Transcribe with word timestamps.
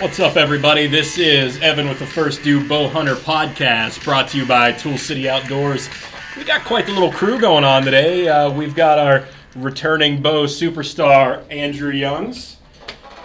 What's 0.00 0.18
up, 0.18 0.36
everybody? 0.36 0.88
This 0.88 1.18
is 1.18 1.60
Evan 1.62 1.88
with 1.88 2.00
the 2.00 2.06
First 2.06 2.42
Do 2.42 2.66
Bow 2.68 2.88
Hunter 2.88 3.14
podcast, 3.14 4.02
brought 4.02 4.28
to 4.30 4.38
you 4.38 4.44
by 4.44 4.72
Tool 4.72 4.98
City 4.98 5.28
Outdoors. 5.28 5.88
We 6.36 6.42
got 6.42 6.64
quite 6.64 6.86
the 6.86 6.92
little 6.92 7.12
crew 7.12 7.38
going 7.38 7.62
on 7.62 7.84
today. 7.84 8.26
Uh, 8.26 8.50
we've 8.50 8.74
got 8.74 8.98
our 8.98 9.24
returning 9.54 10.20
bow 10.20 10.46
superstar, 10.46 11.44
Andrew 11.48 11.92
Youngs. 11.92 12.56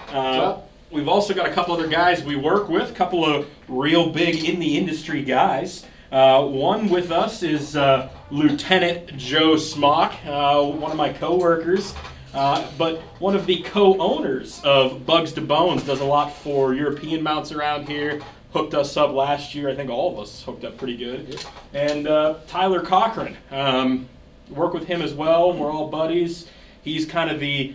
Uh, 0.09 0.59
we've 0.91 1.07
also 1.07 1.33
got 1.33 1.47
a 1.47 1.51
couple 1.51 1.73
other 1.73 1.87
guys 1.87 2.23
we 2.23 2.35
work 2.35 2.69
with, 2.69 2.91
a 2.91 2.93
couple 2.93 3.25
of 3.25 3.49
real 3.67 4.11
big 4.11 4.47
in 4.47 4.59
the 4.59 4.77
industry 4.77 5.23
guys. 5.23 5.87
Uh, 6.11 6.45
one 6.45 6.87
with 6.87 7.11
us 7.11 7.41
is 7.41 7.75
uh, 7.75 8.09
Lieutenant 8.29 9.17
Joe 9.17 9.57
Smock, 9.57 10.13
uh, 10.25 10.63
one 10.63 10.91
of 10.91 10.97
my 10.97 11.11
coworkers. 11.13 11.95
Uh, 12.33 12.69
but 12.77 12.99
one 13.19 13.35
of 13.35 13.45
the 13.45 13.61
co-owners 13.63 14.61
of 14.63 15.05
Bugs 15.05 15.33
to 15.33 15.41
Bones 15.41 15.83
does 15.83 15.99
a 15.99 16.05
lot 16.05 16.31
for 16.31 16.73
European 16.73 17.23
mounts 17.23 17.51
around 17.51 17.87
here. 17.87 18.21
Hooked 18.53 18.73
us 18.73 18.97
up 18.97 19.11
last 19.11 19.53
year. 19.55 19.69
I 19.69 19.75
think 19.75 19.89
all 19.89 20.13
of 20.13 20.19
us 20.19 20.43
hooked 20.43 20.63
up 20.63 20.77
pretty 20.77 20.97
good. 20.97 21.39
And 21.73 22.07
uh, 22.07 22.35
Tyler 22.47 22.81
Cochran, 22.81 23.35
um, 23.51 24.07
work 24.49 24.73
with 24.73 24.85
him 24.85 25.01
as 25.01 25.13
well. 25.13 25.53
We're 25.53 25.71
all 25.71 25.87
buddies. 25.87 26.47
He's 26.83 27.05
kind 27.05 27.29
of 27.29 27.39
the 27.39 27.73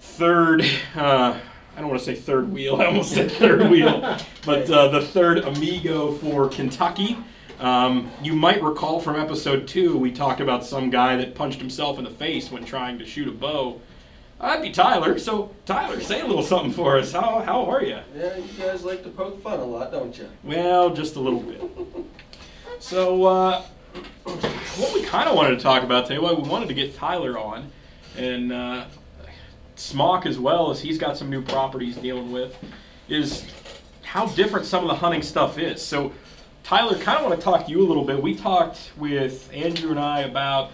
third. 0.00 0.64
Uh, 0.94 1.38
I 1.74 1.80
don't 1.80 1.88
want 1.88 2.00
to 2.00 2.04
say 2.04 2.14
third 2.14 2.52
wheel. 2.52 2.76
I 2.80 2.86
almost 2.86 3.12
said 3.12 3.30
third 3.32 3.70
wheel, 3.70 4.18
but 4.44 4.70
uh, 4.70 4.88
the 4.88 5.00
third 5.00 5.38
amigo 5.38 6.12
for 6.12 6.48
Kentucky. 6.48 7.16
Um, 7.62 8.10
you 8.20 8.34
might 8.34 8.60
recall 8.60 8.98
from 8.98 9.14
episode 9.14 9.68
two, 9.68 9.96
we 9.96 10.10
talked 10.10 10.40
about 10.40 10.66
some 10.66 10.90
guy 10.90 11.16
that 11.16 11.36
punched 11.36 11.60
himself 11.60 11.96
in 11.96 12.02
the 12.02 12.10
face 12.10 12.50
when 12.50 12.64
trying 12.64 12.98
to 12.98 13.06
shoot 13.06 13.28
a 13.28 13.30
bow. 13.30 13.80
That'd 14.40 14.62
be 14.62 14.72
Tyler. 14.72 15.16
So, 15.20 15.54
Tyler, 15.64 16.00
say 16.00 16.22
a 16.22 16.26
little 16.26 16.42
something 16.42 16.72
for 16.72 16.98
us. 16.98 17.12
How, 17.12 17.40
how 17.42 17.70
are 17.70 17.84
you? 17.84 18.00
Yeah, 18.16 18.36
you 18.36 18.52
guys 18.58 18.82
like 18.82 19.04
to 19.04 19.10
poke 19.10 19.40
fun 19.40 19.60
a 19.60 19.64
lot, 19.64 19.92
don't 19.92 20.18
you? 20.18 20.28
Well, 20.42 20.90
just 20.90 21.14
a 21.14 21.20
little 21.20 21.38
bit. 21.38 21.62
So, 22.80 23.24
uh, 23.26 23.62
what 24.24 24.92
we 24.92 25.04
kind 25.04 25.28
of 25.28 25.36
wanted 25.36 25.56
to 25.56 25.62
talk 25.62 25.84
about 25.84 26.06
today, 26.06 26.18
well, 26.18 26.34
we 26.34 26.48
wanted 26.48 26.66
to 26.66 26.74
get 26.74 26.96
Tyler 26.96 27.38
on, 27.38 27.70
and 28.16 28.52
uh, 28.52 28.86
Smock 29.76 30.26
as 30.26 30.36
well, 30.36 30.72
as 30.72 30.80
he's 30.80 30.98
got 30.98 31.16
some 31.16 31.30
new 31.30 31.42
properties 31.42 31.94
dealing 31.96 32.32
with, 32.32 32.56
is 33.08 33.46
how 34.02 34.26
different 34.26 34.66
some 34.66 34.82
of 34.82 34.88
the 34.88 34.96
hunting 34.96 35.22
stuff 35.22 35.58
is. 35.58 35.80
So, 35.80 36.12
Tyler, 36.64 36.96
kind 36.98 37.18
of 37.18 37.24
want 37.24 37.38
to 37.38 37.44
talk 37.44 37.66
to 37.66 37.70
you 37.70 37.80
a 37.80 37.86
little 37.86 38.04
bit. 38.04 38.22
We 38.22 38.34
talked 38.34 38.92
with 38.96 39.50
Andrew 39.52 39.90
and 39.90 39.98
I 39.98 40.20
about 40.20 40.70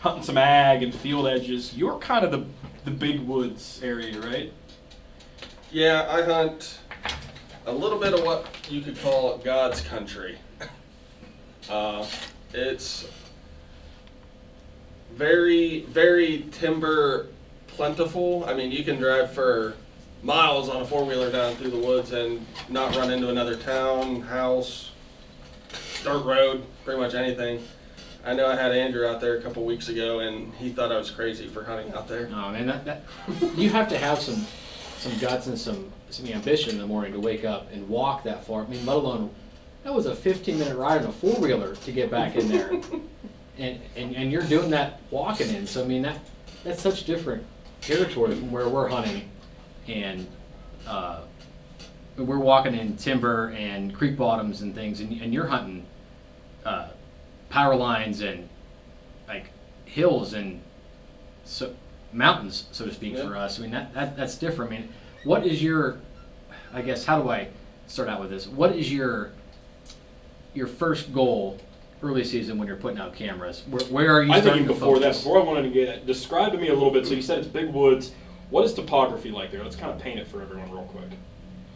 hunting 0.00 0.22
some 0.22 0.38
ag 0.38 0.82
and 0.82 0.94
field 0.94 1.26
edges. 1.26 1.74
You're 1.74 1.98
kind 1.98 2.24
of 2.24 2.30
the 2.30 2.44
the 2.84 2.90
big 2.90 3.20
woods 3.20 3.80
area, 3.82 4.20
right? 4.20 4.52
Yeah, 5.70 6.06
I 6.08 6.22
hunt 6.22 6.80
a 7.66 7.72
little 7.72 7.98
bit 7.98 8.12
of 8.12 8.24
what 8.24 8.46
you 8.68 8.80
could 8.80 8.98
call 8.98 9.38
God's 9.38 9.80
country. 9.80 10.38
Uh, 11.70 12.04
it's 12.52 13.08
very, 15.14 15.82
very 15.82 16.44
timber 16.50 17.28
plentiful. 17.68 18.44
I 18.46 18.54
mean, 18.54 18.72
you 18.72 18.82
can 18.82 18.96
drive 18.96 19.32
for 19.32 19.74
miles 20.22 20.68
on 20.68 20.82
a 20.82 20.84
four 20.84 21.04
wheeler 21.04 21.30
down 21.30 21.54
through 21.54 21.70
the 21.70 21.78
woods 21.78 22.10
and 22.10 22.44
not 22.68 22.96
run 22.96 23.12
into 23.12 23.28
another 23.28 23.56
town, 23.56 24.20
house, 24.22 24.91
dirt 26.02 26.24
road, 26.24 26.64
pretty 26.84 27.00
much 27.00 27.14
anything. 27.14 27.62
I 28.24 28.34
know 28.34 28.46
I 28.46 28.54
had 28.54 28.72
Andrew 28.72 29.06
out 29.06 29.20
there 29.20 29.36
a 29.36 29.42
couple 29.42 29.64
weeks 29.64 29.88
ago, 29.88 30.20
and 30.20 30.54
he 30.54 30.70
thought 30.70 30.92
I 30.92 30.98
was 30.98 31.10
crazy 31.10 31.48
for 31.48 31.64
hunting 31.64 31.92
out 31.92 32.06
there. 32.06 32.28
No, 32.28 32.50
man, 32.50 32.66
that, 32.66 32.84
that 32.84 33.02
you 33.56 33.68
have 33.70 33.88
to 33.88 33.98
have 33.98 34.20
some 34.20 34.46
some 34.98 35.18
guts 35.18 35.48
and 35.48 35.58
some 35.58 35.90
some 36.10 36.26
ambition 36.26 36.70
in 36.70 36.78
the 36.78 36.86
morning 36.86 37.12
to 37.12 37.20
wake 37.20 37.44
up 37.44 37.72
and 37.72 37.88
walk 37.88 38.22
that 38.24 38.44
far. 38.44 38.62
I 38.62 38.68
mean, 38.68 38.84
let 38.86 38.96
alone 38.96 39.30
that 39.82 39.92
was 39.92 40.06
a 40.06 40.14
15 40.14 40.58
minute 40.58 40.76
ride 40.76 41.02
on 41.02 41.08
a 41.08 41.12
four 41.12 41.34
wheeler 41.40 41.74
to 41.74 41.92
get 41.92 42.10
back 42.10 42.36
in 42.36 42.48
there, 42.48 42.70
and, 43.58 43.80
and 43.96 44.16
and 44.16 44.30
you're 44.30 44.42
doing 44.42 44.70
that 44.70 45.00
walking 45.10 45.48
in. 45.48 45.66
So 45.66 45.82
I 45.82 45.86
mean 45.86 46.02
that 46.02 46.18
that's 46.62 46.82
such 46.82 47.04
different 47.04 47.44
territory 47.80 48.36
from 48.36 48.52
where 48.52 48.68
we're 48.68 48.88
hunting, 48.88 49.28
and 49.88 50.28
uh, 50.86 51.22
we're 52.16 52.38
walking 52.38 52.74
in 52.74 52.96
timber 52.96 53.50
and 53.50 53.92
creek 53.92 54.16
bottoms 54.16 54.62
and 54.62 54.74
things, 54.74 55.00
and, 55.00 55.20
and 55.20 55.34
you're 55.34 55.48
hunting 55.48 55.84
uh, 56.64 56.88
power 57.48 57.74
lines 57.74 58.20
and 58.20 58.48
like 59.28 59.46
hills 59.84 60.32
and 60.34 60.60
so 61.44 61.74
mountains, 62.12 62.66
so 62.72 62.84
to 62.86 62.92
speak, 62.92 63.14
Yeah. 63.14 63.26
for 63.26 63.36
us. 63.36 63.58
I 63.58 63.62
mean 63.62 63.70
that, 63.72 63.92
that 63.94 64.16
that's 64.16 64.36
different. 64.36 64.72
I 64.72 64.76
mean, 64.76 64.88
what 65.24 65.46
is 65.46 65.62
your? 65.62 65.98
I 66.74 66.82
guess 66.82 67.04
how 67.04 67.20
do 67.22 67.28
I 67.28 67.48
start 67.86 68.08
out 68.08 68.20
with 68.20 68.30
this? 68.30 68.46
What 68.46 68.74
is 68.76 68.92
your 68.92 69.30
your 70.54 70.66
first 70.66 71.12
goal 71.12 71.58
early 72.02 72.24
season 72.24 72.58
when 72.58 72.66
you're 72.68 72.76
putting 72.76 72.98
out 72.98 73.14
cameras? 73.14 73.62
Where, 73.68 73.84
where 73.86 74.16
are 74.16 74.22
you? 74.22 74.30
I 74.30 74.34
think 74.34 74.44
starting 74.44 74.64
even 74.64 74.74
to 74.74 74.80
before 74.80 74.98
that, 75.00 75.14
before 75.14 75.40
I 75.40 75.44
wanted 75.44 75.62
to 75.62 75.70
get 75.70 75.88
it, 75.88 76.06
describe 76.06 76.52
to 76.52 76.58
me 76.58 76.68
a 76.68 76.74
little 76.74 76.90
bit. 76.90 77.06
So 77.06 77.14
you 77.14 77.22
said 77.22 77.38
it's 77.38 77.48
big 77.48 77.70
woods. 77.72 78.12
What 78.50 78.64
is 78.64 78.74
topography 78.74 79.30
like 79.30 79.50
there? 79.50 79.62
Let's 79.62 79.76
kind 79.76 79.92
of 79.92 79.98
paint 79.98 80.18
it 80.18 80.26
for 80.26 80.42
everyone 80.42 80.70
real 80.70 80.84
quick. 80.84 81.08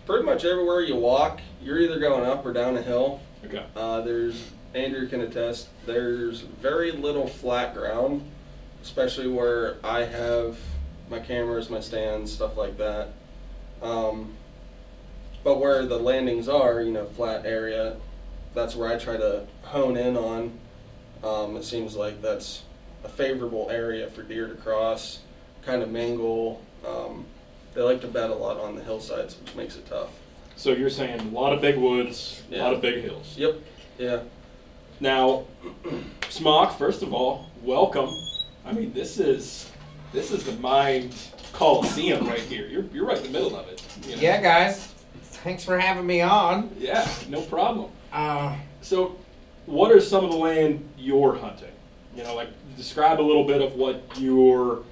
Pretty 0.04 0.24
much 0.24 0.44
everywhere 0.44 0.82
you 0.82 0.94
walk, 0.96 1.40
you're 1.62 1.80
either 1.80 1.98
going 1.98 2.24
up 2.24 2.44
or 2.44 2.52
down 2.52 2.76
a 2.76 2.82
hill. 2.82 3.20
Okay. 3.44 3.64
Uh, 3.74 4.02
there's 4.02 4.50
Andrew 4.76 5.08
can 5.08 5.22
attest. 5.22 5.68
There's 5.86 6.40
very 6.40 6.92
little 6.92 7.26
flat 7.26 7.74
ground, 7.74 8.22
especially 8.82 9.28
where 9.28 9.76
I 9.82 10.04
have 10.04 10.58
my 11.08 11.18
cameras, 11.18 11.70
my 11.70 11.80
stands, 11.80 12.32
stuff 12.32 12.56
like 12.56 12.76
that. 12.76 13.08
Um, 13.82 14.34
but 15.42 15.60
where 15.60 15.86
the 15.86 15.98
landings 15.98 16.48
are, 16.48 16.82
you 16.82 16.92
know, 16.92 17.06
flat 17.06 17.46
area, 17.46 17.96
that's 18.54 18.76
where 18.76 18.92
I 18.92 18.98
try 18.98 19.16
to 19.16 19.46
hone 19.62 19.96
in 19.96 20.16
on. 20.16 20.58
Um, 21.24 21.56
it 21.56 21.64
seems 21.64 21.96
like 21.96 22.20
that's 22.20 22.62
a 23.04 23.08
favorable 23.08 23.70
area 23.70 24.08
for 24.08 24.22
deer 24.22 24.48
to 24.48 24.54
cross, 24.54 25.20
kind 25.62 25.82
of 25.82 25.90
mingle. 25.90 26.62
Um, 26.86 27.24
they 27.74 27.82
like 27.82 28.00
to 28.02 28.08
bed 28.08 28.30
a 28.30 28.34
lot 28.34 28.58
on 28.58 28.74
the 28.74 28.82
hillsides, 28.82 29.38
which 29.38 29.54
makes 29.54 29.76
it 29.76 29.86
tough. 29.86 30.10
So 30.56 30.72
you're 30.72 30.90
saying 30.90 31.20
a 31.20 31.24
lot 31.24 31.52
of 31.52 31.60
big 31.60 31.76
woods, 31.76 32.42
a 32.50 32.58
lot 32.58 32.74
of 32.74 32.80
big 32.80 33.02
hills. 33.02 33.36
Yep. 33.38 33.56
Yeah. 33.98 34.20
Now, 35.00 35.44
Smock, 36.28 36.78
first 36.78 37.02
of 37.02 37.12
all, 37.12 37.46
welcome. 37.62 38.08
I 38.64 38.72
mean, 38.72 38.92
this 38.92 39.18
is 39.18 39.70
this 40.12 40.30
is 40.30 40.44
the 40.44 40.52
mind 40.52 41.14
coliseum 41.52 42.26
right 42.26 42.40
here. 42.40 42.66
You're 42.66 42.84
you're 42.92 43.06
right 43.06 43.18
in 43.18 43.24
the 43.24 43.30
middle 43.30 43.56
of 43.56 43.68
it. 43.68 43.82
you 44.06 44.16
know? 44.16 44.22
Yeah, 44.22 44.40
guys. 44.40 44.92
Thanks 45.22 45.64
for 45.64 45.78
having 45.78 46.06
me 46.06 46.20
on. 46.22 46.70
Yeah. 46.78 47.06
No 47.28 47.40
problem. 47.42 47.90
Uh, 48.12 48.56
So, 48.80 49.16
what 49.66 49.92
are 49.92 50.00
some 50.00 50.24
of 50.24 50.30
the 50.30 50.36
land 50.36 50.88
you're 50.98 51.36
hunting? 51.36 51.70
You 52.16 52.24
know, 52.24 52.34
like 52.34 52.48
describe 52.76 53.20
a 53.20 53.22
little 53.22 53.44
bit 53.44 53.60
of 53.60 53.74
what 53.74 54.02
your 54.18 54.82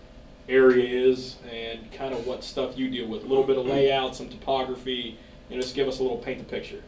area 0.48 0.86
is 1.09 1.36
and 1.50 1.91
kind 1.92 2.12
of 2.12 2.26
what 2.26 2.44
stuff 2.44 2.76
you 2.78 2.91
deal 2.91 3.09
with. 3.09 3.25
A 3.25 3.26
little 3.26 3.44
bit 3.44 3.56
of 3.56 3.66
layout, 3.66 4.15
some 4.15 4.28
topography. 4.28 5.19
You 5.48 5.56
know, 5.56 5.62
just 5.62 5.75
give 5.75 5.88
us 5.88 5.98
a 6.00 6.03
little 6.03 6.19
paint 6.19 6.38
the 6.38 6.44
picture. 6.44 6.82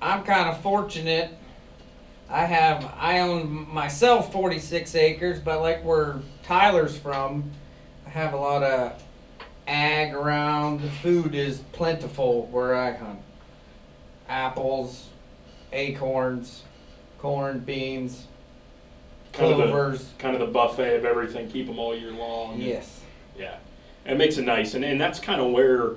I'm 0.00 0.22
kind 0.24 0.48
of 0.48 0.60
fortunate. 0.62 1.30
I 2.28 2.44
have 2.44 2.92
I 2.98 3.20
own 3.20 3.72
myself 3.72 4.32
46 4.32 4.94
acres, 4.94 5.40
but 5.40 5.60
like 5.60 5.84
where 5.84 6.16
Tyler's 6.42 6.96
from, 6.96 7.50
I 8.06 8.10
have 8.10 8.32
a 8.32 8.36
lot 8.36 8.62
of 8.62 9.02
ag 9.66 10.14
around. 10.14 10.80
The 10.80 10.90
food 10.90 11.34
is 11.34 11.58
plentiful 11.72 12.46
where 12.46 12.74
I 12.74 12.92
hunt. 12.96 13.20
Apples, 14.28 15.08
acorns, 15.72 16.62
corn, 17.18 17.58
beans, 17.60 18.26
Kind 19.32 19.52
of 19.52 19.58
the- 19.58 19.64
clovers. 19.64 20.12
Kind 20.18 20.34
of 20.34 20.40
the 20.40 20.46
buffet 20.52 20.96
of 20.96 21.04
everything. 21.04 21.48
Keep 21.50 21.66
them 21.66 21.78
all 21.78 21.94
year 21.94 22.12
long. 22.12 22.58
Yes. 22.60 23.00
Yeah, 23.38 23.56
it 24.06 24.16
makes 24.16 24.38
it 24.38 24.44
nice, 24.44 24.74
and, 24.74 24.84
and 24.84 25.00
that's 25.00 25.18
kind 25.18 25.40
of 25.40 25.50
where 25.52 25.90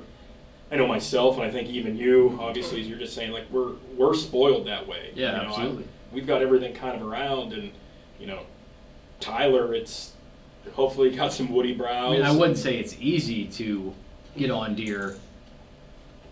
I 0.71 0.75
know 0.75 0.88
myself, 0.88 1.35
and 1.35 1.44
I 1.45 1.51
think 1.51 1.69
even 1.69 1.95
you, 1.95 2.38
obviously, 2.41 2.81
as 2.81 2.88
you're 2.88 2.97
just 3.00 3.13
saying, 3.13 3.31
like 3.31 3.45
we're 3.51 3.73
we're 3.95 4.13
spoiled 4.15 4.68
that 4.68 4.88
way. 4.88 5.12
Yeah, 5.15 5.27
You 5.27 5.31
know, 5.38 5.44
I- 5.44 5.45
absolutely. 5.47 5.85
We've 6.12 6.27
got 6.27 6.42
everything 6.42 6.74
kind 6.74 7.00
of 7.01 7.07
around, 7.07 7.54
and 7.54 7.71
you 8.19 8.27
know, 8.27 8.42
Tyler, 9.19 9.74
it's 9.74 10.13
hopefully 10.74 11.15
got 11.15 11.33
some 11.33 11.50
woody 11.51 11.74
I 11.74 11.77
browse. 11.77 12.12
mean, 12.18 12.25
I 12.25 12.31
wouldn't 12.31 12.57
say 12.57 12.77
it's 12.77 12.95
easy 13.00 13.45
to 13.45 13.94
get 14.38 14.51
on 14.51 14.75
deer. 14.75 15.15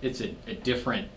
It's 0.02 0.22
a, 0.22 0.36
a 0.48 0.54
different 0.54 1.08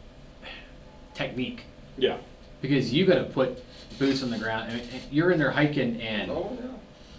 technique 1.15 1.65
Yeah, 1.97 2.19
because 2.63 2.93
you 2.93 3.05
got 3.05 3.17
to 3.17 3.25
put 3.25 3.63
boots 3.99 4.23
on 4.23 4.31
the 4.31 4.39
ground. 4.39 4.71
I 4.71 4.75
mean, 4.77 4.89
you're 5.11 5.31
in 5.33 5.39
there 5.39 5.51
hiking 5.51 6.01
and 6.01 6.31
Oh 6.31 6.57
yeah. 6.61 6.69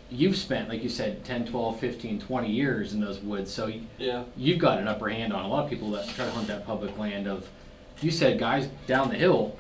you've 0.10 0.38
spent, 0.38 0.70
like 0.70 0.82
you 0.82 0.90
said, 0.90 1.24
10, 1.26 1.48
12, 1.48 1.80
15, 1.80 2.20
20 2.22 2.50
years 2.50 2.94
in 2.94 3.02
those 3.02 3.20
woods. 3.20 3.52
So 3.52 3.70
Yeah. 3.98 4.24
you've 4.38 4.60
got 4.60 4.80
an 4.80 4.88
upper 4.88 5.10
hand 5.10 5.34
on 5.34 5.44
a 5.44 5.48
lot 5.48 5.66
of 5.66 5.70
people 5.70 5.92
that 5.92 6.08
try 6.10 6.26
to 6.26 6.32
hunt 6.32 6.48
that 6.48 6.66
public 6.66 6.98
land 6.98 7.28
of, 7.28 7.48
you 8.02 8.10
said 8.10 8.40
guys 8.40 8.70
down 8.88 9.10
the 9.10 9.16
hill 9.16 9.58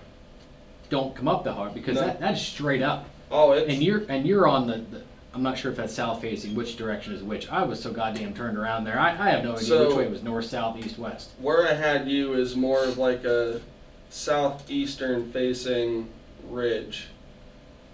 don't 0.90 1.16
come 1.16 1.28
up 1.28 1.44
that 1.44 1.54
hard 1.54 1.74
because 1.74 1.96
No. 1.96 2.02
that, 2.02 2.20
that's 2.20 2.42
straight 2.42 2.82
up. 2.82 3.06
Oh, 3.32 3.52
it's 3.52 3.72
And 3.72 3.82
you're, 3.84 4.04
and 4.10 4.26
you're 4.28 4.48
on 4.48 4.68
the, 4.68 4.78
the 4.78 5.02
I'm 5.34 5.44
not 5.44 5.58
sure 5.60 5.70
if 5.72 5.78
that's 5.78 5.94
south 5.94 6.22
facing, 6.22 6.56
which 6.56 6.76
direction 6.76 7.14
is 7.14 7.22
which. 7.22 7.48
I 7.50 7.62
was 7.64 7.80
so 7.82 7.92
goddamn 7.94 8.34
turned 8.34 8.58
around 8.58 8.84
there. 8.86 9.00
I, 9.00 9.10
I 9.12 9.30
have 9.30 9.44
no 9.44 9.54
idea 9.54 9.64
So- 9.66 9.88
which 9.90 9.98
way 9.98 10.04
it 10.06 10.12
was 10.12 10.24
north, 10.24 10.46
south, 10.46 10.84
east, 10.84 10.98
west. 10.98 11.30
Where 11.40 11.68
I 11.68 11.74
had 11.74 12.08
you 12.10 12.34
is 12.34 12.56
more 12.56 12.84
of 12.84 12.98
like 12.98 13.24
a 13.26 13.62
southeastern 14.10 15.32
facing 15.32 16.10
ridge. 16.50 17.08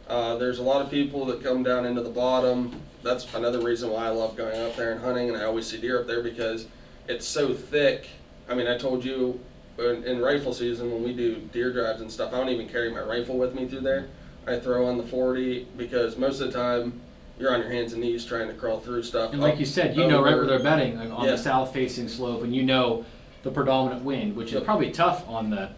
Uh, 0.07 0.37
there's 0.37 0.59
a 0.59 0.63
lot 0.63 0.81
of 0.81 0.89
people 0.89 1.25
that 1.25 1.43
come 1.43 1.63
down 1.63 1.85
into 1.85 2.01
the 2.01 2.09
bottom. 2.09 2.81
That's 3.03 3.31
another 3.33 3.59
reason 3.59 3.89
why 3.89 4.05
I 4.05 4.09
love 4.09 4.35
going 4.37 4.59
up 4.61 4.75
there 4.75 4.91
and 4.91 5.01
hunting, 5.01 5.29
and 5.29 5.37
I 5.37 5.43
always 5.43 5.67
see 5.67 5.77
deer 5.79 5.99
up 5.99 6.07
there 6.07 6.23
because 6.23 6.67
it's 7.07 7.27
so 7.27 7.53
thick. 7.53 8.07
I 8.47 8.55
mean, 8.55 8.67
I 8.67 8.77
told 8.77 9.03
you 9.03 9.39
in, 9.77 10.03
in 10.03 10.21
rifle 10.21 10.53
season 10.53 10.91
when 10.91 11.03
we 11.03 11.13
do 11.13 11.35
deer 11.51 11.71
drives 11.71 12.01
and 12.01 12.11
stuff, 12.11 12.33
I 12.33 12.37
don't 12.37 12.49
even 12.49 12.67
carry 12.67 12.91
my 12.91 13.01
rifle 13.01 13.37
with 13.37 13.53
me 13.53 13.67
through 13.67 13.81
there. 13.81 14.07
I 14.47 14.59
throw 14.59 14.85
on 14.87 14.97
the 14.97 15.03
40 15.03 15.67
because 15.77 16.17
most 16.17 16.39
of 16.39 16.51
the 16.51 16.57
time 16.57 17.01
you're 17.39 17.53
on 17.53 17.59
your 17.61 17.69
hands 17.69 17.93
and 17.93 18.01
knees 18.01 18.25
trying 18.25 18.47
to 18.47 18.53
crawl 18.53 18.79
through 18.79 19.03
stuff. 19.03 19.33
And 19.33 19.41
like 19.41 19.53
up- 19.53 19.59
you 19.59 19.65
said, 19.65 19.95
you 19.95 20.03
oh, 20.03 20.09
know 20.09 20.23
right 20.23 20.35
where 20.35 20.45
they're 20.45 20.59
bedding 20.59 20.97
like, 20.97 21.11
on 21.11 21.25
Yeah. 21.25 21.31
the 21.31 21.37
south 21.37 21.73
facing 21.73 22.07
slope, 22.07 22.43
and 22.43 22.55
you 22.55 22.63
know 22.63 23.05
the 23.43 23.51
predominant 23.51 24.03
wind, 24.03 24.35
which 24.35 24.47
is 24.49 24.53
Yep. 24.55 24.63
probably 24.65 24.91
tough 24.91 25.27
on 25.27 25.49
the 25.49 25.69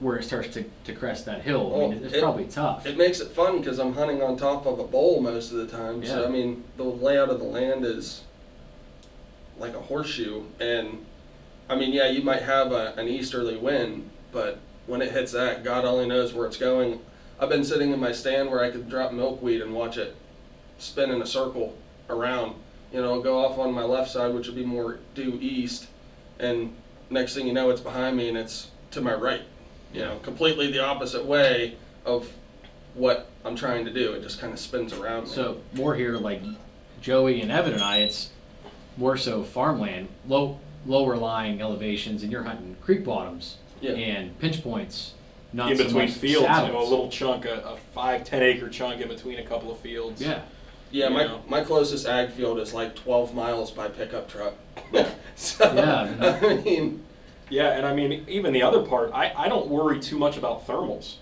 where 0.00 0.16
it 0.16 0.24
starts 0.24 0.48
to, 0.52 0.64
to 0.84 0.92
crest 0.92 1.24
that 1.24 1.42
hill. 1.42 1.72
I 1.74 1.78
mean, 1.78 1.98
Oh, 2.02 2.04
it's 2.04 2.14
it- 2.14 2.20
probably 2.22 2.44
tough. 2.46 2.84
It 2.84 2.96
makes 2.98 3.20
it 3.20 3.28
fun 3.28 3.58
because 3.60 3.78
I'm 3.78 3.94
hunting 3.94 4.22
on 4.22 4.36
top 4.36 4.66
of 4.66 4.78
a 4.78 4.84
bowl 4.84 5.20
most 5.20 5.50
of 5.52 5.58
the 5.58 5.66
time. 5.66 6.04
So 6.04 6.24
I 6.24 6.28
mean, 6.28 6.64
the 6.76 6.82
layout 6.84 7.30
of 7.30 7.38
the 7.38 7.44
land 7.46 7.84
is 7.84 8.22
like 9.58 9.74
a 9.74 9.80
horseshoe, 9.80 10.42
and 10.60 11.04
I 11.68 11.76
mean, 11.76 11.92
yeah, 11.92 12.08
you 12.08 12.22
might 12.22 12.42
have 12.42 12.72
a, 12.72 12.94
an 12.96 13.08
easterly 13.08 13.56
wind, 13.56 14.10
but 14.32 14.58
when 14.86 15.00
it 15.00 15.12
hits 15.12 15.32
that, 15.32 15.64
God 15.64 15.84
only 15.84 16.06
knows 16.06 16.34
where 16.34 16.46
it's 16.46 16.56
going. 16.56 17.00
I've 17.40 17.48
been 17.48 17.64
sitting 17.64 17.92
in 17.92 18.00
my 18.00 18.12
stand 18.12 18.50
where 18.50 18.62
I 18.62 18.70
could 18.70 18.88
drop 18.88 19.12
milkweed 19.12 19.60
and 19.60 19.74
watch 19.74 19.96
it 19.96 20.14
spin 20.78 21.10
in 21.10 21.22
a 21.22 21.26
circle 21.26 21.76
around. 22.08 22.56
You 22.92 23.00
know, 23.00 23.20
go 23.20 23.44
off 23.44 23.58
on 23.58 23.72
my 23.72 23.82
left 23.82 24.10
side, 24.10 24.34
which 24.34 24.46
would 24.46 24.56
be 24.56 24.64
more 24.64 24.98
due 25.14 25.38
east, 25.40 25.88
and 26.38 26.74
next 27.10 27.34
thing 27.34 27.46
you 27.46 27.52
know, 27.52 27.70
it's 27.70 27.80
behind 27.80 28.16
me 28.16 28.28
and 28.28 28.36
it's 28.36 28.70
to 28.92 29.00
my 29.00 29.14
right. 29.14 29.42
You 29.92 30.02
know, 30.02 30.18
completely 30.18 30.70
the 30.70 30.84
opposite 30.84 31.24
way 31.24 31.76
of 32.04 32.30
what 32.94 33.30
I'm 33.44 33.56
trying 33.56 33.84
to 33.84 33.92
do. 33.92 34.12
It 34.12 34.22
just 34.22 34.40
kind 34.40 34.52
of 34.52 34.58
spins 34.58 34.92
around 34.92 35.24
me. 35.24 35.30
So 35.30 35.60
more 35.72 35.94
here, 35.94 36.16
like 36.16 36.42
Joey 37.00 37.40
and 37.40 37.50
Evan 37.50 37.74
and 37.74 37.82
I, 37.82 37.98
it's 37.98 38.30
more 38.96 39.16
so 39.16 39.42
farmland, 39.42 40.08
low 40.26 40.60
lower 40.86 41.16
lying 41.16 41.60
elevations, 41.60 42.22
and 42.22 42.30
you're 42.32 42.42
hunting 42.42 42.76
creek 42.82 43.04
bottoms 43.04 43.56
Yeah. 43.80 43.92
and 43.92 44.38
pinch 44.38 44.62
points, 44.62 45.12
not 45.52 45.70
in 45.70 45.78
so 45.78 45.84
between 45.84 46.06
much 46.08 46.14
fields, 46.14 46.46
saddles. 46.46 46.68
you 46.68 46.74
know, 46.74 46.82
a 46.82 46.88
little 46.88 47.08
chunk, 47.08 47.44
a, 47.44 47.60
a 47.60 47.76
five, 47.94 48.24
ten 48.24 48.42
acre 48.42 48.68
chunk 48.68 49.00
in 49.00 49.08
between 49.08 49.38
a 49.38 49.44
couple 49.44 49.70
of 49.70 49.78
fields. 49.78 50.20
Yeah, 50.20 50.40
yeah, 50.90 51.08
you 51.08 51.14
my, 51.14 51.24
know. 51.24 51.42
my 51.48 51.62
closest 51.62 52.06
ag 52.06 52.30
field 52.30 52.58
is 52.58 52.72
like 52.74 52.94
12 52.94 53.34
miles 53.34 53.70
by 53.70 53.88
pickup 53.88 54.28
truck. 54.28 54.54
so, 55.36 55.72
Yeah. 55.74 56.38
I 56.42 56.54
mean, 56.62 57.02
Yeah, 57.50 57.70
and 57.76 57.84
I 57.86 57.94
mean, 57.94 58.24
even 58.28 58.52
the 58.52 58.62
other 58.62 58.82
part, 58.82 59.10
I, 59.12 59.32
I 59.36 59.48
don't 59.48 59.68
worry 59.68 60.00
too 60.00 60.18
much 60.18 60.36
about 60.36 60.66
thermals. 60.66 61.16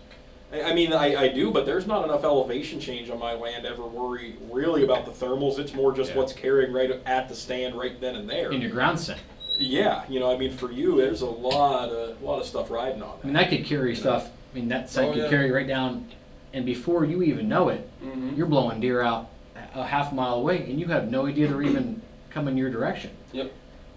I, 0.52 0.62
I 0.62 0.74
mean, 0.74 0.92
I, 0.92 1.16
I 1.16 1.28
do, 1.28 1.50
but 1.50 1.66
there's 1.66 1.86
not 1.86 2.04
enough 2.04 2.22
elevation 2.24 2.78
change 2.78 3.10
on 3.10 3.18
my 3.18 3.32
land 3.34 3.64
to 3.64 3.70
ever 3.70 3.84
worry 3.84 4.36
really 4.50 4.84
about 4.84 5.04
the 5.04 5.10
thermals. 5.10 5.58
It's 5.58 5.74
more 5.74 5.92
just 5.92 6.10
Yeah. 6.10 6.18
what's 6.18 6.32
carrying 6.32 6.72
right 6.72 6.90
at 7.06 7.28
the 7.28 7.34
stand 7.34 7.74
right 7.76 8.00
then 8.00 8.14
and 8.16 8.28
there. 8.30 8.52
in 8.52 8.60
your 8.60 8.70
ground 8.70 9.00
scent. 9.00 9.20
Yeah, 9.58 10.02
you 10.08 10.18
know, 10.20 10.32
I 10.32 10.36
mean, 10.36 10.52
for 10.52 10.70
you, 10.72 10.96
there's 10.96 11.22
a 11.22 11.26
lot 11.26 11.90
of 11.90 12.20
lot 12.22 12.40
of 12.40 12.46
stuff 12.46 12.70
riding 12.70 13.02
on 13.02 13.18
I 13.22 13.26
mean, 13.26 13.34
that. 13.34 13.50
that 13.50 13.56
could 13.56 13.66
carry 13.66 13.94
stuff. 13.94 14.28
I 14.52 14.54
mean, 14.54 14.68
that 14.68 14.90
site 14.90 15.08
Oh, 15.08 15.12
could 15.12 15.22
yeah. 15.24 15.30
carry 15.30 15.50
right 15.50 15.66
down, 15.66 16.08
and 16.52 16.66
before 16.66 17.04
you 17.04 17.22
even 17.22 17.48
know 17.48 17.68
it, 17.68 17.88
mhm. 18.04 18.36
you're 18.36 18.46
blowing 18.46 18.80
deer 18.80 19.02
out 19.02 19.28
a 19.74 19.84
half 19.86 20.12
mile 20.12 20.34
away, 20.34 20.58
and 20.68 20.78
you 20.80 20.86
have 20.86 21.10
no 21.10 21.26
idea 21.26 21.48
they're 21.48 21.62
even 21.62 22.02
coming 22.30 22.56
your 22.56 22.70
direction. 22.70 23.10
Yep. 23.32 23.52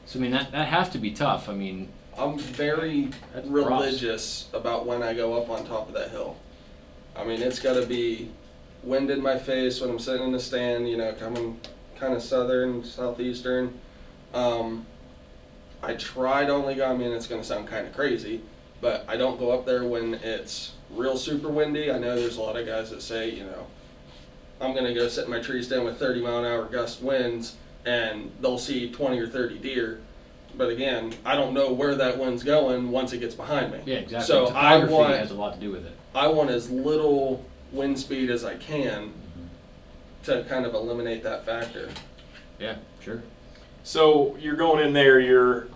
So 0.06 0.20
I 0.20 0.22
mean, 0.22 0.32
that 0.32 0.52
that 0.52 0.68
has 0.68 0.90
to 0.90 0.98
be 0.98 1.12
tough. 1.12 1.50
I 1.50 1.54
mean, 1.54 1.90
I'm 2.18 2.38
very 2.38 3.10
That's 3.34 3.48
religious 3.48 4.48
about 4.54 4.86
when 4.86 5.02
I 5.04 5.14
go 5.14 5.42
up 5.42 5.50
on 5.50 5.66
top 5.66 5.88
of 5.88 5.94
that 5.96 6.12
hill. 6.12 6.38
I 7.16 7.24
mean, 7.24 7.42
it's 7.42 7.60
got 7.60 7.74
to 7.74 7.86
be 7.86 8.30
wind 8.84 9.10
in 9.10 9.22
my 9.22 9.38
face 9.40 9.82
when 9.82 9.90
I'm 9.90 10.00
sitting 10.00 10.24
in 10.28 10.32
the 10.32 10.40
stand, 10.40 10.88
you 10.90 10.98
know, 10.98 11.14
coming 11.14 11.60
kind 11.98 12.14
of 12.14 12.22
southern, 12.22 12.84
southeastern. 12.84 13.74
Um, 14.34 14.86
I 15.82 15.94
tried 15.94 16.50
only 16.50 16.76
go, 16.76 16.90
I 16.90 16.96
mean, 16.96 17.12
it's 17.12 17.28
going 17.28 17.42
to 17.42 17.48
sound 17.48 17.68
kind 17.68 17.88
of 17.88 17.94
crazy, 17.94 18.42
but 18.82 19.06
I 19.08 19.18
don't 19.18 19.40
go 19.40 19.52
up 19.52 19.66
there 19.66 19.84
when 19.84 20.16
it's 20.16 20.74
real 20.90 21.18
super 21.18 21.50
windy. 21.50 21.92
I 21.92 21.98
know 21.98 22.16
there's 22.16 22.38
a 22.38 22.42
lot 22.42 22.58
of 22.58 22.66
guys 22.66 22.90
that 22.90 23.02
say, 23.02 23.30
you 23.30 23.44
know, 23.44 23.68
I'm 24.62 24.74
going 24.74 24.86
to 24.86 24.94
go 24.94 25.08
sit 25.08 25.26
in 25.26 25.32
my 25.32 25.40
tree 25.40 25.62
stand 25.62 25.86
with 25.86 26.00
30 26.00 26.22
mile 26.22 26.40
an 26.40 26.46
hour 26.46 26.66
gust 26.66 27.02
winds 27.02 27.56
and 27.86 28.32
they'll 28.42 28.58
see 28.58 28.90
20 28.90 29.20
or 29.20 29.28
30 29.28 29.60
deer. 29.60 30.00
But 30.58 30.70
again, 30.70 31.14
I 31.26 31.36
don't 31.36 31.54
know 31.54 31.74
where 31.74 31.96
that 31.96 32.18
wind's 32.18 32.44
going 32.44 32.90
once 32.90 33.12
it 33.14 33.20
gets 33.20 33.36
behind 33.36 33.74
me. 33.74 33.82
yeah, 33.86 33.98
exactly. 33.98 34.28
So 34.28 34.48
I 34.48 34.84
want 34.86 35.14
has 35.16 35.32
a 35.32 35.36
lot 35.36 35.56
to 35.56 35.60
do 35.60 35.72
with 35.72 35.86
it. 35.86 35.96
I 36.14 36.28
want 36.28 36.50
as 36.50 36.70
little 36.70 37.46
wind 37.72 38.00
speed 38.00 38.30
as 38.30 38.46
I 38.46 38.56
can 38.56 39.10
mm-hmm. 39.10 40.24
to 40.24 40.46
kind 40.46 40.66
of 40.66 40.74
eliminate 40.74 41.24
that 41.24 41.46
factor. 41.46 41.90
Yeah, 42.58 42.78
sure. 43.02 43.22
So 43.86 44.36
you're 44.40 44.56
going 44.56 44.84
in 44.84 44.94
there. 44.94 45.20
You're, 45.20 45.68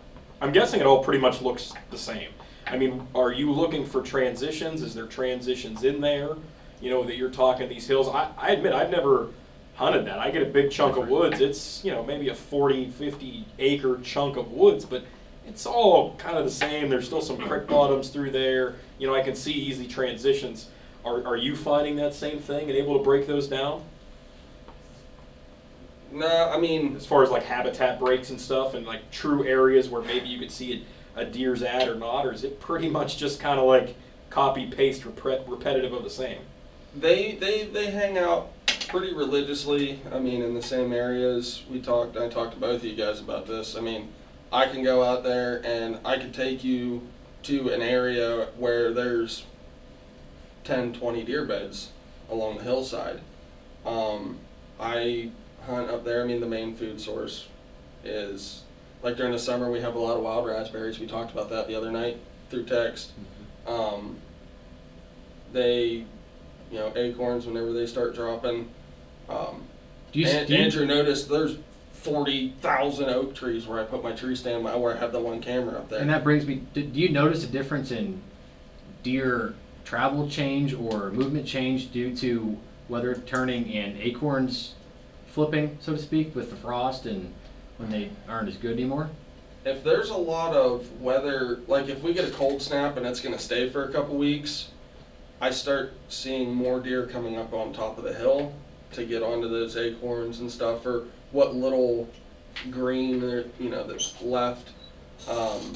I'm 0.41 0.51
guessing 0.51 0.79
it 0.79 0.87
all 0.87 1.03
pretty 1.03 1.19
much 1.19 1.43
looks 1.43 1.73
the 1.91 1.97
same. 1.97 2.29
I 2.65 2.75
mean, 2.75 3.07
are 3.13 3.31
you 3.31 3.51
looking 3.51 3.85
for 3.85 4.01
transitions? 4.01 4.81
Is 4.81 4.95
there 4.95 5.05
transitions 5.05 5.83
in 5.83 6.01
there? 6.01 6.31
You 6.81 6.89
know 6.89 7.03
that 7.03 7.17
you're 7.17 7.29
talking 7.29 7.69
these 7.69 7.85
hills. 7.85 8.07
I, 8.09 8.31
I 8.35 8.49
admit 8.49 8.73
I've 8.73 8.89
never 8.89 9.27
hunted 9.75 10.07
that. 10.07 10.17
I 10.17 10.31
get 10.31 10.41
a 10.41 10.45
big 10.45 10.71
chunk 10.71 10.97
of 10.97 11.07
woods. 11.07 11.39
It's 11.39 11.85
you 11.85 11.91
know 11.91 12.03
maybe 12.03 12.29
a 12.29 12.35
40, 12.35 12.89
50 12.89 13.45
acre 13.59 13.99
chunk 14.01 14.37
of 14.37 14.51
woods, 14.51 14.85
but 14.85 15.03
it's 15.45 15.67
all 15.67 16.15
kind 16.15 16.35
of 16.35 16.45
the 16.45 16.51
same. 16.51 16.89
There's 16.89 17.05
still 17.05 17.21
some 17.21 17.37
creek 17.37 17.67
bottoms 17.67 18.09
through 18.09 18.31
there. 18.31 18.77
You 18.97 19.05
know 19.05 19.13
I 19.13 19.21
can 19.21 19.35
see 19.35 19.53
easy 19.53 19.87
transitions. 19.87 20.69
Are, 21.05 21.23
are 21.27 21.37
you 21.37 21.55
finding 21.55 21.95
that 21.97 22.15
same 22.15 22.39
thing 22.39 22.69
and 22.69 22.77
able 22.77 22.97
to 22.97 23.03
break 23.03 23.27
those 23.27 23.47
down 23.47 23.83
No, 26.11 26.49
I 26.49 26.59
mean, 26.59 26.95
as 26.95 27.05
far 27.05 27.23
as 27.23 27.29
like 27.29 27.43
habitat 27.43 27.99
breaks 27.99 28.29
and 28.29 28.39
stuff 28.39 28.73
and 28.73 28.85
like 28.85 29.11
true 29.11 29.45
areas 29.45 29.89
where 29.89 30.01
maybe 30.01 30.27
you 30.27 30.39
could 30.39 30.51
see 30.51 30.85
a, 31.15 31.21
a 31.21 31.25
deer's 31.25 31.61
at 31.61 31.87
or 31.87 31.95
not, 31.95 32.25
or 32.25 32.33
is 32.33 32.43
it 32.43 32.59
pretty 32.59 32.89
much 32.89 33.17
just 33.17 33.39
kind 33.39 33.59
of 33.59 33.65
like 33.65 33.95
copy 34.29 34.67
paste 34.67 35.05
repetitive 35.05 35.93
of 35.93 36.03
the 36.03 36.09
same? 36.09 36.39
they 36.95 37.33
they 37.35 37.65
they 37.65 37.91
hang 37.91 38.17
out 38.17 38.51
pretty 38.87 39.13
religiously. 39.13 39.99
I 40.11 40.19
mean, 40.19 40.41
in 40.41 40.53
the 40.53 40.61
same 40.61 40.93
areas. 40.93 41.63
We 41.69 41.81
talked. 41.81 42.17
I 42.17 42.29
talked 42.29 42.53
to 42.53 42.59
both 42.59 42.77
of 42.77 42.85
you 42.85 42.95
guys 42.95 43.19
about 43.19 43.47
this. 43.47 43.75
I 43.75 43.81
mean, 43.81 44.09
I 44.51 44.65
can 44.67 44.83
go 44.83 45.03
out 45.03 45.23
there 45.23 45.61
and 45.65 45.99
I 46.03 46.17
can 46.17 46.31
take 46.31 46.63
you 46.63 47.07
to 47.43 47.69
an 47.69 47.81
area 47.81 48.47
where 48.57 48.93
there's 48.93 49.45
10, 50.65 50.93
20 50.93 51.23
deer 51.23 51.45
beds 51.45 51.91
along 52.29 52.57
the 52.57 52.63
hillside. 52.63 53.21
Um, 53.85 54.39
I 54.79 55.31
hunt 55.65 55.89
up 55.89 56.03
there. 56.03 56.21
I 56.23 56.25
mean, 56.25 56.39
the 56.39 56.47
main 56.47 56.75
food 56.75 56.99
source 57.01 57.47
is 58.03 58.63
like 59.03 59.17
during 59.17 59.31
the 59.31 59.39
summer 59.39 59.71
we 59.71 59.79
have 59.81 59.95
a 59.95 59.99
lot 59.99 60.17
of 60.17 60.23
wild 60.23 60.45
raspberries. 60.47 60.99
We 60.99 61.07
talked 61.07 61.31
about 61.31 61.49
that 61.49 61.67
the 61.67 61.75
other 61.75 61.91
night 61.91 62.17
through 62.49 62.65
text. 62.65 63.11
Um, 63.67 64.17
they, 65.53 66.05
you 66.71 66.77
know, 66.77 66.91
acorns 66.95 67.45
whenever 67.45 67.73
they 67.73 67.85
start 67.85 68.15
dropping. 68.15 68.69
Um, 69.27 69.63
Do 70.11 70.19
you, 70.19 70.27
An- 70.27 70.47
do 70.47 70.53
you- 70.53 70.59
Andrew 70.59 70.85
noticed 70.85 71.29
there's 71.29 71.57
forty 71.93 72.53
thousand 72.61 73.09
oak 73.09 73.35
trees 73.35 73.67
where 73.67 73.79
I 73.79 73.83
put 73.83 74.01
my 74.03 74.11
tree 74.13 74.35
stand, 74.35 74.63
where 74.63 74.95
I 74.95 74.99
have 74.99 75.11
the 75.11 75.19
one 75.19 75.41
camera 75.41 75.77
up 75.77 75.89
there. 75.89 75.99
and 75.99 76.09
that 76.09 76.23
brings 76.23 76.45
me. 76.45 76.63
Do, 76.73 76.83
do 76.83 76.99
you 76.99 77.09
notice 77.09 77.43
a 77.43 77.47
difference 77.47 77.91
in 77.91 78.21
deer 79.03 79.53
travel 79.85 80.29
change 80.29 80.73
or 80.73 81.09
movement 81.11 81.45
change 81.47 81.91
due 81.91 82.15
to 82.17 82.57
weather 82.89 83.15
turning 83.25 83.73
and 83.73 83.97
acorns 83.99 84.73
flipping, 85.29 85.77
so 85.79 85.93
to 85.93 86.01
speak, 86.01 86.35
with 86.35 86.49
the 86.49 86.55
frost 86.57 87.05
and 87.05 87.33
when 87.77 87.89
they 87.89 88.09
aren't 88.27 88.49
as 88.49 88.57
good 88.57 88.73
anymore? 88.73 89.09
if 89.65 89.83
there's 89.83 90.09
a 90.09 90.17
lot 90.17 90.55
of 90.55 91.01
weather, 91.01 91.59
like 91.67 91.87
if 91.87 92.01
we 92.01 92.13
get 92.13 92.27
a 92.27 92.31
cold 92.31 92.61
snap 92.61 92.97
and 92.97 93.05
it's 93.05 93.19
going 93.19 93.35
to 93.35 93.41
stay 93.41 93.69
for 93.69 93.85
a 93.85 93.91
couple 93.91 94.15
weeks, 94.17 94.69
I 95.41 95.51
start 95.51 95.93
seeing 96.07 96.53
more 96.53 96.79
deer 96.79 97.07
coming 97.07 97.37
up 97.37 97.53
on 97.53 97.73
top 97.73 97.97
of 97.97 98.03
the 98.03 98.13
hill 98.13 98.53
to 98.93 99.05
get 99.05 99.21
onto 99.21 99.47
those 99.47 99.77
acorns 99.77 100.39
and 100.39 100.51
stuff, 100.51 100.85
or 100.85 101.07
what 101.31 101.55
little 101.55 102.09
green 102.71 103.19
there, 103.19 103.45
you 103.59 103.69
know, 103.69 103.85
that's 103.85 104.19
left. 104.21 104.69
Um, 105.29 105.73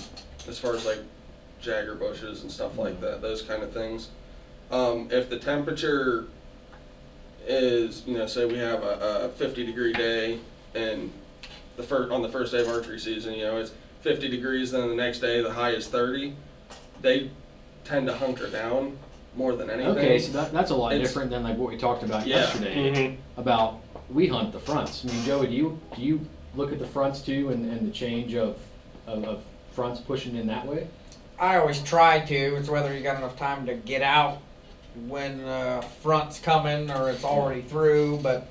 as 0.47 0.57
far 0.59 0.75
as 0.75 0.85
like 0.85 0.99
jagger 1.61 1.95
bushes 1.95 2.41
and 2.41 2.51
stuff 2.51 2.77
like 2.77 2.99
that, 3.01 3.21
those 3.21 3.41
kind 3.41 3.63
of 3.63 3.71
things. 3.71 4.09
Um, 4.71 5.09
if 5.11 5.29
the 5.29 5.37
temperature 5.37 6.25
is, 7.47 8.03
you 8.05 8.17
know, 8.17 8.25
say 8.25 8.45
we 8.45 8.57
have 8.57 8.83
a, 8.83 9.25
a 9.25 9.29
50 9.29 9.65
degree 9.65 9.93
day 9.93 10.39
and 10.75 11.11
the 11.77 11.83
first 11.83 12.11
on 12.11 12.21
the 12.21 12.29
first 12.29 12.51
day 12.51 12.61
of 12.61 12.67
archery 12.67 12.99
season, 12.99 13.33
you 13.33 13.43
know, 13.45 13.57
it's 13.57 13.71
50 14.01 14.29
degrees. 14.29 14.71
Then 14.71 14.89
the 14.89 14.95
next 14.95 15.19
day, 15.19 15.41
the 15.41 15.51
high 15.51 15.71
is 15.71 15.87
30. 15.87 16.35
They 17.01 17.29
tend 17.83 18.07
to 18.07 18.13
hunker 18.15 18.49
down 18.49 18.97
more 19.35 19.55
than 19.55 19.69
anything. 19.69 19.91
Okay, 19.97 20.19
so 20.19 20.31
that, 20.33 20.53
that's 20.53 20.71
a 20.71 20.75
lot 20.75 20.93
It's- 20.93 21.07
different 21.07 21.31
than 21.31 21.43
like 21.43 21.57
what 21.57 21.69
we 21.71 21.77
talked 21.77 22.03
about 22.03 22.27
Yeah. 22.27 22.37
yesterday 22.37 22.91
Mhm. 22.91 23.17
about 23.37 23.79
we 24.09 24.27
hunt 24.27 24.51
the 24.51 24.59
fronts. 24.59 25.03
I 25.03 25.11
mean, 25.11 25.25
Joey, 25.25 25.47
do 25.47 25.53
you 25.53 25.79
do 25.95 26.01
you 26.03 26.21
look 26.55 26.71
at 26.71 26.77
the 26.79 26.85
fronts 26.85 27.21
too 27.21 27.49
and, 27.49 27.65
and 27.71 27.87
the 27.87 27.91
change 27.91 28.35
of, 28.35 28.57
of 29.07 29.23
of 29.25 29.43
fronts 29.71 29.99
pushing 29.99 30.35
in 30.35 30.45
that 30.47 30.67
way? 30.67 30.87
I 31.39 31.57
always 31.57 31.81
try 31.81 32.19
to. 32.19 32.35
It's 32.55 32.69
whether 32.69 32.95
you 32.95 33.01
got 33.01 33.17
enough 33.17 33.35
time 33.35 33.65
to 33.65 33.73
get 33.73 34.03
out 34.03 34.37
when 35.07 35.39
uh, 35.41 35.81
front's 36.01 36.39
coming 36.39 36.89
or 36.91 37.09
it's 37.09 37.23
already 37.23 37.61
through. 37.61 38.17
But 38.21 38.47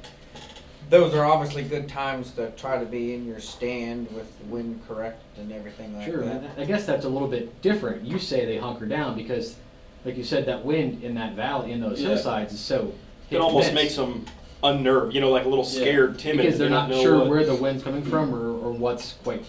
those 0.90 1.14
are 1.14 1.24
obviously 1.24 1.62
good 1.62 1.88
times 1.88 2.32
to 2.32 2.50
try 2.52 2.78
to 2.78 2.84
be 2.84 3.14
in 3.14 3.26
your 3.26 3.40
stand 3.40 4.10
with 4.14 4.38
the 4.38 4.44
wind 4.46 4.80
correct 4.86 5.22
and 5.38 5.50
everything 5.52 5.96
like 5.96 6.06
Sure. 6.06 6.24
that. 6.24 6.42
and 6.42 6.60
I 6.60 6.64
guess 6.64 6.84
that's 6.84 7.04
a 7.04 7.08
little 7.08 7.28
bit 7.28 7.62
different. 7.62 8.04
You 8.04 8.18
say 8.18 8.44
they 8.44 8.58
hunker 8.58 8.86
down 8.86 9.16
because, 9.16 9.56
like 10.04 10.16
you 10.16 10.24
said, 10.24 10.44
that 10.46 10.64
wind 10.64 11.02
in 11.02 11.14
that 11.14 11.34
valley 11.34 11.72
in 11.72 11.80
those 11.80 12.00
Yeah. 12.00 12.08
hillsides 12.08 12.52
is 12.52 12.60
so. 12.60 12.92
It 13.30 13.38
almost 13.38 13.68
miss. 13.68 13.74
makes 13.74 13.96
them 13.96 14.26
unnerved, 14.62 15.14
you 15.14 15.20
know, 15.22 15.30
like 15.30 15.46
a 15.46 15.48
little 15.48 15.64
Yeah. 15.64 15.70
scared, 15.70 16.18
timid. 16.18 16.44
because 16.44 16.58
they're 16.58 16.68
They 16.68 16.74
not 16.74 16.90
don't 16.90 17.00
sure 17.02 17.18
what- 17.18 17.28
where 17.28 17.44
the 17.46 17.54
wind's 17.54 17.82
coming 17.82 18.02
from 18.02 18.34
or, 18.34 18.48
or 18.50 18.72
what's 18.72 19.14
quite, 19.24 19.42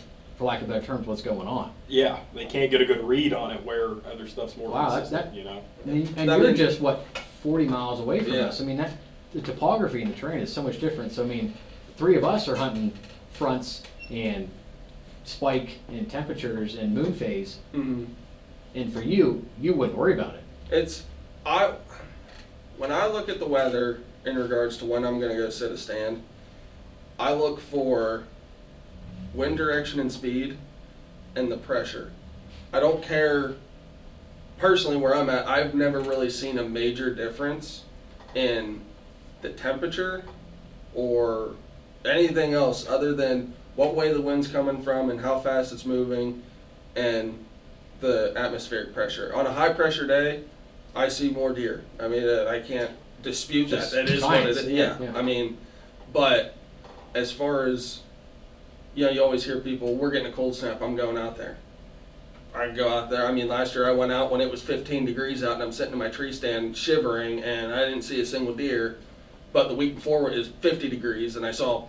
for 0.43 0.47
lack 0.47 0.61
of 0.61 0.67
better 0.67 0.85
terms, 0.85 1.07
what's 1.07 1.21
going 1.21 1.47
on. 1.47 1.71
Yeah, 1.87 2.19
they 2.35 2.45
can't 2.45 2.69
get 2.69 2.81
a 2.81 2.85
good 2.85 3.01
read 3.03 3.33
on 3.33 3.51
it 3.51 3.63
where 3.63 3.91
other 4.11 4.27
stuff's 4.27 4.57
more 4.57 4.69
Wow, 4.69 4.89
that's- 4.89 5.09
consistent, 5.09 5.31
that- 5.33 5.37
you 5.37 5.43
know. 5.45 5.61
And, 5.85 6.17
and 6.17 6.29
you're 6.29 6.47
mean- 6.49 6.55
just 6.55 6.81
what 6.81 7.05
forty 7.41 7.65
miles 7.65 7.99
away 7.99 8.19
from 8.21 8.33
Yeah. 8.33 8.47
us. 8.47 8.61
I 8.61 8.65
mean 8.65 8.77
that 8.77 8.91
the 9.33 9.41
topography 9.41 10.01
and 10.01 10.13
the 10.13 10.17
terrain 10.17 10.39
is 10.41 10.51
so 10.53 10.61
much 10.61 10.79
different. 10.79 11.11
So 11.13 11.23
I 11.23 11.27
mean, 11.27 11.53
three 11.97 12.15
of 12.17 12.23
us 12.23 12.47
are 12.47 12.55
hunting 12.57 12.93
fronts 13.31 13.83
and 14.11 14.49
spike 15.23 15.79
and 15.89 16.09
temperatures 16.09 16.75
and 16.75 16.93
moon 16.93 17.13
phase, 17.13 17.57
Mhm. 17.73 18.07
and 18.75 18.91
for 18.93 19.01
you, 19.01 19.45
you 19.59 19.73
wouldn't 19.73 19.97
worry 19.97 20.13
about 20.13 20.35
it. 20.35 20.43
It's 20.71 21.03
I 21.45 21.73
when 22.77 22.91
I 22.91 23.07
look 23.07 23.29
at 23.29 23.39
the 23.39 23.47
weather 23.47 23.99
in 24.25 24.35
regards 24.37 24.77
to 24.77 24.85
when 24.85 25.03
I'm 25.05 25.19
going 25.19 25.31
to 25.31 25.37
go 25.37 25.49
sit 25.49 25.71
a 25.71 25.77
stand, 25.77 26.23
I 27.19 27.33
look 27.33 27.59
for 27.59 28.23
wind 29.33 29.57
direction 29.57 29.99
and 29.99 30.11
speed 30.11 30.57
and 31.35 31.51
the 31.51 31.57
pressure. 31.57 32.11
I 32.71 32.79
don't 32.79 33.03
care 33.03 33.55
personally 34.57 34.97
where 34.97 35.15
I'm 35.15 35.29
at. 35.29 35.47
I've 35.47 35.73
never 35.73 35.99
really 35.99 36.29
seen 36.29 36.57
a 36.57 36.63
major 36.63 37.13
difference 37.13 37.83
in 38.35 38.81
the 39.41 39.49
temperature 39.49 40.23
or 40.95 41.55
anything 42.05 42.53
else 42.53 42.87
other 42.87 43.13
than 43.13 43.53
what 43.75 43.95
way 43.95 44.13
the 44.13 44.21
wind's 44.21 44.47
coming 44.47 44.81
from 44.81 45.09
and 45.09 45.21
how 45.21 45.39
fast 45.39 45.73
it's 45.73 45.85
moving 45.85 46.43
and 46.95 47.43
the 47.99 48.33
atmospheric 48.35 48.93
pressure. 48.93 49.33
On 49.33 49.45
a 49.47 49.51
high 49.51 49.73
pressure 49.73 50.05
day, 50.05 50.43
I 50.95 51.07
see 51.07 51.31
more 51.31 51.53
deer. 51.53 51.83
I 51.99 52.07
mean, 52.07 52.23
uh, 52.23 52.45
I 52.47 52.59
can't 52.59 52.91
dispute 53.23 53.69
that. 53.69 53.77
Just 53.77 53.91
That 53.93 54.09
is 54.09 54.21
what 54.21 54.31
science, 54.31 54.57
it 54.57 54.65
is. 54.65 54.71
Yeah. 54.71 54.97
yeah. 54.99 55.17
I 55.17 55.21
mean, 55.21 55.57
but 56.11 56.55
as 57.15 57.31
far 57.31 57.65
as 57.65 58.01
you 58.95 59.05
know, 59.05 59.11
you 59.11 59.23
always 59.23 59.43
hear 59.43 59.59
people, 59.59 59.95
"We're 59.95 60.11
getting 60.11 60.27
a 60.27 60.35
cold 60.35 60.55
snap. 60.55 60.81
I'm 60.81 60.95
going 60.95 61.17
out 61.17 61.37
there." 61.37 61.57
I 62.55 62.69
go 62.69 62.87
out 62.87 63.09
there. 63.09 63.25
I 63.25 63.31
mean, 63.31 63.47
last 63.47 63.73
year 63.73 63.87
I 63.87 63.91
went 63.91 64.11
out 64.11 64.31
when 64.31 64.39
it 64.39 64.51
was 64.51 64.61
15 64.61 65.05
degrees 65.05 65.43
out, 65.43 65.53
and 65.53 65.63
I'm 65.63 65.71
sitting 65.71 65.93
in 65.93 65.99
my 65.99 66.09
tree 66.09 66.31
stand 66.31 66.77
shivering, 66.77 67.41
and 67.43 67.73
I 67.73 67.85
didn't 67.85 68.03
see 68.03 68.21
a 68.21 68.25
single 68.25 68.53
deer. 68.53 68.97
But 69.51 69.69
the 69.69 69.75
week 69.75 69.95
before 69.95 70.29
it 70.31 70.37
was 70.37 70.49
50 70.61 70.87
degrees, 70.89 71.35
and 71.35 71.45
I 71.45 71.51
saw 71.51 71.85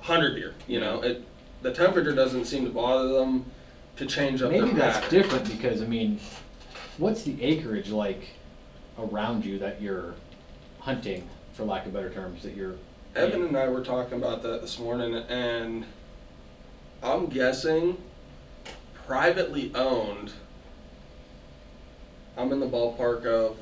100 0.00 0.34
deer. 0.34 0.54
You 0.66 0.80
know, 0.80 1.00
it 1.02 1.22
the 1.62 1.72
temperature 1.72 2.14
doesn't 2.14 2.46
seem 2.46 2.64
to 2.64 2.70
bother 2.70 3.08
them 3.08 3.44
to 3.96 4.06
change 4.06 4.42
up 4.42 4.52
Maybe 4.52 4.70
that's 4.70 4.98
pattern. 4.98 5.10
different 5.22 5.48
because 5.48 5.82
I 5.82 5.86
mean, 5.86 6.20
what's 6.98 7.22
the 7.22 7.40
acreage 7.42 7.90
like 7.90 8.28
around 8.98 9.44
you 9.44 9.58
that 9.58 9.80
you're 9.80 10.14
hunting, 10.80 11.28
for 11.52 11.64
lack 11.64 11.86
of 11.86 11.92
better 11.92 12.10
terms, 12.10 12.42
that 12.42 12.56
you're 12.56 12.74
Evan 13.16 13.42
and 13.42 13.56
I 13.56 13.68
were 13.68 13.82
talking 13.82 14.18
about 14.18 14.42
that 14.42 14.60
this 14.60 14.78
morning, 14.78 15.14
and 15.14 15.84
I'm 17.02 17.26
guessing 17.26 17.96
privately 19.06 19.72
owned. 19.74 20.32
I'm 22.36 22.52
in 22.52 22.60
the 22.60 22.68
ballpark 22.68 23.24
of 23.26 23.56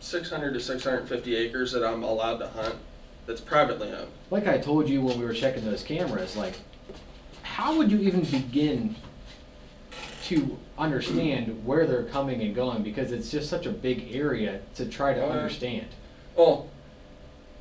600 0.00 0.54
to 0.54 0.60
650 0.60 1.36
acres 1.36 1.72
that 1.72 1.84
I'm 1.84 2.02
allowed 2.02 2.38
to 2.38 2.48
hunt. 2.48 2.76
That's 3.26 3.40
privately 3.40 3.90
owned. 3.90 4.10
like 4.30 4.46
I 4.46 4.58
told 4.58 4.88
you 4.88 5.00
when 5.00 5.18
we 5.18 5.24
were 5.24 5.32
checking 5.32 5.64
those 5.64 5.82
cameras, 5.82 6.36
like, 6.36 6.54
how 7.42 7.76
would 7.76 7.90
you 7.90 7.98
even 8.00 8.22
begin 8.24 8.96
to 10.24 10.58
understand 10.76 11.64
where 11.64 11.86
they're 11.86 12.04
coming 12.04 12.42
and 12.42 12.54
going? 12.54 12.82
Because 12.82 13.12
it's 13.12 13.30
just 13.30 13.48
such 13.48 13.64
a 13.64 13.70
big 13.70 14.14
area 14.14 14.60
to 14.74 14.86
try 14.86 15.14
to 15.14 15.20
yeah. 15.20 15.26
understand. 15.26 15.86
Well, 16.36 16.68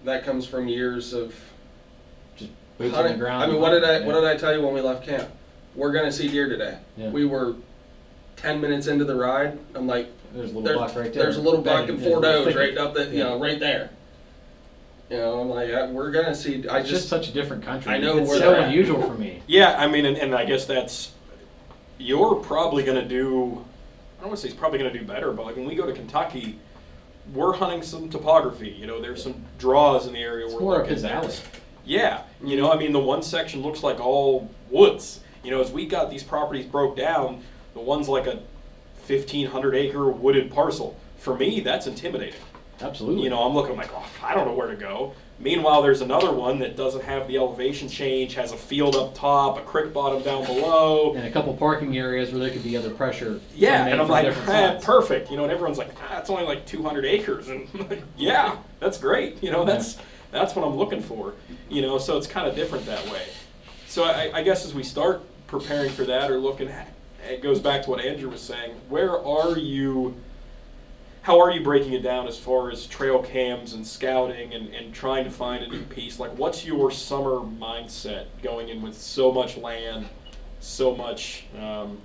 that 0.04 0.26
comes 0.26 0.46
from 0.46 0.68
years 0.68 1.14
of 1.14 1.34
boots 2.78 2.96
on 2.96 3.08
the 3.08 3.14
ground. 3.16 3.44
I 3.44 3.48
mean, 3.48 3.60
what 3.62 3.72
did 3.72 3.84
I 3.84 4.00
Yeah. 4.00 4.06
what 4.06 4.14
did 4.14 4.26
I 4.26 4.36
tell 4.38 4.54
you 4.56 4.62
when 4.64 4.74
we 4.74 4.82
left 4.82 5.06
camp? 5.06 5.30
We're 5.76 5.92
gonna 5.92 6.12
see 6.12 6.28
deer 6.28 6.48
today. 6.50 6.78
Yeah. 6.98 7.10
We 7.10 7.26
were 7.26 7.56
10 8.38 8.62
minutes 8.62 8.88
into 8.88 9.06
the 9.06 9.16
ride. 9.16 9.58
I'm 9.76 9.88
like, 9.88 10.08
There's 10.34 10.52
a 10.52 10.54
little 10.56 10.62
There- 10.64 10.76
buck 10.78 10.96
right 10.96 11.14
there. 11.14 11.24
There's 11.24 11.38
a 11.38 11.42
little 11.42 11.62
buck 11.62 11.82
bedding, 11.86 11.96
and 11.96 12.00
yeah, 12.04 12.10
four 12.10 12.20
little 12.20 12.44
does 12.46 12.54
thicket. 12.54 12.60
right 12.60 12.78
up 12.78 12.94
that 12.96 13.10
you 13.10 13.24
know 13.24 13.40
right 13.40 13.60
there. 13.60 13.90
You 15.10 15.18
know, 15.18 15.42
I'm 15.42 15.50
like, 15.50 15.70
I, 15.72 15.86
we're 15.92 16.12
gonna 16.12 16.34
see. 16.34 16.68
I 16.68 16.80
It's 16.80 16.90
just 16.90 17.02
just 17.02 17.10
such 17.10 17.28
a 17.30 17.32
different 17.32 17.64
country. 17.64 17.92
I 17.94 17.98
know 18.00 18.18
it's 18.18 18.30
where 18.30 18.40
so 18.40 18.52
they're 18.52 18.62
at. 18.62 18.70
unusual 18.70 19.02
for 19.02 19.14
me. 19.14 19.42
Yeah, 19.48 19.76
I 19.78 19.88
mean, 19.88 20.06
and, 20.06 20.18
and 20.18 20.34
I 20.34 20.46
guess 20.46 20.66
that's 20.66 21.12
you're 22.00 22.36
probably 22.36 22.84
going 22.84 23.00
to 23.00 23.08
do. 23.08 23.64
I 24.18 24.22
don't 24.22 24.30
want 24.30 24.36
to 24.36 24.38
say 24.38 24.48
he's 24.48 24.58
probably 24.58 24.80
going 24.80 24.92
to 24.92 24.98
do 25.00 25.06
better, 25.06 25.32
but 25.32 25.46
like 25.46 25.56
when 25.56 25.66
we 25.68 25.76
go 25.76 25.86
to 25.86 25.92
Kentucky, 25.94 26.58
we're 27.34 27.54
hunting 27.54 27.82
some 27.84 28.10
topography. 28.10 28.70
You 28.70 28.88
know, 28.88 29.00
there's 29.02 29.22
some 29.22 29.36
draws 29.60 30.08
in 30.08 30.14
the 30.14 30.20
area. 30.20 30.46
It's 30.46 30.56
we're 30.56 30.62
more 30.62 30.74
up 30.76 30.78
looking 30.80 30.94
his 30.96 31.06
alley. 31.06 31.34
Yeah, 31.86 32.22
you 32.44 32.58
know, 32.58 32.72
I 32.72 32.78
mean, 32.78 32.92
the 32.94 33.00
one 33.00 33.22
section 33.22 33.62
looks 33.62 33.84
like 33.84 34.00
all 34.00 34.50
woods. 34.70 35.20
You 35.44 35.52
know, 35.52 35.62
as 35.62 35.72
we 35.72 35.86
got 35.86 36.10
these 36.10 36.24
properties 36.24 36.66
broke 36.66 36.96
down, 36.96 37.44
the 37.74 37.82
one's 37.82 38.08
like 38.08 38.28
a 38.28 38.40
1,500 39.08 39.76
acre 39.76 40.10
wooded 40.10 40.52
parcel. 40.52 40.98
For 41.18 41.36
me, 41.36 41.60
that's 41.60 41.88
intimidating. 41.88 42.40
Absolutely. 42.82 43.24
You 43.24 43.30
know, 43.30 43.44
I'm 43.44 43.54
looking 43.54 43.72
I'm 43.72 43.78
like, 43.78 43.92
oh, 43.94 44.06
I 44.22 44.34
don't 44.34 44.48
know 44.48 44.54
where 44.54 44.68
to 44.68 44.76
go. 44.76 45.14
Meanwhile, 45.40 45.82
there's 45.82 46.02
another 46.02 46.32
one 46.32 46.60
that 46.60 46.78
doesn't 46.78 47.04
have 47.04 47.28
the 47.28 47.38
elevation 47.38 47.90
change, 47.90 48.36
has 48.36 48.52
a 48.52 48.58
field 48.58 48.96
up 48.96 49.14
top, 49.14 49.58
a 49.58 49.62
creek 49.62 49.92
bottom 49.92 50.22
down 50.22 50.46
below. 50.46 51.14
and 51.16 51.26
a 51.26 51.32
couple 51.32 51.54
parking 51.56 51.98
areas 51.98 52.32
where 52.32 52.40
there 52.40 52.50
could 52.50 52.64
be 52.64 52.78
other 52.78 52.92
pressure. 52.92 53.40
Yeah, 53.56 53.88
and 53.88 54.00
I'm 54.00 54.08
like, 54.08 54.34
ah, 54.48 54.80
perfect. 54.82 55.32
You 55.32 55.38
know, 55.38 55.44
and 55.44 55.52
everyone's 55.52 55.78
like, 55.78 55.90
ah, 56.02 56.20
it's 56.20 56.30
only 56.30 56.44
like 56.44 56.66
200 56.66 57.04
acres, 57.04 57.50
and 57.50 57.68
like, 57.90 58.04
yeah, 58.18 58.58
that's 58.80 58.98
great. 58.98 59.42
You 59.44 59.52
know, 59.52 59.66
that's 59.66 59.98
that's 60.34 60.56
what 60.56 60.66
I'm 60.66 60.76
looking 60.76 61.02
for. 61.02 61.36
You 61.70 61.82
know, 61.82 61.98
so 61.98 62.18
it's 62.18 62.28
kind 62.28 62.48
of 62.48 62.56
different 62.56 62.86
that 62.88 63.06
way. 63.10 63.24
So 63.88 64.04
I, 64.04 64.32
I 64.34 64.44
guess 64.44 64.66
as 64.66 64.74
we 64.74 64.84
start 64.84 65.22
preparing 65.48 65.92
for 65.92 66.04
that 66.06 66.32
or 66.32 66.40
looking 66.40 66.68
at, 66.68 66.92
it 67.30 67.42
goes 67.42 67.60
back 67.60 67.84
to 67.84 67.90
what 67.92 68.04
Andrew 68.04 68.30
was 68.30 68.42
saying. 68.42 68.72
Where 68.90 69.24
are 69.26 69.58
you? 69.58 70.16
How 71.22 71.40
are 71.40 71.52
you 71.52 71.64
breaking 71.64 71.94
it 71.94 72.04
down 72.04 72.28
as 72.28 72.38
far 72.38 72.70
as 72.70 72.86
trail 72.86 73.24
cams 73.24 73.74
and 73.74 73.88
scouting 73.88 74.54
and, 74.54 74.74
and 74.74 74.94
trying 74.94 75.24
to 75.24 75.32
find 75.32 75.64
a 75.64 75.68
new 75.70 75.84
piece? 75.84 76.20
Like, 76.20 76.38
what's 76.38 76.66
your 76.66 76.92
summer 76.92 77.40
mindset 77.40 78.26
going 78.42 78.68
in 78.68 78.82
with 78.82 78.98
so 78.98 79.32
much 79.32 79.56
land, 79.56 80.08
so 80.60 80.94
much 80.94 81.46
um, 81.58 82.00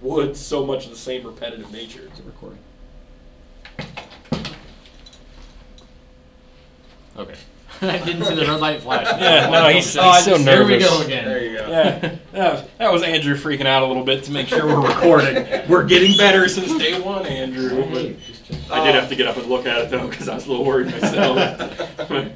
wood, 0.00 0.36
so 0.36 0.64
much 0.64 0.84
of 0.84 0.90
the 0.90 0.96
same 0.96 1.26
repetitive 1.26 1.72
nature? 1.72 2.08
Is 2.12 2.20
it 2.20 2.26
recording? 2.26 2.60
Okay. 7.18 7.34
I 7.82 7.98
didn't 7.98 8.24
see 8.24 8.34
the 8.34 8.46
red 8.46 8.60
light 8.60 8.80
flash. 8.82 9.06
Yeah, 9.20 9.50
no, 9.50 9.68
he's- 9.68 9.86
he's 9.92 9.96
Oh, 9.98 10.20
so 10.20 10.30
just- 10.32 10.44
Here 10.48 10.64
we 10.66 10.78
go 10.78 11.02
again. 11.02 11.24
there 11.24 11.42
you 11.44 11.58
go. 11.58 11.68
Yeah, 11.68 12.16
that 12.32 12.52
was, 12.54 12.64
that 12.78 12.92
was 12.92 13.02
Andrew 13.02 13.34
freaking 13.34 13.66
out 13.66 13.82
a 13.82 13.86
little 13.86 14.04
bit 14.04 14.24
to 14.24 14.32
make 14.32 14.48
sure 14.48 14.64
we're 14.66 14.86
recording. 14.86 15.46
we're 15.68 15.84
getting 15.84 16.16
better 16.16 16.48
since 16.48 16.76
day 16.78 16.98
one, 17.00 17.26
Andrew. 17.26 17.82
Hey, 17.82 18.16
just. 18.26 18.70
I 18.70 18.84
did 18.84 18.94
have 18.94 19.08
to 19.10 19.16
get 19.16 19.26
up 19.26 19.36
and 19.36 19.46
look 19.46 19.66
at 19.66 19.78
it 19.82 19.90
though 19.90 20.08
because 20.08 20.28
I 20.28 20.34
was 20.36 20.46
a 20.46 20.50
little 20.50 20.64
worried 20.64 20.86
myself. 20.86 21.98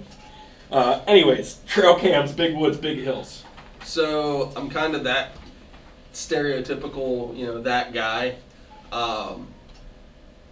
uh, 0.73 1.01
anyways, 1.07 1.61
trail 1.67 1.97
cams, 1.99 2.33
big 2.33 2.55
woods, 2.57 2.77
big 2.77 2.99
hills. 2.99 3.45
So 3.85 4.53
I'm 4.57 4.69
kind 4.69 4.95
of 4.95 5.05
that 5.05 5.33
stereotypical, 6.13 7.37
you 7.37 7.47
know, 7.47 7.63
that 7.63 7.93
guy. 7.95 8.37
Um, 8.93 9.47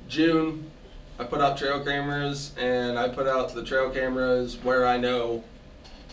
June, 0.08 0.70
I 1.18 1.24
put 1.24 1.40
out 1.40 1.58
trail 1.58 1.82
cameras, 1.84 2.52
and 2.58 2.98
I 2.98 3.08
put 3.08 3.26
out 3.26 3.52
the 3.52 3.64
trail 3.64 3.90
cameras 3.90 4.56
where 4.62 4.86
I 4.86 4.96
know 4.98 5.42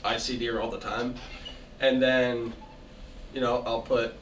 I 0.03 0.17
see 0.17 0.37
deer 0.37 0.59
all 0.59 0.71
the 0.71 0.79
time, 0.79 1.15
and 1.79 2.01
then, 2.01 2.53
you 3.33 3.41
know, 3.41 3.63
I'll 3.65 3.81
put 3.81 4.13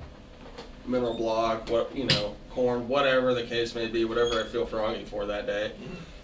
mineral 0.85 1.15
block, 1.15 1.69
what 1.69 1.95
you 1.95 2.05
know, 2.05 2.35
corn, 2.49 2.87
whatever 2.87 3.33
the 3.33 3.43
case 3.43 3.73
may 3.75 3.87
be, 3.87 4.03
whatever 4.03 4.41
I 4.41 4.43
feel 4.43 4.65
froggy 4.65 5.05
for 5.05 5.25
that 5.27 5.45
day. 5.45 5.71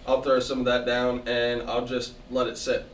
I'll 0.06 0.22
throw 0.22 0.40
some 0.40 0.58
of 0.60 0.64
that 0.66 0.84
down, 0.84 1.22
and 1.26 1.62
I'll 1.62 1.86
just 1.86 2.14
let 2.30 2.46
it 2.46 2.58
sit. 2.58 2.86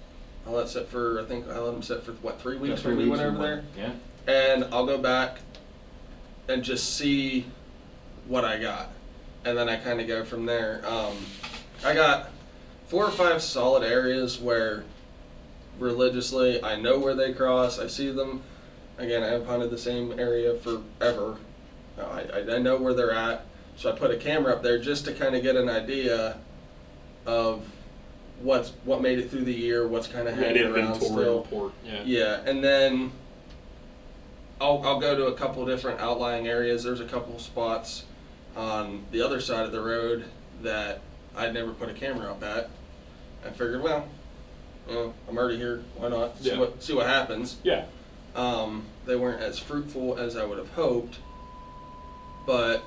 I'll 0.46 0.52
let 0.52 0.66
it 0.66 0.68
sit 0.68 0.88
for 0.88 1.20
I 1.20 1.24
think 1.24 1.48
I 1.48 1.58
let 1.58 1.72
them 1.72 1.82
sit 1.82 2.04
for 2.04 2.12
what 2.12 2.40
three 2.40 2.56
weeks 2.56 2.84
when 2.84 2.96
we 2.96 3.08
went 3.08 3.20
or 3.20 3.28
over 3.28 3.38
there 3.38 3.64
Yeah. 3.76 3.92
and 4.32 4.64
I'll 4.72 4.86
go 4.86 4.96
back 4.96 5.38
and 6.48 6.62
just 6.62 6.94
see 6.96 7.46
what 8.28 8.44
I 8.44 8.58
got. 8.60 8.90
And 9.46 9.56
then 9.56 9.68
I 9.68 9.76
kind 9.76 10.00
of 10.00 10.08
go 10.08 10.24
from 10.24 10.44
there. 10.44 10.82
Um, 10.84 11.16
I 11.84 11.94
got 11.94 12.30
four 12.88 13.04
or 13.04 13.12
five 13.12 13.40
solid 13.40 13.84
areas 13.84 14.40
where 14.40 14.84
religiously 15.78 16.62
I 16.62 16.76
know 16.76 16.98
where 16.98 17.14
they 17.14 17.32
cross. 17.32 17.78
I 17.78 17.86
see 17.86 18.10
them. 18.10 18.42
Again, 18.98 19.22
I 19.22 19.28
have 19.28 19.46
hunted 19.46 19.70
the 19.70 19.78
same 19.78 20.18
area 20.18 20.54
forever. 20.54 21.36
Uh, 21.96 22.22
I, 22.34 22.56
I 22.56 22.58
know 22.58 22.76
where 22.76 22.92
they're 22.92 23.12
at, 23.12 23.46
so 23.76 23.92
I 23.92 23.96
put 23.96 24.10
a 24.10 24.16
camera 24.16 24.52
up 24.52 24.62
there 24.62 24.78
just 24.78 25.04
to 25.04 25.12
kind 25.12 25.36
of 25.36 25.42
get 25.42 25.54
an 25.54 25.68
idea 25.68 26.38
of 27.24 27.64
what's 28.40 28.70
what 28.84 29.00
made 29.00 29.18
it 29.20 29.30
through 29.30 29.44
the 29.44 29.54
year, 29.54 29.86
what's 29.86 30.08
kind 30.08 30.26
of 30.26 30.34
hanging 30.34 30.64
around 30.64 30.96
still. 30.96 31.42
report. 31.42 31.72
Yeah. 31.84 32.02
Yeah, 32.04 32.40
and 32.44 32.64
then 32.64 33.12
I'll, 34.60 34.82
I'll 34.84 35.00
go 35.00 35.14
to 35.14 35.26
a 35.26 35.34
couple 35.34 35.64
different 35.66 36.00
outlying 36.00 36.48
areas. 36.48 36.82
There's 36.82 37.00
a 37.00 37.06
couple 37.06 37.38
spots 37.38 38.04
on 38.56 39.04
the 39.12 39.20
other 39.20 39.40
side 39.40 39.66
of 39.66 39.72
the 39.72 39.80
road 39.80 40.24
that 40.62 41.00
I'd 41.36 41.52
never 41.54 41.72
put 41.72 41.88
a 41.90 41.92
camera 41.92 42.30
up 42.30 42.42
at. 42.42 42.70
I 43.44 43.50
figured, 43.50 43.82
well, 43.82 44.08
you 44.88 44.94
know, 44.94 45.14
I'm 45.28 45.36
already 45.36 45.58
here. 45.58 45.82
Why 45.96 46.08
not 46.08 46.38
see 46.38 46.50
Yeah. 46.50 46.58
what 46.58 46.82
see 46.82 46.94
what 46.94 47.06
happens? 47.06 47.56
Yeah. 47.62 47.84
Um, 48.34 48.84
they 49.04 49.16
weren't 49.16 49.42
as 49.42 49.58
fruitful 49.58 50.18
as 50.18 50.36
I 50.36 50.44
would 50.44 50.58
have 50.58 50.70
hoped, 50.70 51.18
but 52.46 52.82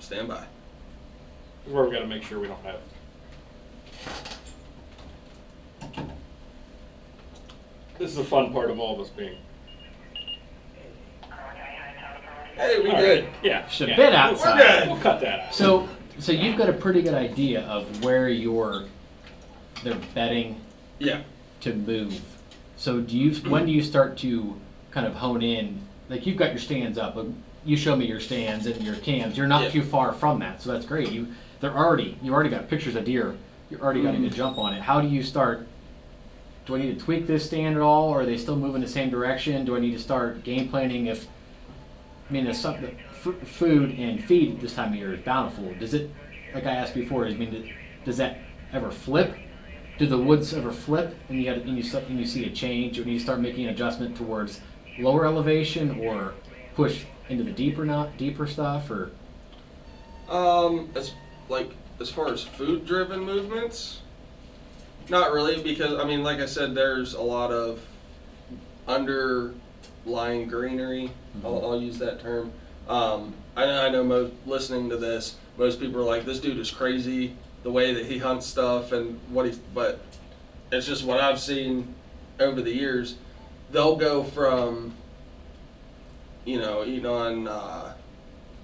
stand 0.00 0.28
by. 0.28 0.44
Where 1.66 1.84
we 1.84 1.90
got 1.90 2.00
to 2.00 2.06
make 2.06 2.22
sure 2.22 2.38
we 2.40 2.46
don't 2.48 2.64
have. 2.64 2.80
This 7.98 8.10
is 8.10 8.16
the 8.16 8.24
fun 8.24 8.52
part 8.52 8.70
of 8.70 8.78
all 8.78 8.94
of 8.94 9.00
us 9.00 9.10
being. 9.10 9.38
Hey, 12.58 12.80
we 12.82 12.90
All 12.90 12.96
good. 13.00 13.24
right. 13.24 13.32
Yeah. 13.42 13.66
Should 13.68 13.88
yeah. 13.90 13.96
bit 13.96 14.08
We'll- 14.10 14.16
outside. 14.18 14.58
We're 14.58 14.78
good. 14.80 14.88
We'll 14.88 15.00
cut 15.00 15.20
that 15.20 15.40
out. 15.46 15.54
So, 15.54 15.88
so 16.18 16.32
you've 16.32 16.56
got 16.58 16.68
a 16.68 16.72
pretty 16.72 17.02
good 17.02 17.14
idea 17.14 17.62
of 17.62 18.04
where 18.04 18.28
you're 18.28 18.84
they're 19.84 19.94
betting 20.14 20.60
Yeah. 20.98 21.20
to 21.60 21.72
move. 21.74 22.20
So 22.76 23.00
do 23.00 23.16
you 23.16 23.32
when 23.48 23.66
do 23.66 23.72
you 23.72 23.82
start 23.82 24.16
to 24.18 24.58
kind 24.90 25.06
of 25.06 25.14
hone 25.14 25.42
in? 25.42 25.80
Like 26.08 26.26
you've 26.26 26.36
got 26.36 26.50
your 26.50 26.58
stands 26.58 26.98
up. 26.98 27.14
Like 27.14 27.26
you 27.64 27.76
show 27.76 27.94
me 27.94 28.06
your 28.06 28.18
stands 28.20 28.66
and 28.66 28.82
your 28.82 28.96
cams. 28.96 29.36
You're 29.36 29.46
not 29.46 29.64
Yeah. 29.64 29.70
too 29.70 29.82
far 29.82 30.12
from 30.12 30.40
that, 30.40 30.60
so 30.62 30.72
that's 30.72 30.84
great. 30.86 31.10
You 31.12 31.28
they're 31.60 31.76
already 31.76 32.16
you 32.22 32.34
already 32.34 32.50
got 32.50 32.68
pictures 32.68 32.96
of 32.96 33.04
deer. 33.04 33.36
You're 33.70 33.80
already 33.80 34.02
getting 34.02 34.20
Mm-hmm. 34.22 34.30
to 34.30 34.36
jump 34.36 34.58
on 34.58 34.74
it. 34.74 34.82
How 34.82 35.00
do 35.00 35.06
you 35.08 35.22
start? 35.22 35.68
Do 36.66 36.74
I 36.74 36.80
need 36.80 36.98
to 36.98 37.04
tweak 37.04 37.26
this 37.28 37.46
stand 37.46 37.76
at 37.76 37.80
all, 37.82 38.08
or 38.10 38.22
are 38.22 38.26
they 38.26 38.36
still 38.36 38.56
moving 38.56 38.80
the 38.82 38.88
same 38.88 39.10
direction? 39.10 39.64
Do 39.64 39.76
I 39.76 39.80
need 39.80 39.92
to 39.92 39.98
start 39.98 40.42
game 40.42 40.68
planning 40.68 41.06
if? 41.06 41.28
I 42.28 42.32
mean, 42.32 42.44
there's 42.44 42.64
f- 42.64 43.48
food 43.48 43.98
and 43.98 44.22
feed 44.22 44.54
at 44.54 44.60
this 44.60 44.74
time 44.74 44.92
of 44.92 44.98
year 44.98 45.14
is 45.14 45.20
bountiful. 45.20 45.72
Does 45.74 45.94
it, 45.94 46.10
like 46.52 46.66
I 46.66 46.72
asked 46.72 46.94
before, 46.94 47.26
I 47.26 47.32
mean, 47.32 47.72
does 48.04 48.18
that 48.18 48.40
ever 48.72 48.90
flip? 48.90 49.34
Do 49.96 50.06
the 50.06 50.18
woods 50.18 50.54
ever 50.54 50.70
flip 50.70 51.16
and 51.28 51.42
you 51.42 51.50
and 51.50 51.76
you 51.76 51.98
and 51.98 52.18
you 52.18 52.24
see 52.24 52.44
a 52.44 52.50
change, 52.50 52.98
or 52.98 53.04
do 53.04 53.10
you 53.10 53.18
start 53.18 53.40
making 53.40 53.64
an 53.64 53.70
adjustment 53.70 54.16
towards 54.16 54.60
lower 54.98 55.26
elevation 55.26 55.98
or 56.00 56.34
push 56.74 57.04
into 57.28 57.42
the 57.44 57.50
deeper 57.50 57.84
not 57.84 58.16
deeper 58.16 58.46
stuff 58.46 58.90
or 58.90 59.10
Um, 60.28 60.90
as 60.94 61.14
like 61.48 61.72
as 62.00 62.10
far 62.10 62.32
as 62.32 62.44
food 62.44 62.86
driven 62.86 63.20
movements, 63.20 64.02
not 65.08 65.32
really 65.32 65.60
because 65.62 65.98
I 65.98 66.04
mean, 66.04 66.22
like 66.22 66.38
I 66.38 66.46
said, 66.46 66.74
there's 66.74 67.14
a 67.14 67.22
lot 67.22 67.50
of 67.50 67.80
underlying 70.04 70.48
greenery. 70.48 71.10
I'll, 71.44 71.64
I'll 71.64 71.80
use 71.80 71.98
that 71.98 72.20
term. 72.20 72.52
Um, 72.88 73.34
I 73.56 73.66
know, 73.66 73.82
I 73.86 73.88
know 73.90 74.04
most 74.04 74.32
listening 74.46 74.88
to 74.90 74.96
this, 74.96 75.36
most 75.56 75.80
people 75.80 76.00
are 76.00 76.04
like, 76.04 76.24
"This 76.24 76.40
dude 76.40 76.58
is 76.58 76.70
crazy." 76.70 77.34
The 77.64 77.70
way 77.70 77.92
that 77.92 78.06
he 78.06 78.18
hunts 78.18 78.46
stuff 78.46 78.92
and 78.92 79.18
what 79.30 79.44
he's, 79.44 79.58
but 79.58 80.00
it's 80.70 80.86
just 80.86 81.04
what 81.04 81.20
I've 81.20 81.40
seen 81.40 81.94
over 82.38 82.62
the 82.62 82.72
years. 82.72 83.16
They'll 83.72 83.96
go 83.96 84.22
from, 84.22 84.94
you 86.44 86.58
know, 86.58 86.84
eating 86.84 87.06
on. 87.06 87.48
Uh, 87.48 87.94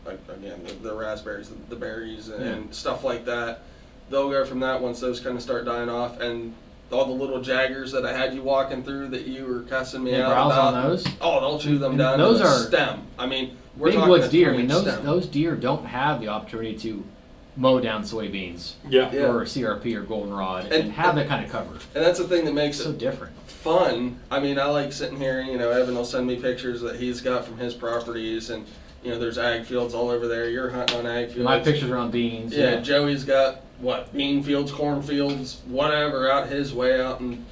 like 0.07 0.19
again 0.29 0.63
the, 0.65 0.75
the 0.75 0.95
raspberries, 0.95 1.49
the, 1.49 1.57
the 1.71 1.77
berries, 1.77 2.29
and, 2.29 2.43
and 2.43 2.75
stuff 2.75 3.05
like 3.05 3.25
that. 3.25 3.63
They'll 4.11 4.31
go 4.31 4.45
from 4.45 4.61
that 4.61 4.81
once 4.83 5.01
those 5.01 5.19
kind 5.19 5.35
of 5.37 5.43
start 5.43 5.65
dying 5.65 5.89
off, 5.89 6.21
and 6.21 6.55
all 6.93 7.07
the 7.07 7.13
little 7.13 7.41
jaggers 7.41 7.93
that 7.93 8.05
I 8.05 8.17
had 8.17 8.35
you 8.35 8.43
walking 8.43 8.83
through 8.83 9.09
that 9.09 9.23
you 9.27 9.47
were 9.47 9.63
cussing 9.63 10.05
me 10.05 10.13
Any 10.13 10.23
out 10.23 10.31
browse 10.31 10.53
about. 10.53 10.75
on 10.75 10.83
those? 10.91 11.07
Oh, 11.21 11.41
they'll 11.41 11.59
chew 11.59 11.79
them 11.79 11.93
And 11.93 11.99
down 11.99 12.19
those 12.19 12.41
to 12.41 12.47
are 12.47 12.59
stem. 12.59 13.03
I 13.19 13.27
mean, 13.27 13.57
we're 13.77 13.89
big 13.89 13.97
talking 13.97 14.11
woods 14.11 14.29
deer? 14.29 14.53
I 14.53 14.57
mean, 14.57 14.69
those 14.69 14.83
stem. 14.83 15.05
those 15.05 15.27
deer 15.27 15.57
don't 15.57 15.85
have 15.87 16.21
the 16.21 16.29
opportunity 16.29 16.77
to 16.79 17.05
mow 17.57 17.81
down 17.81 18.03
soybeans 18.03 18.75
Yeah. 18.89 19.11
Yeah. 19.13 19.23
or 19.27 19.45
CRP 19.45 19.95
or 19.97 20.03
goldenrod 20.03 20.65
and, 20.67 20.73
And- 20.75 20.93
have 20.93 21.15
that 21.17 21.29
kind 21.29 21.45
of 21.45 21.51
cover. 21.51 21.75
and 21.95 22.05
that's 22.05 22.19
the 22.19 22.29
thing 22.29 22.45
that 22.45 22.55
makes 22.55 22.77
so 22.79 22.91
it 22.91 22.99
different. 22.99 23.33
fun. 23.47 24.19
I 24.31 24.41
mean, 24.41 24.59
I 24.59 24.67
like 24.67 24.93
sitting 24.93 25.19
here. 25.19 25.41
You 25.41 25.57
know, 25.59 25.71
Evan 25.71 25.95
will 25.95 26.05
send 26.05 26.27
me 26.27 26.37
pictures 26.37 26.81
that 26.83 26.97
he's 26.97 27.21
got 27.21 27.45
from 27.45 27.57
his 27.59 27.73
properties, 27.75 28.51
and 28.51 28.67
you 29.03 29.11
know, 29.11 29.19
there's 29.19 29.39
ag 29.39 29.65
fields 29.65 29.95
all 29.95 30.11
over 30.11 30.27
there. 30.29 30.49
You're 30.49 30.71
hunting 30.71 30.99
on 30.99 31.07
ag 31.07 31.29
fields. 31.29 31.45
My 31.45 31.59
pictures 31.61 31.91
are 31.91 31.97
on 31.97 32.11
beans. 32.11 32.55
Yeah, 32.57 32.77
Joey's 32.81 33.25
got 33.25 33.61
what 33.85 34.13
bean 34.17 34.43
fields, 34.43 34.73
corn 34.73 35.03
fields, 35.03 35.61
whatever 35.67 36.31
out 36.31 36.49
his 36.49 36.73
way 36.73 37.01
out 37.01 37.21
in 37.21 37.45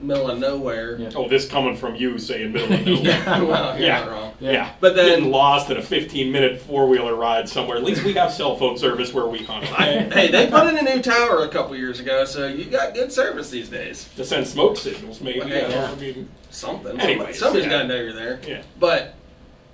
middle 0.00 0.30
of 0.30 0.38
nowhere. 0.38 0.96
Yeah. 0.96 1.10
Oh, 1.14 1.28
this 1.28 1.46
coming 1.46 1.76
from 1.76 1.94
you 1.96 2.18
saying 2.18 2.52
middle 2.52 2.72
of 2.72 2.80
nowhere. 2.86 3.02
Yeah. 3.02 3.42
well, 3.42 3.76
you're 3.78 3.86
Yeah. 3.88 4.00
not 4.00 4.10
wrong. 4.10 4.32
Yeah. 4.40 4.52
Yeah. 4.52 4.72
But 4.80 4.96
then- 4.96 5.08
getting 5.08 5.30
lost 5.30 5.70
in 5.70 5.76
a 5.76 5.82
15 5.82 6.32
minute 6.32 6.60
four 6.62 6.86
wheeler 6.88 7.14
ride 7.14 7.48
somewhere. 7.48 7.76
At 7.76 7.84
least 7.84 8.02
we 8.04 8.14
have 8.14 8.32
cell 8.32 8.56
phone 8.56 8.78
service 8.78 9.12
where 9.12 9.26
we 9.26 9.40
hunt. 9.44 9.70
I, 9.78 9.86
hey, 10.14 10.30
they 10.30 10.46
put 10.48 10.68
in 10.68 10.78
a 10.78 10.82
new 10.82 11.02
tower 11.02 11.42
a 11.44 11.48
couple 11.48 11.76
years 11.76 12.00
ago, 12.00 12.24
so 12.24 12.46
you 12.46 12.64
got 12.66 12.94
good 12.94 13.12
service 13.12 13.50
these 13.50 13.68
days. 13.68 14.08
to 14.16 14.24
send 14.24 14.46
smoke 14.46 14.78
signals, 14.78 15.20
maybe. 15.20 15.40
Yeah. 15.40 15.68
you 15.68 15.74
know, 15.74 15.84
I 15.84 15.94
mean, 15.96 16.28
Something. 16.52 16.98
Anyways, 16.98 17.38
somebody's 17.38 17.66
yeah. 17.66 17.70
got 17.70 17.82
to 17.82 17.88
know 17.88 17.96
you're 17.96 18.12
there. 18.14 18.40
yeah. 18.46 18.62
But 18.78 19.14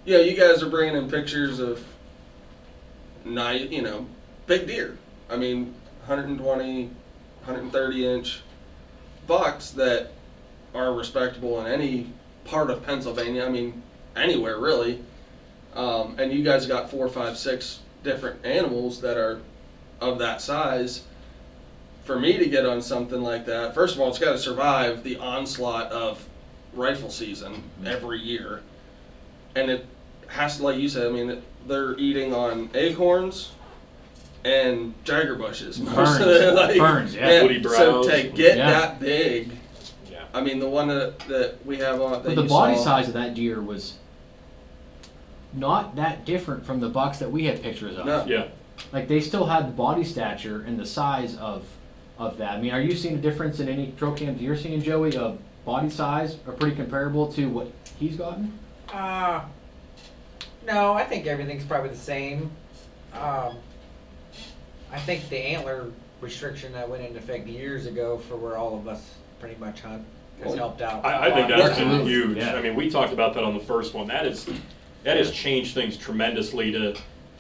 yeah, 0.05 0.19
you 0.19 0.37
guys 0.37 0.63
are 0.63 0.69
bringing 0.69 0.97
in 0.97 1.09
pictures 1.11 1.59
of 1.61 1.83
nice, 3.25 3.71
you 3.71 3.83
know, 3.83 4.07
big 4.47 4.67
deer. 4.67 4.99
I 5.29 5.37
mean, 5.37 5.75
120, 6.07 6.85
130 6.85 8.07
inch 8.07 8.43
bucks 9.27 9.71
that 9.71 10.13
are 10.75 10.93
respectable 10.93 11.61
in 11.61 11.67
any 11.67 12.13
part 12.45 12.71
of 12.71 12.85
Pennsylvania. 12.85 13.45
I 13.45 13.49
mean, 13.49 13.83
anywhere 14.15 14.59
really. 14.59 15.03
Um, 15.75 16.17
and 16.19 16.33
you 16.33 16.43
guys 16.43 16.67
got 16.67 16.91
four, 16.91 17.09
five, 17.09 17.37
six 17.37 17.81
different 18.03 18.45
animals 18.45 19.01
that 19.03 19.17
are 19.17 19.41
of 20.01 20.19
that 20.19 20.41
size. 20.41 21.05
For 22.05 22.19
me 22.19 22.39
to 22.39 22.47
get 22.47 22.65
on 22.65 22.81
something 22.81 23.21
like 23.21 23.47
that, 23.47 23.75
first 23.75 23.95
of 23.95 24.01
all, 24.01 24.09
it's 24.09 24.19
got 24.19 24.33
to 24.33 24.39
survive 24.39 25.03
the 25.03 25.17
onslaught 25.17 25.91
of 25.91 26.27
rifle 26.73 27.11
season 27.11 27.65
every 27.85 28.21
year, 28.21 28.63
and 29.57 29.71
it 29.71 29.87
has 30.29 30.59
to, 30.59 30.63
like 30.63 30.79
you 30.79 30.89
said, 30.89 31.09
I 31.09 31.11
mean, 31.11 31.31
it, 31.31 31.43
they're 31.67 31.99
eating 31.99 32.33
on 32.33 32.71
acorns 32.75 33.53
and 34.47 34.95
jagger 35.05 35.35
bushes. 35.35 35.81
most 35.81 35.97
of 35.99 36.07
Ferns. 36.07 36.19
the- 36.19 36.53
like, 36.53 36.77
Ferns, 36.77 37.15
yeah. 37.15 37.43
Woody 37.43 37.63
So 37.65 38.03
browse. 38.03 38.07
to 38.07 38.29
get 38.29 38.57
Yeah. 38.57 38.71
that 38.71 39.01
big, 39.01 39.51
Yeah. 40.11 40.19
I 40.33 40.41
mean, 40.41 40.61
the 40.61 40.69
one 40.69 40.87
that, 40.89 41.19
that 41.21 41.67
we 41.67 41.79
have 41.79 42.01
on. 42.01 42.13
That 42.13 42.25
But 42.25 42.35
the 42.37 42.43
you 42.43 42.49
body 42.49 42.77
saw- 42.77 42.85
size 42.85 43.09
of 43.09 43.15
that 43.15 43.35
deer 43.35 43.61
was 43.61 43.95
not 45.53 45.97
that 45.97 46.25
different 46.25 46.65
from 46.65 46.81
the 46.81 46.89
bucks 46.89 47.19
that 47.19 47.31
we 47.31 47.45
had 47.47 47.63
pictures 47.63 47.97
of. 47.97 48.07
No. 48.07 48.25
Yeah. 48.27 48.45
Like 48.93 49.09
they 49.09 49.21
still 49.21 49.47
had 49.47 49.67
the 49.69 49.73
body 49.73 50.05
stature 50.05 50.63
and 50.67 50.79
the 50.79 50.87
size 50.87 51.37
of 51.37 51.65
of 52.19 52.39
that. 52.39 52.53
I 52.53 52.61
mean, 52.61 52.73
are 52.73 52.81
you 52.81 52.95
seeing 52.97 53.15
a 53.15 53.19
difference 53.19 53.61
in 53.61 53.69
any 53.69 53.93
trail 53.99 54.13
cams 54.13 54.41
you're 54.41 54.57
seeing, 54.57 54.81
Joey, 54.83 55.15
of 55.19 55.39
body 55.67 55.91
size 55.91 56.37
are 56.47 56.53
pretty 56.53 56.75
comparable 56.75 57.31
to 57.33 57.47
what 57.51 57.71
he's 57.99 58.17
gotten? 58.17 58.59
Uh, 58.93 59.41
no, 60.67 60.95
I 60.95 61.05
think 61.05 61.27
everything's 61.27 61.65
probably 61.65 61.91
the 61.91 61.97
same. 61.97 62.51
Um, 63.13 63.57
I 64.93 64.99
think 64.99 65.29
the 65.29 65.39
antler 65.39 65.87
restriction 66.21 66.73
that 66.73 66.89
went 66.89 67.05
into 67.05 67.19
effect 67.19 67.47
years 67.47 67.87
ago 67.87 68.19
for 68.19 68.37
where 68.37 68.57
all 68.57 68.77
of 68.77 68.89
us 68.89 69.15
pretty 69.41 69.57
much 69.61 69.81
hunt 69.81 70.05
has 70.39 70.49
Well, 70.49 70.57
helped 70.57 70.83
out. 70.83 71.05
I 71.05 71.31
think 71.33 71.51
lot. 71.51 71.59
that's 71.59 71.79
been 71.79 72.07
huge. 72.07 72.37
yeah. 72.39 72.55
I 72.55 72.63
mean, 72.63 72.75
we 72.75 72.91
talked 72.91 73.13
about 73.13 73.35
that 73.35 73.45
on 73.45 73.55
the 73.55 73.61
first 73.65 73.95
one. 73.95 74.07
That 74.09 74.27
is, 74.27 74.49
that 75.05 75.17
has 75.17 75.31
changed 75.31 75.75
things 75.75 75.97
tremendously. 75.97 76.73
To 76.73 76.97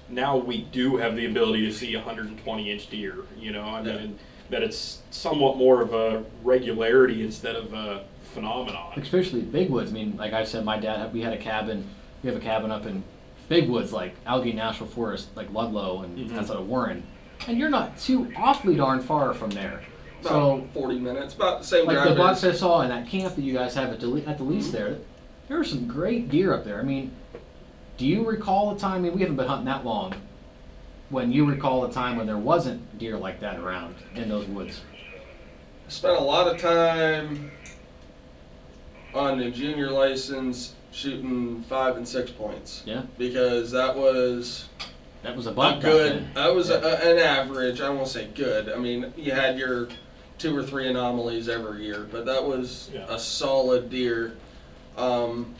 now 0.08 0.36
we 0.36 0.62
do 0.72 0.96
have 0.96 1.16
the 1.16 1.26
ability 1.26 1.64
to 1.66 1.72
see 1.72 1.94
120 1.96 2.70
inch 2.70 2.90
deer. 2.90 3.16
You 3.38 3.52
know, 3.52 3.62
I 3.62 3.82
mean, 3.82 3.94
Yeah. 3.94 4.06
that 4.50 4.62
it's 4.62 5.02
somewhat 5.10 5.56
more 5.56 5.80
of 5.82 5.92
a 5.94 6.24
regularity 6.42 7.22
instead 7.24 7.56
of 7.56 7.72
a 7.72 8.04
phenomenon. 8.34 8.92
Especially 8.96 9.40
big 9.40 9.70
woods. 9.70 9.90
I 9.90 9.94
mean, 9.94 10.16
like 10.16 10.32
I 10.32 10.44
said, 10.44 10.64
my 10.64 10.78
dad, 10.78 11.12
we 11.12 11.22
had 11.22 11.32
a 11.32 11.38
cabin. 11.38 11.84
We 12.22 12.28
have 12.30 12.36
a 12.38 12.42
cabin 12.44 12.70
up 12.70 12.86
in 12.86 13.02
big 13.48 13.68
woods, 13.68 13.92
like 13.92 14.14
Allegheny 14.26 14.54
National 14.56 14.88
Forest, 14.88 15.28
like 15.36 15.52
Ludlow, 15.52 16.02
and 16.02 16.18
Mhm. 16.30 16.36
outside 16.38 16.56
of 16.56 16.68
Warren. 16.68 17.02
And 17.46 17.58
you're 17.58 17.70
not 17.70 17.98
too 17.98 18.32
awfully 18.36 18.76
darn 18.76 19.00
far 19.00 19.32
from 19.34 19.50
there. 19.50 19.82
About 20.22 20.30
So 20.30 20.68
40 20.74 20.98
minutes, 20.98 21.34
about 21.34 21.60
the 21.60 21.66
same 21.66 21.86
like 21.86 22.08
the 22.08 22.14
bucks 22.14 22.42
I 22.42 22.52
saw 22.52 22.80
in 22.82 22.88
that 22.88 23.06
camp 23.08 23.36
that 23.36 23.42
you 23.42 23.52
guys 23.52 23.74
have 23.74 23.90
at 23.90 24.00
the, 24.00 24.08
le- 24.08 24.22
at 24.22 24.38
the 24.38 24.44
lease 24.44 24.70
there, 24.70 24.98
there 25.48 25.58
were 25.58 25.64
some 25.64 25.86
great 25.86 26.28
deer 26.28 26.52
up 26.54 26.64
there. 26.64 26.80
I 26.80 26.82
mean, 26.82 27.12
Do 27.98 28.06
you 28.06 28.26
recall 28.26 28.74
a 28.74 28.78
time? 28.78 28.96
I 28.96 28.98
mean, 29.00 29.14
we 29.14 29.20
haven't 29.20 29.36
been 29.36 29.46
hunting 29.46 29.66
that 29.66 29.84
long. 29.84 30.14
When 31.08 31.30
you 31.32 31.44
recall 31.46 31.84
a 31.84 31.92
time 31.92 32.16
when 32.16 32.26
there 32.26 32.36
wasn't 32.38 32.98
deer 32.98 33.16
like 33.16 33.38
that 33.40 33.60
around 33.60 33.94
in 34.16 34.28
those 34.28 34.46
woods? 34.46 34.80
I 35.86 35.90
spent 35.90 36.16
a 36.16 36.20
lot 36.22 36.48
of 36.52 36.60
time 36.60 37.52
on 39.14 39.38
the 39.38 39.50
junior 39.50 39.90
license 39.90 40.74
shooting 40.90 41.62
five 41.68 41.96
and 41.96 42.06
six 42.08 42.30
points 42.32 42.82
Yeah, 42.84 43.02
because 43.18 43.70
that 43.70 43.96
was 43.96 44.68
that 45.26 45.34
was 45.36 45.46
a 45.48 45.50
a 45.50 45.78
good. 45.80 46.12
then. 46.12 46.30
That 46.34 46.54
was 46.54 46.68
Yeah. 46.70 46.76
a, 46.76 47.12
an 47.12 47.18
average. 47.18 47.80
I 47.80 47.88
won't 47.90 48.06
say 48.08 48.28
good. 48.34 48.68
I 48.68 48.76
mean, 48.76 49.12
you 49.16 49.32
had 49.32 49.58
your 49.58 49.88
two 50.38 50.56
or 50.56 50.62
three 50.62 50.86
anomalies 50.86 51.48
every 51.48 51.84
year, 51.84 52.06
but 52.10 52.24
that 52.26 52.44
was 52.44 52.90
Yeah. 52.94 53.06
a 53.08 53.18
solid 53.18 53.90
deer. 53.90 54.34
Um, 54.96 55.54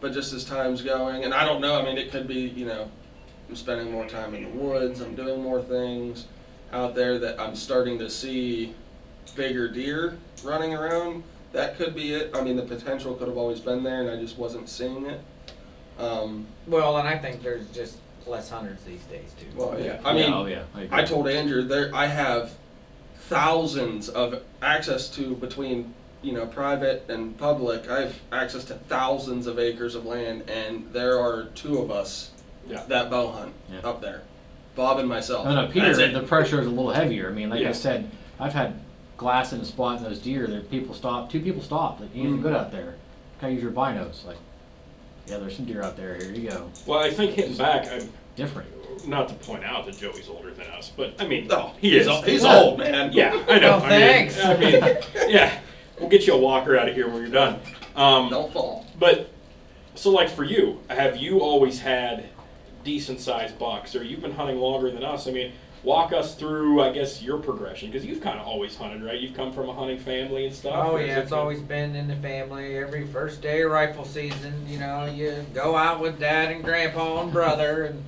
but 0.00 0.12
just 0.12 0.32
as 0.32 0.44
time's 0.44 0.80
going, 0.82 1.24
and 1.24 1.34
I 1.34 1.44
don't 1.44 1.60
know. 1.60 1.76
I 1.76 1.82
mean, 1.84 1.98
it 1.98 2.12
could 2.12 2.28
be 2.28 2.40
you 2.40 2.66
know, 2.66 2.88
I'm 3.48 3.56
spending 3.56 3.90
more 3.90 4.06
time 4.06 4.32
in 4.34 4.44
the 4.44 4.50
woods. 4.50 5.00
I'm 5.00 5.16
doing 5.16 5.42
more 5.42 5.60
things 5.60 6.26
out 6.72 6.94
there 6.94 7.18
that 7.18 7.40
I'm 7.40 7.56
starting 7.56 7.98
to 7.98 8.08
see 8.08 8.74
bigger 9.34 9.68
deer 9.68 10.16
running 10.44 10.72
around. 10.74 11.24
That 11.52 11.76
could 11.76 11.94
be 11.96 12.14
it. 12.14 12.30
I 12.34 12.42
mean, 12.42 12.56
the 12.56 12.62
potential 12.62 13.14
could 13.14 13.26
have 13.28 13.36
always 13.36 13.58
been 13.60 13.82
there, 13.82 14.02
and 14.02 14.10
I 14.10 14.16
just 14.20 14.38
wasn't 14.38 14.68
seeing 14.68 15.06
it. 15.06 15.20
Um, 15.98 16.46
Well, 16.66 16.96
and 16.98 17.08
I 17.08 17.16
think 17.18 17.42
there's 17.42 17.66
just 17.68 17.96
less 18.26 18.48
hunters 18.50 18.78
these 18.86 19.02
days 19.04 19.34
too. 19.38 19.46
well, 19.56 19.78
yeah. 19.78 19.84
Yeah. 19.84 20.00
I 20.04 20.12
mean, 20.14 20.30
yeah, 20.30 20.36
oh 20.38 20.46
yeah, 20.46 20.62
I. 20.74 21.00
I 21.00 21.04
told 21.04 21.28
Andrew 21.28 21.62
there 21.62 21.94
I 21.94 22.06
have 22.06 22.52
thousands 23.28 24.08
of 24.08 24.42
access 24.62 25.08
to 25.10 25.34
between 25.36 25.94
you 26.22 26.32
know 26.32 26.46
private 26.46 27.04
and 27.08 27.36
public. 27.38 27.88
I 27.90 28.00
have 28.02 28.14
access 28.32 28.64
to 28.66 28.74
thousands 28.74 29.46
of 29.46 29.58
acres 29.58 29.94
of 29.94 30.04
land, 30.06 30.48
and 30.48 30.90
there 30.92 31.18
are 31.18 31.44
two 31.54 31.78
of 31.78 31.90
us 31.90 32.30
Yeah. 32.68 32.82
that 32.88 33.10
bow 33.10 33.28
hunt 33.30 33.52
Yeah. 33.70 33.80
up 33.88 34.00
there, 34.00 34.22
Bob 34.74 34.98
and 34.98 35.08
myself. 35.08 35.46
And 35.46 35.58
up 35.58 35.72
here, 35.72 35.84
That's 35.84 35.98
it. 35.98 36.12
the 36.14 36.22
pressure 36.22 36.60
is 36.60 36.66
a 36.66 36.70
little 36.70 36.92
heavier. 36.92 37.28
I 37.28 37.32
mean, 37.32 37.50
like 37.50 37.60
Yeah. 37.60 37.70
I 37.70 37.72
said, 37.72 38.10
I've 38.40 38.54
had 38.54 38.80
glass 39.16 39.52
in 39.52 39.60
a 39.60 39.64
spot 39.64 39.98
in 39.98 40.04
those 40.04 40.18
deer. 40.18 40.46
There, 40.46 40.60
people 40.60 40.94
stop. 40.94 41.30
Two 41.30 41.40
people 41.40 41.62
stopped. 41.62 42.00
Like, 42.00 42.10
anything 42.14 42.38
Mhm. 42.38 42.42
good 42.42 42.54
out 42.56 42.72
there? 42.72 42.94
Can 43.38 43.50
I 43.50 43.52
use 43.52 43.62
your 43.62 43.70
binos? 43.72 44.24
Like, 44.26 44.38
yeah, 45.26 45.38
there's 45.38 45.56
some 45.56 45.64
deer 45.64 45.82
out 45.82 45.96
there. 45.96 46.14
Here 46.16 46.30
you 46.32 46.50
go. 46.50 46.70
Well, 46.86 47.00
I 47.00 47.10
think 47.10 47.32
hitting 47.32 47.56
back, 47.56 47.86
I'm 47.90 48.08
Different. 48.36 48.68
not 49.08 49.28
to 49.28 49.34
point 49.34 49.64
out 49.64 49.86
that 49.86 49.96
Joey's 49.96 50.28
older 50.28 50.50
than 50.52 50.66
us, 50.68 50.90
but 50.96 51.14
I 51.18 51.26
mean, 51.26 51.48
Oh, 51.50 51.72
he 51.80 51.96
is. 51.96 52.06
o- 52.08 52.20
he's 52.22 52.42
Yeah. 52.44 52.56
old 52.60 52.78
man. 52.78 53.12
Yeah, 53.12 53.42
I 53.48 53.58
know. 53.58 53.78
Well, 53.78 53.82
I 53.84 53.88
mean- 53.90 54.00
thanks. 54.00 54.40
I 54.44 54.56
mean, 54.56 54.82
yeah, 55.28 55.58
we'll 55.98 56.08
get 56.08 56.26
you 56.26 56.34
a 56.34 56.38
walker 56.38 56.76
out 56.78 56.88
of 56.88 56.94
here 56.94 57.06
when 57.08 57.16
you're 57.22 57.28
done. 57.30 57.58
Um, 57.96 58.28
Don't 58.30 58.52
fall. 58.52 58.86
But 58.98 59.30
so, 59.94 60.10
like 60.10 60.28
for 60.28 60.44
you, 60.44 60.80
have 60.88 61.16
you 61.16 61.40
always 61.40 61.80
had 61.80 62.24
decent 62.84 63.20
sized 63.20 63.58
bucks, 63.58 63.94
or 63.96 64.02
you've 64.02 64.20
been 64.20 64.32
hunting 64.32 64.58
longer 64.58 64.90
than 64.90 65.04
us? 65.04 65.26
I 65.26 65.30
mean, 65.30 65.52
walk 65.84 66.12
us 66.14 66.34
through, 66.34 66.80
I 66.80 66.90
guess, 66.90 67.22
your 67.22 67.38
progression 67.38 67.90
because 67.90 68.06
you've 68.06 68.22
kind 68.22 68.40
of 68.40 68.46
always 68.46 68.74
hunted, 68.76 69.02
right? 69.02 69.20
You've 69.20 69.34
come 69.34 69.52
from 69.52 69.68
a 69.68 69.72
hunting 69.74 69.98
family 69.98 70.46
and 70.46 70.54
stuff. 70.54 70.74
Oh 70.74 70.96
yeah, 70.96 71.18
it 71.18 71.20
it's 71.20 71.30
been- 71.30 71.38
always 71.38 71.60
been 71.60 71.94
in 71.94 72.08
the 72.08 72.16
family. 72.16 72.76
Every 72.78 73.06
first 73.06 73.42
day 73.42 73.62
of 73.62 73.70
rifle 73.70 74.04
season, 74.04 74.66
you 74.66 74.78
know, 74.78 75.04
you 75.04 75.44
go 75.52 75.76
out 75.76 76.00
with 76.00 76.18
dad 76.18 76.50
and 76.50 76.64
grandpa 76.64 77.22
and 77.22 77.32
brother, 77.32 77.84
and 77.84 77.98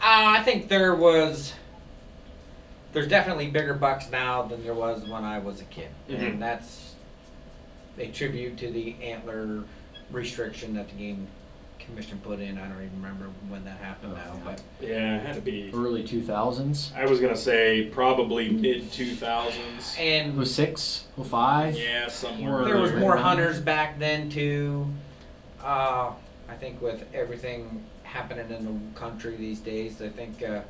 uh, 0.00 0.38
I 0.38 0.42
think 0.44 0.68
there 0.68 0.94
was, 0.94 1.52
there's 2.92 3.08
definitely 3.08 3.48
bigger 3.48 3.74
bucks 3.74 4.08
now 4.10 4.42
than 4.42 4.62
there 4.62 4.74
was 4.74 5.02
when 5.04 5.24
I 5.24 5.38
was 5.40 5.60
a 5.60 5.64
kid, 5.64 5.88
Mhm. 6.08 6.18
and 6.34 6.42
that's 6.42 6.94
a 7.98 8.06
tribute 8.08 8.56
to 8.58 8.70
the 8.70 8.94
antler 9.02 9.64
restriction 10.10 10.74
that 10.74 10.88
the 10.88 10.94
game 10.94 11.26
commission 11.86 12.18
put 12.22 12.40
in. 12.40 12.58
I 12.58 12.62
don't 12.68 12.76
even 12.82 12.90
remember 12.96 13.26
when 13.48 13.64
that 13.64 13.78
happened 13.78 14.14
now, 14.14 14.40
but 14.44 14.60
Yeah, 14.80 15.16
it 15.16 15.26
had 15.26 15.34
to 15.36 15.40
be. 15.40 15.70
Early 15.72 16.02
2000s. 16.02 16.94
I 16.96 17.04
was 17.06 17.20
gonna 17.20 17.36
say 17.36 17.86
probably 17.92 18.50
mid 18.50 18.90
two 18.92 19.14
thousands. 19.14 19.94
and 19.98 20.46
06, 20.46 21.04
05. 21.22 21.76
Yeah, 21.78 22.08
somewhere. 22.08 22.64
There 22.64 22.78
was 22.78 22.92
more 22.94 23.16
hunters 23.16 23.60
back 23.60 23.98
then 23.98 24.28
too. 24.30 24.86
Uh, 25.62 26.12
I 26.48 26.54
think 26.54 26.80
with 26.82 27.04
everything 27.14 27.84
happening 28.02 28.50
in 28.50 28.64
the 28.64 28.98
country 28.98 29.36
these 29.36 29.60
days, 29.60 30.00
I 30.02 30.08
think 30.08 30.42
uh, 30.42 30.60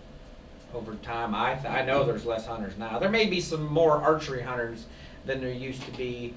over 0.72 0.94
time, 0.96 1.35
I 1.35 1.55
th- 1.55 1.66
I 1.66 1.85
know 1.85 2.05
there's 2.05 2.24
less 2.24 2.46
hunters 2.46 2.77
now. 2.79 2.98
There 2.98 3.11
may 3.11 3.27
be 3.27 3.40
some 3.40 3.66
more 3.66 3.92
archery 4.00 4.42
hunters 4.42 4.87
than 5.27 5.40
there 5.40 5.53
used 5.53 5.83
to 5.83 5.90
be, 5.92 6.35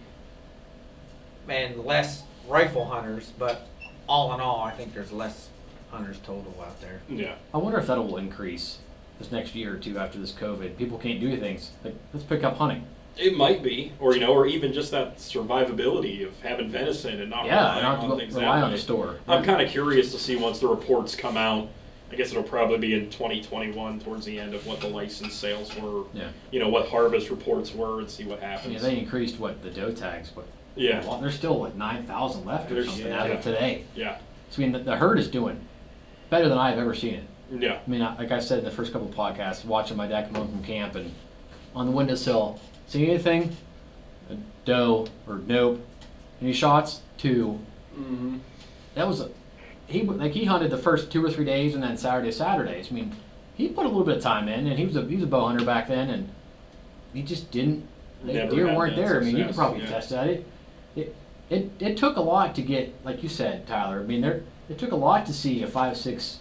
and 1.48 1.84
less 1.86 2.24
rifle 2.48 2.86
hunters. 2.86 3.32
But 3.38 3.68
all 4.08 4.34
in 4.34 4.39
all, 4.39 4.62
I 4.63 4.72
think 4.72 4.93
there's 4.93 5.12
less 5.12 5.50
hunters 5.91 6.17
total 6.20 6.54
out 6.62 6.80
there. 6.82 7.02
Yeah. 7.10 7.36
I 7.54 7.58
wonder 7.58 7.80
if 7.80 7.88
that 7.88 7.98
will 7.98 8.17
increase 8.17 8.80
this 9.20 9.32
next 9.32 9.56
year 9.56 9.76
or 9.76 9.78
two 9.78 9.98
after 9.98 10.20
this 10.20 10.32
COVID. 10.32 10.78
People 10.78 10.98
can't 10.98 11.20
do 11.20 11.36
things. 11.38 11.72
Like, 11.84 11.96
let's 12.13 12.26
pick 12.26 12.43
up 12.43 12.58
hunting. 12.58 12.86
It 13.17 13.36
might 13.36 13.63
be, 13.63 13.93
or 14.00 14.13
you 14.13 14.20
know, 14.20 14.32
or 14.32 14.46
even 14.46 14.74
just 14.74 14.91
that 14.91 15.17
survivability 15.17 16.26
of 16.26 16.39
having 16.41 16.70
venison 16.70 17.20
and 17.20 17.32
not 17.32 17.46
yeah, 17.46 17.78
relying 17.78 18.00
don't 18.02 18.12
on 18.12 18.17
things 18.20 18.34
go- 18.36 18.41
that 18.41 18.46
rely 18.46 18.62
on 18.62 18.72
the 18.72 18.78
store. 18.78 19.15
I'm 19.28 19.43
kind 19.43 19.60
of 19.62 19.70
curious 19.72 20.12
to 20.12 20.20
see 20.20 20.36
once 20.36 20.60
the 20.60 20.67
reports 20.67 21.15
come 21.15 21.36
out. 21.36 21.70
I 22.12 22.15
guess 22.15 22.32
it'll 22.32 22.43
probably 22.43 22.78
be 22.78 22.93
in 22.93 23.10
2021 23.10 24.00
towards 24.00 24.26
the 24.26 24.39
end 24.39 24.54
of 24.54 24.65
what 24.65 24.80
the 24.80 24.88
license 24.88 25.34
sales 25.34 25.76
were. 25.76 26.04
Yeah. 26.13 26.30
You 26.52 26.60
know 26.60 26.70
what 26.70 26.88
harvest 26.88 27.30
reports 27.30 27.74
were 27.74 28.00
and 28.00 28.10
see 28.10 28.24
what 28.24 28.39
happens. 28.39 28.76
Yeah, 28.76 28.80
they 28.80 29.00
increased 29.00 29.39
what 29.39 29.62
the 29.63 29.72
doe 29.72 29.91
tags, 29.91 30.30
but 30.30 30.46
Yeah. 30.78 31.06
well, 31.06 31.20
there's 31.20 31.36
still 31.36 31.60
like 31.62 31.76
nine 31.76 32.06
thousand 32.06 32.46
left 32.46 32.72
or 32.72 32.76
There's- 32.76 32.88
something 32.90 33.08
yeah. 33.08 33.24
as 33.24 33.32
of 33.32 33.42
today. 33.42 33.84
Yeah. 33.96 34.18
So 34.50 34.62
I 34.62 34.66
mean, 34.66 34.72
the, 34.74 34.80
the 34.80 34.96
herd 34.96 35.20
is 35.20 35.28
doing 35.28 35.60
better 36.30 36.48
than 36.48 36.58
I've 36.58 36.78
ever 36.78 36.94
seen 36.94 37.16
it. 37.16 37.24
Yeah. 37.52 37.80
I 37.86 37.90
mean, 37.90 38.02
I- 38.02 38.16
like 38.18 38.32
I 38.32 38.40
said 38.40 38.60
in 38.60 38.66
the 38.66 38.72
first 38.72 38.94
couple 38.94 39.08
of 39.10 39.16
podcasts, 39.16 39.66
watching 39.66 39.98
my 39.98 40.08
dad 40.08 40.26
come 40.28 40.36
home 40.36 40.52
from 40.52 40.63
camp 40.63 40.96
and 40.96 41.13
on 41.76 41.86
the 41.86 41.92
windowsill, 41.92 42.60
see 42.88 43.10
anything? 43.10 43.56
A 44.30 44.36
doe 44.66 45.08
or 45.28 45.40
nope. 45.48 45.86
Any 46.42 46.54
shots? 46.54 47.02
Two. 47.18 47.60
hmm 47.96 48.38
That 48.96 49.08
was 49.08 49.22
a 49.22 49.30
he 49.88 50.04
like 50.04 50.34
he 50.34 50.44
hunted 50.46 50.70
the 50.70 50.78
first 50.78 51.12
two 51.12 51.26
or 51.26 51.32
three 51.32 51.46
days 51.46 51.74
and 51.74 51.82
then 51.82 51.98
Saturday 51.98 52.32
Saturdays. 52.32 52.90
I 52.92 52.94
mean, 52.96 53.16
he 53.56 53.70
put 53.70 53.86
a 53.86 53.88
little 53.88 54.04
bit 54.04 54.18
of 54.18 54.24
time 54.24 54.48
in 54.50 54.68
and 54.68 54.78
he 54.78 54.86
was 54.86 54.96
a 54.96 55.04
he 55.06 55.16
was 55.16 55.24
a 55.24 55.28
bow 55.28 55.48
hunter 55.48 55.66
back 55.66 55.88
then 55.88 56.10
and 56.10 56.30
he 57.13 57.22
just 57.24 57.50
didn't. 57.52 57.88
Never 58.24 58.50
deer 58.54 58.68
had 58.68 58.78
weren't 58.78 58.96
that 58.96 59.02
there. 59.08 59.22
I 59.22 59.24
mean, 59.24 59.38
you 59.38 59.46
could 59.46 59.54
success, 59.54 59.56
probably 59.56 59.80
yeah. 59.82 59.88
attest 59.88 60.10
to 60.10 60.13
that. 60.16 60.28
It, 60.28 60.46
it 60.98 61.16
it 61.50 61.72
it 61.80 61.98
took 61.98 62.18
a 62.18 62.22
lot 62.22 62.56
to 62.56 62.62
get 62.62 62.94
like 63.06 63.24
you 63.24 63.30
said, 63.30 63.68
Tyler. 63.68 64.00
I 64.00 64.04
mean, 64.04 64.22
there 64.22 64.44
it 64.70 64.78
took 64.78 64.92
a 64.92 64.96
lot 64.96 65.26
to 65.28 65.34
see 65.34 65.64
a 65.64 65.68
five, 65.68 65.96
six, 65.98 66.40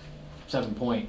seven 0.49 0.75
point. 0.75 1.09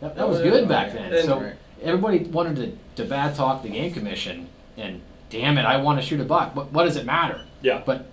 That, 0.00 0.16
that 0.16 0.28
was 0.28 0.40
good 0.40 0.68
back 0.68 0.92
then. 0.92 1.24
So 1.24 1.52
everybody 1.82 2.18
wanted 2.18 2.56
to, 2.56 3.02
to 3.02 3.08
bad 3.08 3.34
talk 3.34 3.62
the 3.62 3.68
game 3.68 3.92
commission 3.92 4.48
and 4.76 5.00
damn 5.30 5.58
it, 5.58 5.64
I 5.64 5.76
want 5.78 6.00
to 6.00 6.06
shoot 6.06 6.20
a 6.20 6.24
buck. 6.24 6.54
But 6.54 6.72
what 6.72 6.84
does 6.84 6.96
it 6.96 7.04
matter? 7.04 7.42
Yeah. 7.62 7.82
But 7.84 8.06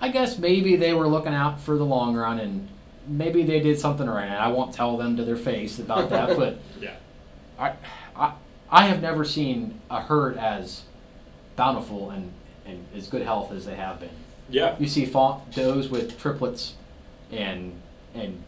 I 0.00 0.08
guess 0.08 0.38
maybe 0.38 0.76
they 0.76 0.92
were 0.92 1.06
looking 1.06 1.34
out 1.34 1.60
for 1.60 1.76
the 1.76 1.84
long 1.84 2.14
run 2.16 2.40
and 2.40 2.68
maybe 3.06 3.42
they 3.44 3.60
did 3.60 3.78
something 3.78 4.08
right. 4.08 4.26
And 4.26 4.34
I 4.34 4.48
won't 4.48 4.74
tell 4.74 4.96
them 4.96 5.16
to 5.16 5.24
their 5.24 5.36
face 5.36 5.78
about 5.78 6.10
that, 6.10 6.36
but 6.36 6.58
Yeah. 6.80 6.96
I, 7.58 7.74
I, 8.16 8.32
I 8.70 8.86
have 8.86 9.00
never 9.02 9.24
seen 9.24 9.80
a 9.90 10.00
herd 10.00 10.36
as 10.36 10.82
bountiful 11.56 12.10
and, 12.10 12.32
and 12.70 12.86
as 12.96 13.08
good 13.08 13.22
health 13.22 13.52
as 13.52 13.66
they 13.66 13.76
have 13.76 14.00
been. 14.00 14.10
Yeah. 14.48 14.76
You 14.78 14.88
see 14.88 15.04
fawn 15.04 15.42
does 15.54 15.88
with 15.88 16.18
triplets 16.18 16.74
and 17.30 17.80
and 18.14 18.42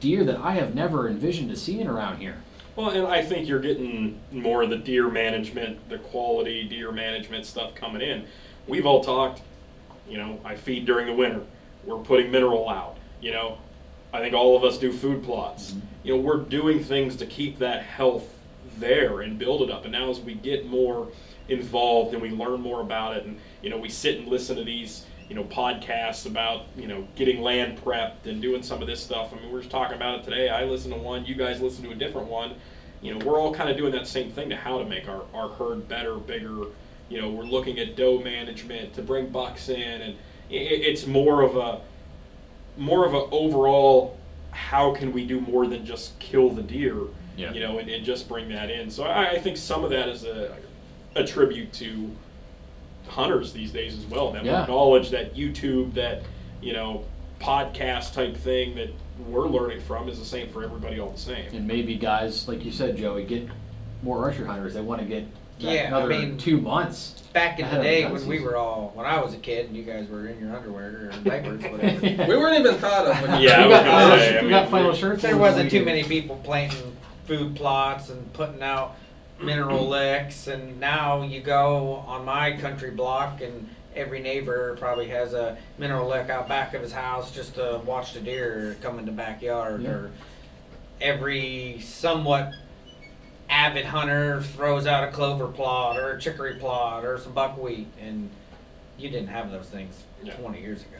deer 0.00 0.24
that 0.24 0.36
I 0.38 0.52
have 0.52 0.74
never 0.74 1.08
envisioned 1.08 1.50
to 1.50 1.56
seeing 1.56 1.86
around 1.86 2.18
here. 2.18 2.36
Well, 2.74 2.90
and 2.90 3.06
I 3.06 3.22
think 3.22 3.48
you're 3.48 3.60
getting 3.60 4.20
more 4.30 4.62
of 4.62 4.70
the 4.70 4.76
deer 4.76 5.08
management, 5.08 5.88
the 5.88 5.98
quality 5.98 6.64
deer 6.64 6.92
management 6.92 7.46
stuff 7.46 7.74
coming 7.74 8.02
in. 8.02 8.26
We've 8.66 8.84
all 8.84 9.02
talked, 9.02 9.40
you 10.08 10.18
know, 10.18 10.38
I 10.44 10.56
feed 10.56 10.84
during 10.84 11.06
the 11.06 11.14
winter. 11.14 11.42
We're 11.84 11.98
putting 11.98 12.30
mineral 12.30 12.68
out. 12.68 12.98
You 13.22 13.32
know, 13.32 13.58
I 14.12 14.20
think 14.20 14.34
all 14.34 14.56
of 14.56 14.64
us 14.64 14.76
do 14.76 14.92
food 14.92 15.24
plots. 15.24 15.70
Mm-hmm. 15.70 15.80
You 16.04 16.14
know, 16.16 16.20
we're 16.20 16.40
doing 16.40 16.84
things 16.84 17.16
to 17.16 17.26
keep 17.26 17.58
that 17.60 17.82
health 17.82 18.28
there 18.78 19.22
and 19.22 19.38
build 19.38 19.62
it 19.62 19.70
up. 19.70 19.84
And 19.84 19.92
now 19.92 20.10
as 20.10 20.20
we 20.20 20.34
get 20.34 20.66
more 20.66 21.08
involved 21.48 22.12
and 22.12 22.22
we 22.22 22.30
learn 22.30 22.60
more 22.60 22.80
about 22.80 23.16
it 23.16 23.24
and, 23.24 23.38
you 23.62 23.70
know, 23.70 23.78
we 23.78 23.88
sit 23.88 24.18
and 24.18 24.28
listen 24.28 24.56
to 24.56 24.64
these, 24.64 25.04
you 25.28 25.34
know, 25.34 25.44
podcasts 25.44 26.26
about, 26.26 26.66
you 26.76 26.86
know, 26.86 27.06
getting 27.16 27.40
land 27.42 27.78
prepped 27.82 28.26
and 28.26 28.40
doing 28.42 28.62
some 28.62 28.80
of 28.80 28.86
this 28.88 29.02
stuff. 29.02 29.32
I 29.32 29.36
mean, 29.36 29.46
we 29.46 29.52
we're 29.52 29.60
just 29.60 29.70
talking 29.70 29.96
about 29.96 30.20
it 30.20 30.24
today. 30.24 30.48
I 30.48 30.64
listen 30.64 30.90
to 30.92 30.96
one, 30.98 31.24
you 31.24 31.34
guys 31.34 31.60
listen 31.60 31.84
to 31.84 31.90
a 31.90 31.94
different 31.94 32.28
one. 32.28 32.54
You 33.02 33.14
know, 33.14 33.24
we're 33.26 33.38
all 33.40 33.54
kind 33.54 33.68
of 33.70 33.76
doing 33.76 33.92
that 33.92 34.06
same 34.06 34.32
thing 34.32 34.48
to 34.50 34.56
how 34.56 34.78
to 34.78 34.84
make 34.84 35.08
our, 35.08 35.22
our 35.34 35.48
herd 35.50 35.86
better, 35.88 36.14
bigger. 36.16 36.64
You 37.08 37.20
know, 37.20 37.30
we're 37.30 37.44
looking 37.44 37.78
at 37.78 37.94
doe 37.94 38.18
management 38.20 38.94
to 38.94 39.02
bring 39.02 39.28
bucks 39.28 39.68
in, 39.68 40.02
and 40.02 40.14
i 40.50 40.54
i- 40.54 40.58
it's 40.58 41.06
more 41.06 41.42
of 41.42 41.56
a 41.56 41.80
more 42.76 43.06
of 43.06 43.14
a 43.14 43.18
overall 43.30 44.18
how 44.50 44.94
can 44.94 45.12
we 45.12 45.24
do 45.26 45.40
more 45.40 45.66
than 45.66 45.84
just 45.84 46.18
kill 46.18 46.50
the 46.50 46.62
deer 46.62 46.96
Yeah. 47.36 47.52
you 47.52 47.60
know 47.60 47.78
and, 47.78 47.88
and 47.88 48.04
just 48.04 48.28
bring 48.28 48.48
that 48.50 48.70
in 48.70 48.90
so 48.90 49.04
I, 49.04 49.30
I 49.32 49.38
think 49.38 49.56
some 49.56 49.82
of 49.84 49.90
that 49.90 50.08
is 50.08 50.24
a, 50.24 50.56
a 51.16 51.26
tribute 51.26 51.72
to 51.72 52.10
hunters 53.08 53.52
these 53.52 53.72
days 53.72 53.96
as 53.96 54.04
well 54.06 54.32
that 54.32 54.44
Yeah. 54.44 54.66
knowledge 54.66 55.10
that 55.10 55.34
youtube 55.36 55.94
that 55.94 56.22
you 56.60 56.72
know 56.72 57.04
podcast 57.40 58.12
type 58.14 58.36
thing 58.36 58.74
that 58.76 58.88
we're 59.28 59.46
learning 59.46 59.80
from 59.80 60.08
is 60.08 60.18
the 60.18 60.24
same 60.24 60.48
for 60.48 60.62
everybody 60.64 60.98
all 61.00 61.10
the 61.10 61.18
same. 61.18 61.54
And 61.54 61.66
maybe 61.66 61.94
guys, 61.96 62.48
like 62.48 62.64
you 62.64 62.70
said, 62.72 62.96
Joey, 62.98 63.24
get 63.24 63.46
more 64.02 64.22
archery 64.24 64.46
hunters. 64.46 64.74
They 64.74 64.80
want 64.82 65.00
to 65.02 65.06
get 65.06 65.24
that 65.60 65.62
Yeah, 65.62 65.70
I 65.70 65.84
another 65.84 66.08
mean- 66.08 66.36
two 66.38 66.60
months. 66.60 67.22
Back 67.32 67.58
in 67.60 67.68
the 67.70 67.82
day 67.82 68.02
gun 68.02 68.12
when 68.12 68.26
we 68.26 68.40
were 68.40 68.56
all, 68.56 68.90
when 68.94 69.04
I 69.06 69.20
was 69.22 69.32
a 69.34 69.38
kid 69.38 69.66
and 69.68 69.76
you 69.76 69.82
guys 69.84 70.06
were 70.08 70.26
in 70.28 70.38
your 70.40 70.54
underwear 70.56 71.10
or 71.10 71.12
diapers, 71.24 71.62
whatever. 71.62 72.00
We 72.26 72.36
weren't 72.38 72.58
even 72.58 72.74
thought 72.76 73.06
of 73.06 73.20
when 73.28 73.40
Yeah, 73.42 73.60
I 73.60 73.66
we 73.66 73.72
was 73.72 73.80
got, 73.80 73.84
gonna 73.84 74.06
flannel, 74.06 74.18
say, 74.18 74.28
sh- 74.28 74.32
I 74.32 74.36
we 74.36 74.40
mean, 74.42 74.50
got 74.50 74.68
flannel 74.70 74.90
we- 74.92 74.96
shirts. 74.98 75.22
There 75.22 75.36
wasn't 75.38 75.70
too 75.70 75.84
many 75.84 76.04
people 76.04 76.36
planting 76.42 76.96
food 77.26 77.54
plots 77.56 78.08
and 78.10 78.32
putting 78.34 78.62
out 78.62 78.96
mineral 79.40 79.88
licks, 79.88 80.46
and 80.46 80.78
now 80.80 81.22
you 81.22 81.40
go 81.40 82.04
on 82.06 82.24
my 82.24 82.56
country 82.56 82.90
block, 82.90 83.40
and 83.40 83.68
every 83.94 84.20
neighbor 84.20 84.76
probably 84.76 85.08
has 85.08 85.32
a 85.34 85.56
mineral 85.78 86.08
lick 86.08 86.28
out 86.30 86.48
back 86.48 86.74
of 86.74 86.82
his 86.82 86.92
house 86.92 87.30
just 87.34 87.54
to 87.54 87.80
watch 87.84 88.12
the 88.12 88.20
deer 88.20 88.76
come 88.82 88.98
in 88.98 89.06
the 89.06 89.12
backyard, 89.12 89.82
Yeah. 89.82 89.90
or 89.90 90.10
every 91.00 91.78
somewhat 91.80 92.52
avid 93.48 93.84
hunter 93.84 94.42
throws 94.42 94.86
out 94.86 95.04
a 95.04 95.12
clover 95.12 95.46
plot 95.46 95.98
or 95.98 96.12
a 96.12 96.20
chicory 96.20 96.54
plot 96.54 97.04
or 97.04 97.18
some 97.18 97.32
buckwheat, 97.32 97.86
and 98.00 98.28
you 98.98 99.08
didn't 99.10 99.28
have 99.28 99.50
those 99.50 99.66
things 99.66 100.02
Yeah. 100.22 100.34
20 100.34 100.60
years 100.60 100.80
ago. 100.82 100.90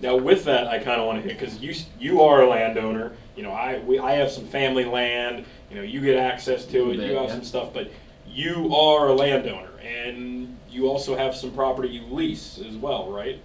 Now, 0.00 0.16
with 0.16 0.44
that, 0.44 0.66
I 0.66 0.78
kind 0.78 0.98
of 1.00 1.06
want 1.06 1.22
to 1.22 1.28
hit 1.28 1.38
because 1.38 1.58
you 1.58 1.74
you 1.98 2.22
are 2.22 2.42
a 2.42 2.48
landowner. 2.48 3.12
You 3.36 3.42
know, 3.42 3.52
I 3.52 3.78
we, 3.78 3.98
I 3.98 4.12
have 4.12 4.30
some 4.30 4.46
family 4.46 4.84
land. 4.84 5.44
You 5.70 5.76
know, 5.76 5.82
you 5.82 6.00
get 6.00 6.16
access 6.16 6.64
to 6.66 6.90
it. 6.90 6.96
Bit, 6.96 7.10
You 7.10 7.16
have 7.16 7.26
yeah. 7.26 7.34
some 7.34 7.44
stuff, 7.44 7.72
but 7.72 7.90
you 8.26 8.74
are 8.74 9.08
a 9.08 9.14
landowner, 9.14 9.70
and 9.82 10.56
you 10.70 10.88
also 10.88 11.16
have 11.16 11.34
some 11.34 11.52
property 11.52 11.88
you 11.88 12.02
lease 12.06 12.58
as 12.58 12.76
well, 12.76 13.10
right? 13.10 13.40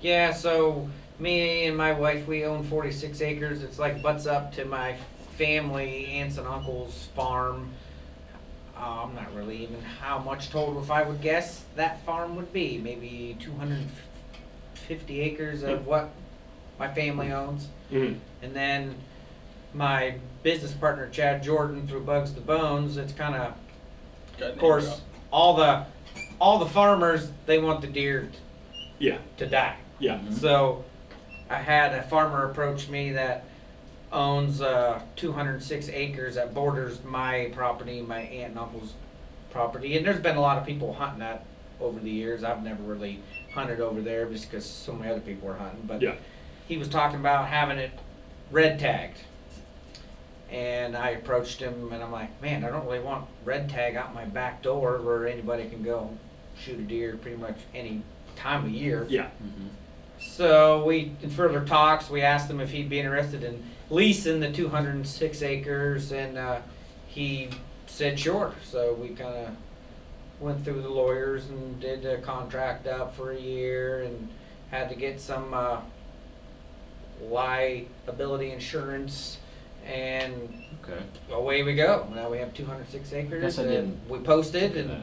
Yeah, 0.00 0.32
so 0.32 0.88
me 1.18 1.66
and 1.66 1.76
my 1.76 1.92
wife, 1.92 2.26
we 2.26 2.44
own 2.44 2.64
46 2.64 3.20
acres. 3.22 3.62
It's 3.62 3.78
like 3.78 4.02
butts 4.02 4.26
up 4.26 4.52
to 4.54 4.64
my 4.64 4.96
family, 5.36 6.06
aunts 6.06 6.38
and 6.38 6.46
uncles' 6.46 7.08
farm. 7.14 7.70
Uh, 8.76 9.04
I'm 9.04 9.14
not 9.14 9.32
really 9.34 9.62
even 9.62 9.80
how 9.80 10.18
much 10.18 10.50
total, 10.50 10.82
if 10.82 10.90
I 10.90 11.02
would 11.02 11.20
guess, 11.20 11.64
that 11.76 12.04
farm 12.04 12.36
would 12.36 12.52
be. 12.52 12.78
Maybe 12.78 13.36
250 13.40 15.20
acres 15.20 15.62
of 15.62 15.86
what 15.86 16.10
my 16.78 16.92
family 16.92 17.30
owns. 17.32 17.68
Mm-hmm. 17.92 18.18
And 18.42 18.54
then 18.54 18.96
my 19.72 20.16
business 20.42 20.72
partner, 20.72 21.08
Chad 21.08 21.42
Jordan, 21.42 21.86
through 21.86 22.02
Bugs 22.02 22.32
to 22.32 22.40
Bones, 22.40 22.96
it's 22.96 23.12
kind 23.12 23.34
of, 23.36 23.54
of 24.42 24.58
course, 24.58 25.00
all 25.30 25.54
the 25.56 25.86
all 26.40 26.58
the 26.58 26.66
farmers, 26.66 27.30
they 27.46 27.58
want 27.60 27.80
the 27.82 27.86
deer 27.86 28.28
Yeah, 28.98 29.18
to 29.36 29.46
die. 29.46 29.76
yeah. 30.00 30.18
Mhm. 30.18 30.32
So 30.34 30.84
I 31.48 31.54
had 31.58 31.94
a 31.94 32.02
farmer 32.02 32.50
approach 32.50 32.88
me 32.88 33.12
that 33.12 33.44
owns 34.10 34.60
uh, 34.60 35.00
206 35.14 35.88
acres 35.90 36.34
that 36.34 36.52
borders 36.52 37.02
my 37.04 37.50
property, 37.54 38.02
my 38.02 38.18
aunt 38.22 38.50
and 38.50 38.58
uncle's 38.58 38.94
property. 39.50 39.96
And 39.96 40.04
there's 40.04 40.18
been 40.20 40.36
a 40.36 40.40
lot 40.40 40.58
of 40.58 40.66
people 40.66 40.92
hunting 40.94 41.20
that 41.20 41.44
over 41.80 42.00
the 42.00 42.10
years. 42.10 42.42
I've 42.42 42.62
never 42.64 42.82
really 42.82 43.20
hunted 43.54 43.80
over 43.80 44.00
there 44.02 44.26
just 44.26 44.50
because 44.50 44.66
so 44.66 44.92
many 44.92 45.10
other 45.12 45.20
people 45.20 45.46
were 45.48 45.54
hunting. 45.54 45.84
But 45.86 46.02
Yeah. 46.02 46.14
he 46.66 46.76
was 46.76 46.88
talking 46.88 47.20
about 47.20 47.46
having 47.46 47.78
it 47.78 47.92
red 48.52 48.78
tagged. 48.78 49.18
And 50.50 50.94
I 50.96 51.10
approached 51.10 51.60
him 51.60 51.90
and 51.92 52.02
I'm 52.02 52.12
like, 52.12 52.40
man, 52.42 52.62
I 52.64 52.68
don't 52.70 52.84
really 52.84 53.00
want 53.00 53.26
red 53.44 53.68
tag 53.70 53.96
out 53.96 54.14
my 54.14 54.26
back 54.26 54.62
door 54.62 54.98
where 55.00 55.26
anybody 55.26 55.68
can 55.68 55.82
go 55.82 56.10
shoot 56.58 56.78
a 56.78 56.82
deer 56.82 57.16
pretty 57.20 57.38
much 57.38 57.56
any 57.74 58.02
time 58.36 58.66
of 58.66 58.70
year. 58.70 59.06
Yeah. 59.08 59.28
Mhm. 59.42 59.68
So 60.20 60.84
we, 60.84 61.12
in 61.22 61.30
further 61.30 61.64
talks, 61.64 62.10
we 62.10 62.20
asked 62.20 62.48
him 62.50 62.60
if 62.60 62.70
he'd 62.70 62.88
be 62.90 63.00
interested 63.00 63.42
in 63.42 63.62
leasing 63.90 64.40
the 64.40 64.52
206 64.52 65.42
acres, 65.42 66.12
and 66.12 66.38
uh, 66.38 66.60
he 67.08 67.48
said 67.86 68.20
sure. 68.20 68.54
So 68.62 68.94
we 68.94 69.08
kind 69.08 69.34
of 69.36 69.56
went 70.38 70.64
through 70.64 70.82
the 70.82 70.88
lawyers 70.88 71.46
and 71.48 71.80
did 71.80 72.04
a 72.06 72.18
contract 72.18 72.86
up 72.86 73.16
for 73.16 73.32
a 73.32 73.38
year, 73.38 74.02
and 74.02 74.28
had 74.70 74.88
to 74.90 74.94
get 74.94 75.20
some 75.20 75.52
uh, 75.52 75.80
liability 77.30 78.50
insurance, 78.52 79.38
and 79.86 80.32
Okay. 80.84 81.00
away 81.30 81.62
we 81.62 81.74
go. 81.74 82.06
Now 82.14 82.28
we 82.28 82.38
have 82.38 82.52
206 82.54 83.12
acres. 83.12 83.42
Guess 83.42 83.58
I 83.58 83.62
and 83.62 83.70
didn't 83.70 84.08
we 84.08 84.18
posted, 84.18 84.76
and 84.76 84.90
that. 84.90 85.00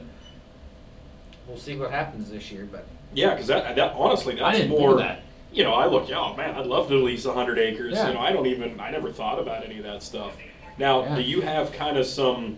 we'll 1.46 1.56
see 1.56 1.76
what 1.76 1.90
happens 1.90 2.30
this 2.30 2.50
year. 2.52 2.68
But 2.70 2.84
Yeah, 3.14 3.30
because 3.30 3.46
that, 3.48 3.74
that 3.76 3.94
honestly, 3.94 4.34
I 4.40 4.50
that's 4.52 4.58
didn't 4.58 4.70
more. 4.78 4.90
know 4.90 4.96
that. 4.98 5.22
You 5.52 5.64
know, 5.64 5.72
I 5.72 5.86
look, 5.86 6.08
yeah, 6.08 6.18
oh 6.20 6.36
man, 6.36 6.54
I'd 6.54 6.66
love 6.66 6.88
to 6.88 6.94
lease 6.96 7.24
hundred 7.24 7.58
acres. 7.58 7.94
Yeah. 7.94 8.08
You 8.08 8.14
know, 8.14 8.20
I 8.20 8.32
don't 8.32 8.46
even, 8.46 8.78
I 8.78 8.90
never 8.90 9.10
thought 9.10 9.38
about 9.40 9.64
any 9.64 9.78
of 9.78 9.84
that 9.84 10.02
stuff. 10.02 10.32
Now, 10.78 11.02
Yeah. 11.02 11.16
do 11.16 11.22
you 11.22 11.40
have 11.40 11.72
kind 11.72 11.96
of 11.96 12.06
some 12.06 12.56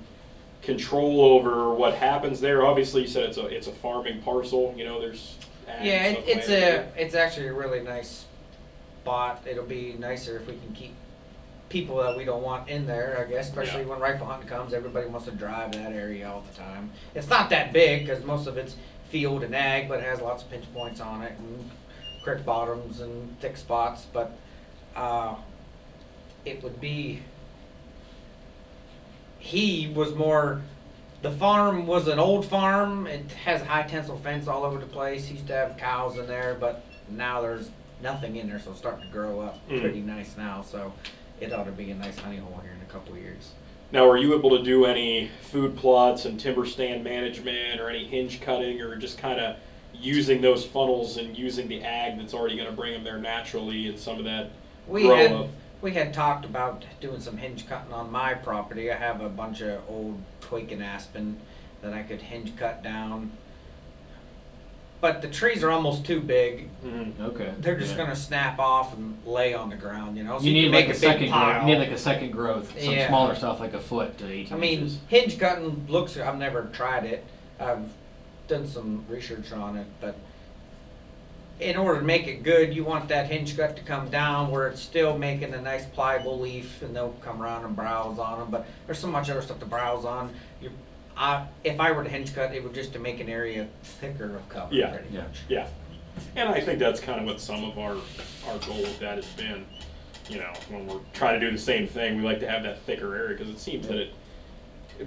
control 0.62 1.22
over 1.22 1.72
what 1.72 1.94
happens 1.94 2.40
there? 2.40 2.66
Obviously, 2.66 3.02
you 3.02 3.08
said 3.08 3.24
it's 3.24 3.38
a, 3.38 3.46
it's 3.46 3.66
a 3.66 3.72
farming 3.72 4.20
parcel. 4.22 4.74
You 4.76 4.84
know, 4.84 5.00
there's. 5.00 5.36
ag 5.68 5.86
Yeah, 5.86 6.04
it, 6.06 6.12
stuff 6.12 6.24
it's 6.28 6.48
like 6.48 6.58
a 6.58 6.60
that. 6.60 6.92
it's 6.96 7.14
actually 7.14 7.46
a 7.46 7.52
really 7.54 7.80
nice 7.80 8.24
It'll 9.06 9.64
be 9.64 9.96
nicer 9.98 10.36
if 10.38 10.46
we 10.46 10.54
can 10.54 10.72
keep 10.74 10.94
people 11.68 11.96
that 11.98 12.16
we 12.16 12.24
don't 12.24 12.42
want 12.42 12.68
in 12.68 12.86
there. 12.86 13.24
I 13.26 13.30
guess, 13.30 13.48
especially 13.48 13.82
Yeah. 13.82 13.88
when 13.88 14.00
rifle 14.00 14.26
hunting 14.26 14.48
comes, 14.48 14.72
everybody 14.72 15.06
wants 15.08 15.26
to 15.26 15.32
drive 15.32 15.72
that 15.72 15.92
area 15.92 16.30
all 16.30 16.42
the 16.42 16.56
time. 16.56 16.90
It's 17.14 17.28
not 17.28 17.50
that 17.50 17.72
big 17.72 18.06
because 18.06 18.24
most 18.24 18.46
of 18.46 18.56
it's 18.58 18.76
field 19.10 19.42
and 19.42 19.54
ag, 19.54 19.88
but 19.88 19.98
it 20.00 20.04
has 20.04 20.20
lots 20.20 20.42
of 20.42 20.50
pinch 20.50 20.72
points 20.72 21.00
on 21.00 21.22
it 21.22 21.32
and 21.38 21.70
creek 22.22 22.44
bottoms 22.44 23.00
and 23.00 23.38
thick 23.40 23.56
spots. 23.56 24.06
But 24.12 24.36
uh, 24.94 25.34
it 26.44 26.62
would 26.62 26.80
be. 26.80 27.22
He 29.38 29.92
was 29.94 30.14
more 30.14 30.62
the 31.22 31.30
farm 31.30 31.86
was 31.86 32.08
an 32.08 32.18
old 32.18 32.44
farm. 32.46 33.06
It 33.06 33.30
has 33.44 33.62
a 33.62 33.64
high 33.64 33.82
tensile 33.84 34.18
fence 34.18 34.48
all 34.48 34.64
over 34.64 34.78
the 34.78 34.86
place. 34.86 35.26
He 35.26 35.34
used 35.34 35.46
to 35.48 35.52
have 35.54 35.76
cows 35.76 36.18
in 36.18 36.26
there, 36.26 36.56
but 36.58 36.84
now 37.08 37.40
there's 37.40 37.70
nothing 38.02 38.36
in 38.36 38.48
there, 38.48 38.58
so 38.58 38.70
it's 38.70 38.80
starting 38.80 39.02
to 39.06 39.12
grow 39.12 39.40
up 39.40 39.58
Mm. 39.68 39.80
pretty 39.80 40.00
nice 40.00 40.36
now. 40.36 40.62
So 40.62 40.92
it 41.40 41.52
ought 41.52 41.64
to 41.64 41.72
be 41.72 41.90
a 41.90 41.94
nice 41.94 42.18
honey 42.18 42.36
hole 42.38 42.60
here 42.62 42.72
in 42.72 42.80
a 42.82 42.92
couple 42.92 43.14
of 43.14 43.20
years. 43.20 43.52
Now, 43.92 44.08
are 44.08 44.16
you 44.16 44.34
able 44.34 44.50
to 44.56 44.62
do 44.62 44.86
any 44.86 45.30
food 45.42 45.76
plots 45.76 46.24
and 46.24 46.38
timber 46.40 46.64
stand 46.66 47.04
management 47.04 47.80
or 47.80 47.90
any 47.90 48.04
hinge 48.06 48.40
cutting 48.40 48.80
or 48.80 48.96
just 48.96 49.18
kind 49.18 49.38
of 49.38 49.56
using 49.94 50.40
those 50.40 50.64
funnels 50.64 51.18
and 51.18 51.36
using 51.36 51.68
the 51.68 51.82
ag 51.84 52.18
that's 52.18 52.32
already 52.32 52.56
going 52.56 52.68
to 52.68 52.74
bring 52.74 52.94
them 52.94 53.04
there 53.04 53.18
naturally 53.18 53.88
and 53.88 53.98
some 53.98 54.18
of 54.18 54.24
that 54.24 54.50
We 54.88 55.02
grow 55.02 55.16
had 55.16 55.32
up? 55.32 55.46
we 55.82 55.92
had 55.92 56.14
talked 56.14 56.46
about 56.46 56.84
doing 57.00 57.20
some 57.20 57.36
hinge 57.36 57.68
cutting 57.68 57.92
on 57.92 58.10
my 58.10 58.32
property. 58.34 58.90
I 58.90 58.96
have 58.96 59.20
a 59.20 59.28
bunch 59.28 59.60
of 59.60 59.82
old 59.88 60.18
twig 60.40 60.72
and 60.72 60.82
aspen 60.82 61.36
that 61.82 61.92
I 61.92 62.02
could 62.02 62.22
hinge 62.22 62.56
cut 62.56 62.82
down. 62.82 63.30
But 65.02 65.20
the 65.20 65.26
trees 65.26 65.64
are 65.64 65.70
almost 65.72 66.06
too 66.06 66.20
big. 66.20 66.68
Mhm. 66.84 67.18
Okay. 67.20 67.52
They're 67.58 67.76
just 67.76 67.96
Yeah. 67.96 68.04
gonna 68.04 68.14
snap 68.14 68.60
off 68.60 68.94
and 68.96 69.18
lay 69.26 69.52
on 69.52 69.68
the 69.68 69.74
ground, 69.74 70.16
you 70.16 70.22
know. 70.22 70.38
So 70.38 70.44
You 70.44 70.52
need 70.52 70.62
can 70.66 70.72
like 70.72 70.84
make 70.86 70.88
a 70.94 70.96
a 70.96 71.00
second 71.00 71.30
growth. 71.32 71.60
You 71.62 71.66
need 71.66 71.78
like 71.80 71.90
a 71.90 71.98
second 71.98 72.30
growth. 72.30 72.80
Some 72.80 72.94
Yeah. 72.94 73.08
smaller 73.08 73.34
stuff 73.34 73.58
like 73.58 73.74
a 73.74 73.80
foot 73.80 74.16
to 74.18 74.30
18 74.32 74.56
I 74.56 74.60
mean, 74.60 74.78
inches. 74.82 74.98
hinge 75.08 75.38
cutting 75.40 75.86
looks. 75.88 76.16
I've 76.16 76.38
never 76.38 76.68
tried 76.72 77.04
it. 77.04 77.24
I've 77.58 77.90
done 78.46 78.68
some 78.68 79.04
research 79.08 79.50
on 79.50 79.76
it, 79.76 79.86
but 80.00 80.14
in 81.58 81.76
order 81.76 81.98
to 81.98 82.06
make 82.06 82.28
it 82.28 82.44
good, 82.44 82.72
you 82.72 82.84
want 82.84 83.08
that 83.08 83.26
hinge 83.28 83.56
cut 83.56 83.74
to 83.78 83.82
come 83.82 84.08
down 84.08 84.52
where 84.52 84.68
it's 84.68 84.80
still 84.80 85.18
making 85.18 85.52
a 85.52 85.60
nice 85.60 85.84
pliable 85.84 86.38
leaf, 86.38 86.80
and 86.80 86.94
they'll 86.94 87.14
come 87.22 87.42
around 87.42 87.64
and 87.64 87.74
browse 87.74 88.20
on 88.20 88.38
them. 88.38 88.50
But 88.52 88.66
there's 88.86 89.00
so 89.00 89.08
much 89.08 89.28
other 89.30 89.42
stuff 89.42 89.58
to 89.58 89.66
browse 89.66 90.04
on. 90.04 90.30
You, 90.60 90.70
I, 91.16 91.46
if 91.64 91.79
I 91.81 91.92
were 91.92 92.05
to 92.05 92.09
hinge 92.11 92.35
cut, 92.35 92.55
it 92.55 92.62
would 92.62 92.75
just 92.75 92.92
to 92.94 92.98
make 92.98 93.20
an 93.20 93.29
area 93.29 93.68
thicker 93.83 94.37
of 94.37 94.48
cover. 94.48 94.75
Yeah. 94.75 94.90
pretty 94.90 95.09
Yeah. 95.14 95.22
much. 95.22 95.38
Yeah, 95.48 95.66
and 96.37 96.48
I 96.48 96.61
think 96.61 96.79
that's 96.79 97.01
kind 97.01 97.20
of 97.20 97.27
what 97.27 97.40
some 97.40 97.64
of 97.64 97.79
our 97.79 97.96
our 98.48 98.59
goal 98.66 98.79
with 98.79 98.98
that 99.01 99.16
has 99.16 99.27
been. 99.29 99.64
You 100.29 100.38
know, 100.38 100.53
when 100.70 100.87
we're 100.87 101.01
trying 101.12 101.40
to 101.40 101.46
do 101.46 101.53
the 101.53 101.61
same 101.61 101.87
thing, 101.87 102.16
we 102.16 102.22
like 102.22 102.38
to 102.40 102.48
have 102.48 102.62
that 102.62 102.81
thicker 102.83 103.16
area 103.16 103.37
because 103.37 103.53
it 103.53 103.59
seems 103.59 103.87
that 103.88 103.96
it. 103.98 104.14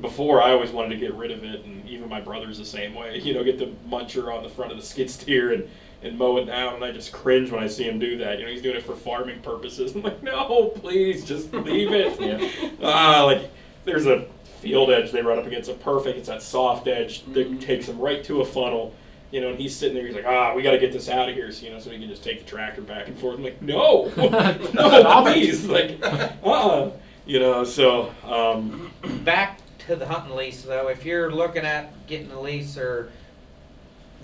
Before 0.02 0.41
I 0.41 0.52
always 0.52 0.72
wanted 0.72 0.89
to 0.89 0.98
get 0.98 1.13
rid 1.13 1.32
of 1.32 1.44
it, 1.44 1.63
and 1.63 1.88
even 1.88 2.10
my 2.10 2.20
brother's 2.20 2.58
the 2.58 2.65
same 2.65 2.94
way. 2.96 3.20
You 3.24 3.34
know, 3.34 3.44
get 3.44 3.58
the 3.58 3.72
muncher 3.88 4.34
on 4.36 4.44
the 4.44 4.50
front 4.50 4.72
of 4.72 4.78
the 4.78 4.84
skid 4.84 5.10
steer 5.10 5.54
and 5.54 5.70
and 6.04 6.18
mow 6.18 6.38
it 6.38 6.46
down, 6.46 6.76
and 6.76 6.84
I 6.84 6.91
just 6.91 7.12
cringe 7.12 7.50
when 7.50 7.63
I 7.63 7.68
see 7.68 7.84
him 7.86 7.98
do 7.98 8.18
that. 8.18 8.38
You 8.39 8.46
know, 8.46 8.52
he's 8.52 8.62
doing 8.62 8.76
it 8.76 8.84
for 8.84 8.96
farming 8.96 9.41
purposes. 9.41 9.96
I'm 9.96 10.02
like, 10.04 10.22
no, 10.22 10.72
please, 10.76 11.24
just 11.26 11.52
leave 11.54 11.91
it. 11.94 12.20
Yeah. 12.20 12.72
Ah, 12.84 13.24
like 13.24 13.50
there's 13.86 14.06
a 14.08 14.26
field 14.65 14.89
edge 14.89 15.12
they 15.12 15.21
run 15.21 15.38
up 15.38 15.45
against 15.45 15.69
a 15.69 15.73
perfect. 15.75 16.17
It's 16.17 16.28
that 16.28 16.41
soft 16.41 16.88
edge 16.88 17.23
that 17.34 17.51
Mhm. 17.51 17.62
takes 17.62 17.86
them 17.86 17.99
right 17.99 18.23
to 18.23 18.41
a 18.41 18.45
funnel. 18.45 18.93
You 19.32 19.41
know, 19.41 19.49
and 19.49 19.60
he's 19.60 19.75
sitting 19.75 19.95
there. 19.95 20.06
He's 20.06 20.15
like, 20.15 20.25
"Ah, 20.25 20.54
we 20.56 20.62
got 20.63 20.71
to 20.71 20.78
get 20.80 20.91
this 20.91 21.10
out 21.10 21.28
of 21.30 21.36
here." 21.36 21.51
So 21.51 21.65
you 21.65 21.71
know, 21.71 21.80
so 21.80 21.89
we 21.91 21.99
can 21.99 22.08
just 22.10 22.23
take 22.23 22.39
the 22.43 22.49
tractor 22.49 22.82
back 22.82 23.08
and 23.08 23.17
forth. 23.19 23.36
I'm 23.38 23.43
like, 23.43 23.62
"No, 23.62 24.12
no, 24.17 24.30
Stop 24.30 25.28
it." 25.28 25.34
please!" 25.34 25.65
Like, 25.67 25.97
uh, 26.43 26.89
you 27.25 27.39
know. 27.39 27.63
So, 27.63 28.10
um, 28.23 28.91
Back 29.23 29.60
to 29.88 29.95
the 29.95 30.08
hunting 30.08 30.36
lease, 30.36 30.62
though, 30.63 30.88
if 30.88 31.06
you're 31.06 31.32
looking 31.32 31.63
at 31.65 32.08
getting 32.08 32.32
a 32.32 32.39
lease 32.41 32.78
or 32.78 33.12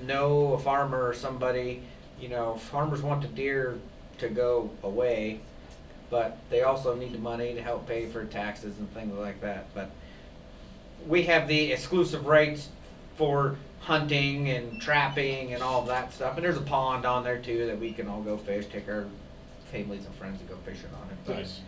know 0.03 0.53
a 0.53 0.59
farmer 0.59 1.05
or 1.07 1.13
somebody, 1.13 1.83
you 2.19 2.29
know, 2.29 2.55
farmers 2.55 3.01
want 3.01 3.21
the 3.21 3.27
deer 3.27 3.77
to 4.19 4.29
go 4.29 4.69
away. 4.83 5.39
but 6.09 6.37
they 6.49 6.61
also 6.61 6.93
need 6.93 7.13
the 7.13 7.17
money 7.17 7.53
to 7.53 7.61
help 7.61 7.87
pay 7.87 8.05
for 8.05 8.25
taxes 8.25 8.77
and 8.79 8.93
things 8.93 9.17
like 9.17 9.39
that. 9.39 9.65
But 9.73 9.89
we 11.07 11.23
have 11.23 11.47
the 11.47 11.71
exclusive 11.71 12.25
rights 12.25 12.69
for 13.15 13.55
hunting 13.79 14.49
and 14.49 14.79
trapping 14.81 15.53
and 15.53 15.63
all 15.63 15.81
of 15.81 15.87
that 15.87 16.13
stuff. 16.13 16.35
And 16.35 16.45
there's 16.45 16.57
a 16.57 16.61
pond 16.61 17.05
on 17.05 17.23
there 17.23 17.39
too 17.39 17.65
that 17.67 17.79
we 17.79 17.91
can 17.91 18.07
all 18.07 18.21
go 18.21 18.37
fish, 18.37 18.65
take 18.71 18.87
our 18.87 19.05
families 19.71 20.05
and 20.05 20.13
friends 20.15 20.39
to 20.39 20.45
go 20.45 20.55
fishing 20.65 20.89
on 21.01 21.09
it. 21.09 21.15
But 21.25 21.35
Nice. 21.37 21.61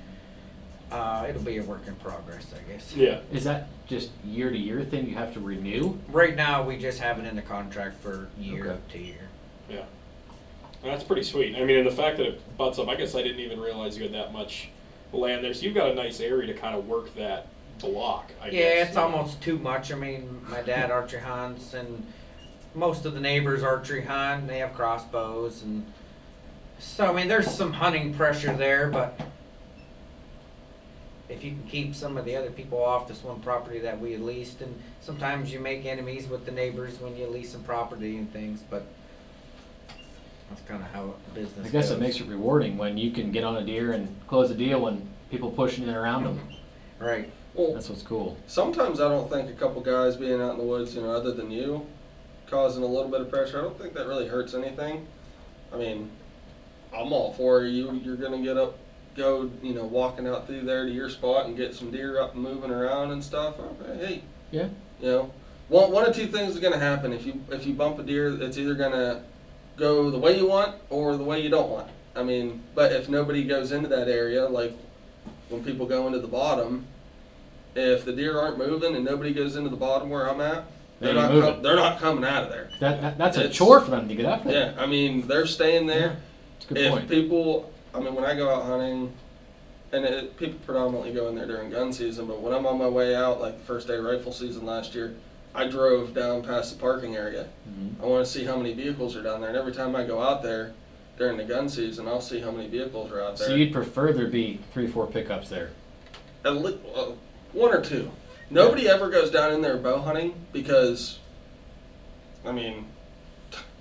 uh, 0.92 1.26
it'll 1.28 1.42
be 1.42 1.58
a 1.58 1.64
work 1.64 1.88
in 1.88 1.96
progress, 1.96 2.48
I 2.54 2.72
guess. 2.72 2.94
Yeah. 2.96 3.20
Is 3.32 3.44
that 3.46 3.68
just 3.88 4.12
year 4.24 4.52
to 4.52 4.58
year 4.58 4.84
thing 4.84 5.08
you 5.08 5.16
have 5.16 5.34
to 5.34 5.40
renew? 5.40 5.98
Right 6.10 6.36
now, 6.36 6.64
we 6.64 6.78
just 6.78 7.00
have 7.00 7.18
it 7.20 7.26
in 7.26 7.36
the 7.36 7.42
contract 7.42 7.96
for 8.02 8.28
year 8.38 8.66
Okay. 8.72 8.80
to 8.92 9.00
year. 9.00 9.30
Yeah. 9.70 9.86
That's 10.84 11.04
pretty 11.04 11.24
sweet. 11.24 11.56
I 11.56 11.64
mean, 11.64 11.78
and 11.78 11.88
the 11.88 11.92
fact 11.92 12.18
that 12.18 12.28
it 12.28 12.58
butts 12.58 12.78
up, 12.78 12.90
I 12.90 12.96
guess 12.96 13.16
I 13.16 13.24
didn't 13.24 13.40
even 13.40 13.60
realize 13.60 13.98
you 13.98 14.04
had 14.04 14.14
that 14.14 14.34
much 14.34 14.70
land 15.14 15.44
there. 15.44 15.54
So 15.54 15.64
you've 15.64 15.74
got 15.76 15.90
a 15.90 15.96
nice 15.96 16.20
area 16.20 16.46
to 16.54 16.60
kind 16.60 16.76
of 16.76 16.88
work 16.88 17.14
that 17.16 17.48
block, 17.80 18.32
I 18.42 18.48
yeah, 18.48 18.52
guess. 18.52 18.88
it's 18.90 18.98
almost 18.98 19.42
too 19.42 19.58
much. 19.60 19.92
I 19.92 19.96
mean, 19.96 20.42
my 20.50 20.62
dad 20.62 20.92
archery 20.92 21.20
hunts, 21.20 21.74
and 21.74 22.06
most 22.76 23.06
of 23.06 23.14
the 23.14 23.20
neighbors 23.20 23.64
archery 23.64 24.04
hunt. 24.04 24.42
And 24.42 24.50
they 24.50 24.60
have 24.60 24.74
crossbows, 24.74 25.62
and 25.64 25.86
so 26.80 27.06
I 27.08 27.14
mean, 27.14 27.28
there's 27.28 27.50
some 27.50 27.74
hunting 27.74 28.14
pressure 28.14 28.54
there. 28.56 28.90
But 28.90 29.20
if 31.30 31.44
you 31.44 31.52
can 31.52 31.64
keep 31.68 31.96
some 31.96 32.18
of 32.18 32.26
the 32.26 32.36
other 32.36 32.52
people 32.52 32.84
off 32.84 33.08
this 33.08 33.24
one 33.24 33.40
property 33.42 33.80
that 33.80 34.00
we 34.00 34.18
leased, 34.18 34.62
and 34.62 34.80
sometimes 35.02 35.52
you 35.52 35.60
make 35.60 35.86
enemies 35.86 36.28
with 36.28 36.46
the 36.46 36.52
neighbors 36.52 37.00
when 37.00 37.16
you 37.18 37.28
lease 37.28 37.52
some 37.52 37.64
property 37.64 38.18
and 38.18 38.32
things, 38.32 38.64
but 38.70 38.86
that's 40.50 40.62
kind 40.68 40.84
of 40.84 40.90
how 40.92 41.16
business. 41.34 41.66
I 41.66 41.70
guess 41.70 41.90
goes. 41.90 41.98
it 41.98 42.00
makes 42.00 42.20
it 42.20 42.28
rewarding 42.28 42.78
when 42.78 42.98
you 42.98 43.12
can 43.12 43.32
get 43.32 43.44
on 43.44 43.58
a 43.58 43.66
deer 43.66 43.94
and 43.94 44.16
close 44.28 44.52
a 44.52 44.56
deal 44.56 44.82
when 44.82 45.08
people 45.32 45.50
pushing 45.52 45.88
it 45.88 45.96
around 45.96 46.26
them. 46.26 46.40
right. 47.00 47.32
Well, 47.56 47.74
That's 47.74 47.90
what's 47.90 48.02
cool. 48.02 48.38
sometimes 48.48 49.00
I 49.00 49.10
don't 49.10 49.30
think 49.30 49.50
a 49.50 49.54
couple 49.54 49.82
guys 49.82 50.16
being 50.16 50.42
out 50.42 50.54
in 50.54 50.58
the 50.58 50.64
woods, 50.64 50.96
you 50.96 51.02
know, 51.02 51.12
other 51.12 51.32
than 51.32 51.52
you, 51.52 51.86
causing 52.48 52.84
a 52.84 52.88
little 52.88 53.10
bit 53.12 53.22
of 53.22 53.30
pressure. 53.30 53.60
I 53.60 53.62
don't 53.62 53.80
think 53.80 53.94
that 53.94 54.08
really 54.08 54.28
hurts 54.28 54.54
anything. 54.56 55.08
I 55.72 55.78
mean, 55.78 56.10
I'm 56.96 57.14
all 57.14 57.34
for 57.34 57.64
you. 57.64 57.92
You're 58.04 58.16
gonna 58.16 58.42
get 58.42 58.58
up, 58.58 58.78
go, 59.16 59.52
you 59.62 59.74
know, 59.76 59.84
walking 59.86 60.28
out 60.28 60.48
through 60.48 60.62
there 60.62 60.86
to 60.86 60.92
your 60.92 61.10
spot 61.10 61.46
and 61.46 61.56
get 61.56 61.76
some 61.76 61.92
deer 61.92 62.20
up 62.20 62.34
and 62.34 62.42
moving 62.44 62.72
around 62.72 63.12
and 63.12 63.24
stuff. 63.24 63.56
Oh, 63.60 63.76
okay, 63.82 64.06
hey, 64.06 64.22
Yeah. 64.52 64.70
you 65.00 65.08
know, 65.08 65.32
one 65.70 65.92
one 65.92 66.06
of 66.06 66.16
two 66.16 66.28
things 66.28 66.56
is 66.56 66.60
gonna 66.60 66.80
happen. 66.80 67.14
If 67.14 67.26
you 67.26 67.40
if 67.52 67.66
you 67.68 67.74
bump 67.74 68.00
a 68.00 68.04
deer, 68.04 68.36
it's 68.42 68.58
either 68.58 68.74
gonna 68.74 69.24
go 69.78 70.10
the 70.10 70.20
way 70.20 70.38
you 70.38 70.48
want 70.48 70.76
or 70.90 71.16
the 71.18 71.24
way 71.24 71.40
you 71.42 71.50
don't 71.50 71.70
want. 71.70 71.88
I 72.16 72.24
mean, 72.24 72.62
but 72.76 72.92
if 72.92 73.10
nobody 73.10 73.44
goes 73.44 73.72
into 73.72 73.90
that 73.90 74.08
area, 74.08 74.48
like 74.48 74.74
when 75.50 75.64
people 75.64 75.86
go 75.88 76.06
into 76.08 76.20
the 76.20 76.28
bottom, 76.28 76.86
if 77.76 78.06
the 78.06 78.14
deer 78.14 78.40
aren't 78.40 78.58
moving 78.58 78.96
and 78.96 79.04
nobody 79.06 79.34
goes 79.34 79.56
into 79.56 79.70
the 79.70 79.76
bottom 79.76 80.10
where 80.10 80.30
I'm 80.30 80.42
at, 80.42 80.66
They 81.00 81.08
they're 81.08 81.16
not 81.16 81.32
com- 81.32 81.62
they're 81.64 81.76
not 81.76 82.00
coming 82.00 82.24
out 82.24 82.44
of 82.44 82.50
there. 82.50 82.70
That, 82.80 83.02
that 83.02 83.18
that's 83.18 83.38
a 83.38 83.50
chore 83.50 83.82
for 83.82 83.92
them 83.92 84.08
to 84.08 84.16
get 84.16 84.26
up 84.26 84.44
there. 84.44 84.74
Yeah, 84.76 84.82
I 84.82 84.86
mean 84.86 85.28
they're 85.28 85.48
staying 85.48 85.88
there. 85.88 86.18
It's 86.58 86.66
a 86.66 86.74
good 86.74 86.78
if 86.78 86.92
point. 86.92 87.10
people, 87.10 87.72
I 87.94 88.00
mean, 88.00 88.16
when 88.16 88.26
I 88.26 88.36
go 88.36 88.50
out 88.54 88.64
hunting, 88.64 89.12
and 89.92 90.06
it, 90.06 90.38
people 90.38 90.60
predominantly 90.66 91.14
go 91.14 91.28
in 91.30 91.36
there 91.36 91.46
during 91.48 91.70
gun 91.70 91.92
season, 91.94 92.26
but 92.28 92.42
when 92.42 92.54
I'm 92.54 92.66
on 92.66 92.78
my 92.78 92.88
way 92.88 93.16
out, 93.16 93.42
like 93.42 93.58
the 93.60 93.66
first 93.66 93.88
day 93.88 93.96
of 93.98 94.04
rifle 94.04 94.32
season 94.32 94.66
last 94.66 94.96
year, 94.96 95.16
I 95.54 95.68
drove 95.68 96.14
down 96.14 96.42
past 96.44 96.74
the 96.74 96.80
parking 96.80 97.16
area. 97.16 97.48
Mhm. 97.70 98.02
I 98.02 98.06
want 98.08 98.26
to 98.26 98.32
see 98.32 98.44
how 98.46 98.56
many 98.58 98.74
vehicles 98.74 99.16
are 99.16 99.22
down 99.22 99.42
there, 99.42 99.50
and 99.50 99.58
every 99.58 99.74
time 99.74 99.96
I 99.96 100.04
go 100.04 100.22
out 100.22 100.42
there 100.42 100.74
during 101.18 101.38
the 101.38 101.44
gun 101.44 101.70
season, 101.70 102.08
I'll 102.08 102.22
see 102.22 102.40
how 102.40 102.50
many 102.50 102.68
vehicles 102.70 103.12
are 103.12 103.22
out 103.22 103.38
there. 103.38 103.50
So 103.50 103.56
you'd 103.56 103.72
prefer 103.74 104.14
there 104.14 104.26
be 104.28 104.60
three, 104.74 104.88
four 104.88 105.06
pickups 105.06 105.50
there? 105.50 105.70
At 106.44 106.56
le- 106.56 106.78
uh, 106.96 107.12
one 107.54 107.74
or 107.74 107.82
two. 107.82 108.12
Nobody 108.50 108.88
ever 108.88 109.10
goes 109.10 109.32
down 109.32 109.52
in 109.54 109.62
there 109.62 109.78
bow 109.78 110.00
hunting 110.00 110.34
because, 110.52 111.20
I 112.46 112.52
mean, 112.52 112.86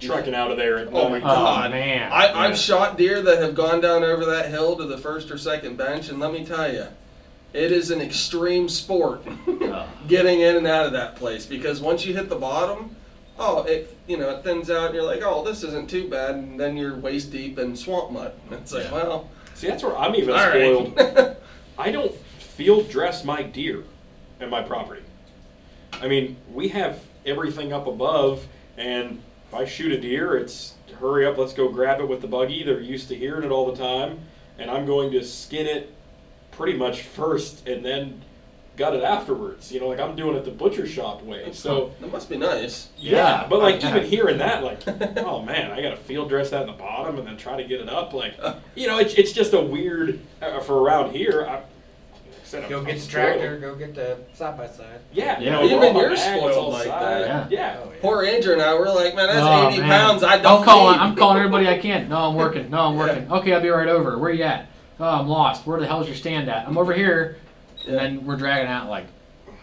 Trucking 0.01 0.35
out 0.35 0.51
of 0.51 0.57
there 0.57 0.79
at 0.79 0.89
Oh 0.93 1.09
my. 1.09 1.21
God. 1.21 1.67
Oh 1.69 1.71
man. 1.71 2.11
I, 2.11 2.27
Yeah. 2.27 2.39
I've 2.39 2.59
shot 2.59 2.99
deer 2.99 3.23
that 3.23 3.39
have 3.41 3.55
gone 3.55 3.81
down 3.81 4.03
over 4.03 4.25
that 4.27 4.51
hill 4.51 4.77
to 4.77 4.85
the 4.85 4.99
first 4.99 5.31
or 5.31 5.39
second 5.39 5.77
bench, 5.77 6.09
and 6.09 6.19
let 6.19 6.33
me 6.33 6.45
tell 6.45 6.73
you, 6.73 6.87
it 7.53 7.71
is 7.71 7.93
an 7.93 8.01
extreme 8.01 8.69
sport 8.69 9.23
getting 10.09 10.41
in 10.41 10.57
and 10.57 10.67
out 10.67 10.87
of 10.87 10.93
that 10.93 11.15
place 11.17 11.47
because 11.47 11.81
once 11.81 12.05
you 12.05 12.15
hit 12.15 12.29
the 12.29 12.35
bottom, 12.37 12.97
oh, 13.39 13.63
it 13.63 13.97
you 14.09 14.17
know 14.17 14.31
it 14.31 14.43
thins 14.43 14.71
out, 14.71 14.87
and 14.87 14.95
you're 14.97 15.05
like, 15.05 15.23
oh, 15.23 15.45
this 15.45 15.63
isn't 15.63 15.89
too 15.89 16.09
bad, 16.11 16.35
and 16.35 16.59
then 16.59 16.77
you're 16.77 16.97
waist 16.97 17.31
deep 17.31 17.61
in 17.61 17.77
swamp 17.77 18.11
mud. 18.11 18.33
And 18.51 18.55
it's 18.61 18.73
like, 18.73 18.85
Yeah. 18.87 18.93
well, 18.93 19.31
See, 19.55 19.69
that's 19.69 19.85
where 19.85 19.97
I'm 19.97 20.17
even 20.17 20.35
all 20.35 20.49
spoiled. 20.49 20.97
right. 20.97 21.37
I 21.79 21.93
don't 21.93 22.13
field 22.57 22.91
dress 22.91 23.25
my 23.25 23.43
deer 23.43 23.83
at 24.41 24.51
my 24.51 24.63
property. 24.63 25.03
I 25.95 26.09
mean, 26.09 26.37
we 26.53 26.69
have 26.69 27.03
everything 27.25 27.73
up 27.73 27.87
above, 27.87 28.47
and 28.77 29.23
if 29.49 29.55
I 29.55 29.65
shoot 29.65 29.93
a 29.93 30.01
deer, 30.01 30.37
it's 30.37 30.75
hurry 30.99 31.27
up, 31.27 31.39
let's 31.39 31.53
go 31.53 31.69
grab 31.69 32.01
it 32.01 32.09
with 32.09 32.21
the 32.21 32.27
buggy. 32.27 32.63
They're 32.63 32.81
used 32.81 33.09
to 33.09 33.17
hearing 33.17 33.45
it 33.45 33.51
all 33.51 33.71
the 33.71 33.77
time, 33.77 34.21
and 34.59 34.71
I'm 34.71 34.87
going 34.87 35.11
to 35.13 35.25
skin 35.25 35.67
it 35.67 35.95
pretty 36.53 36.77
much 36.77 37.03
first 37.03 37.67
and 37.67 37.85
then 37.85 38.23
gut 38.77 38.95
it 38.95 39.03
afterwards. 39.03 39.73
You 39.73 39.81
know, 39.81 39.89
like 39.89 40.01
I'm 40.01 40.17
doing 40.17 40.37
it 40.37 40.45
the 40.45 40.51
butcher 40.51 40.87
shop 40.87 41.23
way. 41.23 41.53
So. 41.53 41.93
that 42.01 42.13
must 42.13 42.29
be 42.29 42.37
nice. 42.37 42.89
Yeah, 42.99 43.13
Yeah, 43.13 43.47
but 43.49 43.61
like 43.61 43.83
yeah. 43.83 43.91
even 43.97 44.09
hearing 44.09 44.39
that, 44.39 44.63
like, 44.63 44.87
oh 45.19 45.43
man, 45.43 45.71
I 45.71 45.81
got 45.83 45.91
to 45.91 45.97
field 45.97 46.29
dress 46.29 46.51
that 46.51 46.63
in 46.63 46.67
the 46.67 46.75
bottom 46.75 47.19
and 47.19 47.27
then 47.27 47.37
try 47.37 47.57
to 47.57 47.65
get 47.65 47.81
it 47.81 47.89
up. 47.89 48.13
Like, 48.13 48.35
you 48.75 48.87
know, 48.87 48.99
it's, 48.99 49.15
it's 49.15 49.33
just 49.33 49.55
a 49.55 49.61
weird 49.61 50.21
uh, 50.41 50.61
for 50.61 50.81
around 50.81 51.13
here. 51.13 51.47
I, 51.47 51.63
like 52.53 52.65
I 52.65 52.69
said, 52.69 52.71
Go 52.71 52.81
get 52.85 52.91
I'm 52.91 52.95
the 52.97 53.01
spoiled. 53.03 53.25
tractor. 53.39 53.59
Go 53.59 53.75
get 53.75 53.95
the 53.95 54.19
side 54.35 54.57
by 54.57 54.67
side. 54.69 55.01
Yeah, 55.13 55.39
you 55.41 55.51
know, 55.51 55.65
Even 55.65 55.79
we're 55.81 55.87
all 55.89 56.01
you're 56.01 56.11
bags 56.11 56.23
spoiled 56.23 56.53
all 56.53 56.71
like 56.71 56.87
side. 56.87 57.03
that. 57.23 57.51
Yeah. 57.51 57.81
Oh, 57.83 57.91
yeah. 57.91 57.99
Poor 58.01 58.25
Andrew 58.25 58.53
and 58.55 58.63
I 58.63 58.75
were 58.75 58.87
like, 58.89 59.15
man, 59.15 59.29
that's 59.29 59.39
Oh, 59.41 59.69
80 59.69 59.81
man. 59.81 59.89
pounds. 59.91 60.23
I 60.23 60.39
don't 60.39 60.61
I'm 60.61 60.65
calling. 60.65 60.93
need. 60.99 61.03
I'm 61.03 61.17
calling 61.17 61.39
everybody 61.39 61.69
I 61.69 61.79
can. 61.79 62.09
No, 62.09 62.29
I'm 62.29 62.35
working. 62.35 62.71
No, 62.71 62.81
I'm 62.81 62.97
working. 62.97 63.31
Okay, 63.31 63.53
I'll 63.53 63.61
be 63.61 63.69
right 63.69 63.89
over. 63.89 64.19
Where 64.19 64.31
you 64.33 64.45
at? 64.45 64.69
Oh, 65.01 65.05
I'm 65.05 65.29
lost. 65.29 65.67
Where 65.67 65.81
the 65.81 65.87
hell's 65.87 66.07
your 66.07 66.17
stand 66.17 66.49
at? 66.49 66.67
I'm 66.67 66.79
over 66.79 66.93
here. 66.93 67.37
And 67.87 67.97
then 67.97 68.25
we're 68.27 68.37
dragging 68.37 68.69
out 68.69 68.89
like, 68.89 69.07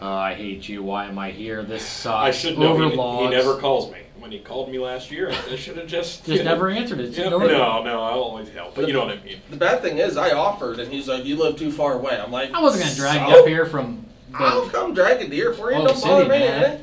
oh, 0.02 0.06
I 0.12 0.34
hate 0.34 0.68
you. 0.68 0.82
Why 0.82 1.06
am 1.06 1.18
I 1.18 1.30
here? 1.30 1.62
This 1.62 1.84
sucks. 1.86 2.14
I 2.26 2.30
should 2.30 2.58
know. 2.58 2.72
Over 2.72 2.84
He, 2.84 2.90
he 2.90 2.96
logs. 2.96 3.30
never 3.30 3.56
calls 3.58 3.90
me. 3.92 3.98
When 4.20 4.30
he 4.30 4.38
called 4.38 4.70
me 4.70 4.78
last 4.78 5.10
year, 5.10 5.30
I 5.50 5.56
should 5.56 5.76
have 5.78 5.86
just 5.86 6.24
Just 6.26 6.44
never 6.44 6.68
answered 6.68 7.00
it. 7.00 7.10
Yeah, 7.16 7.24
ignored 7.24 7.44
it. 7.50 7.52
no, 7.54 7.82
no, 7.82 8.02
I'll 8.02 8.20
always 8.20 8.50
help. 8.50 8.74
But 8.74 8.86
you 8.86 8.92
know 8.92 9.06
what 9.06 9.18
I 9.18 9.22
mean. 9.24 9.40
The 9.50 9.56
bad 9.56 9.80
thing 9.82 9.98
is, 9.98 10.16
I 10.16 10.32
offered, 10.32 10.78
and 10.78 10.92
he's 10.92 11.08
like, 11.08 11.24
"You 11.24 11.36
live 11.36 11.56
too 11.56 11.72
far 11.72 11.94
away." 11.94 12.20
I'm 12.20 12.30
like, 12.30 12.52
I 12.52 12.60
wasn't 12.60 12.84
gonna 12.84 12.96
drag 12.96 13.18
so? 13.20 13.28
you 13.34 13.40
up 13.42 13.46
here 13.48 13.64
from 13.66 14.04
I'll 14.34 14.68
come 14.68 14.92
drag 14.94 15.22
a 15.22 15.28
deer 15.28 15.54
for 15.54 15.72
you. 15.72 15.78
Oh, 15.78 15.86
Don't 15.86 15.96
city, 15.96 16.08
bother 16.10 16.24
me. 16.24 16.28
man. 16.38 16.62
eh? 16.64 16.78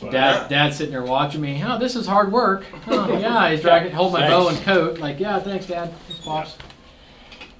But- 0.00 0.10
dad. 0.10 0.48
Dad 0.48 0.74
sitting 0.74 0.92
there 0.92 1.04
watching 1.04 1.40
me. 1.40 1.62
Oh, 1.64 1.78
this 1.78 1.94
is 1.94 2.06
hard 2.06 2.32
work. 2.32 2.64
Oh, 2.88 3.16
yeah, 3.18 3.50
he's 3.50 3.60
dragging, 3.60 3.92
hold 3.92 4.12
my 4.12 4.26
bow 4.26 4.48
and 4.48 4.58
coat. 4.62 4.98
Like, 4.98 5.20
yeah, 5.20 5.38
thanks, 5.38 5.66
Dad. 5.66 5.92
Thanks, 6.08 6.24
pops. 6.24 6.56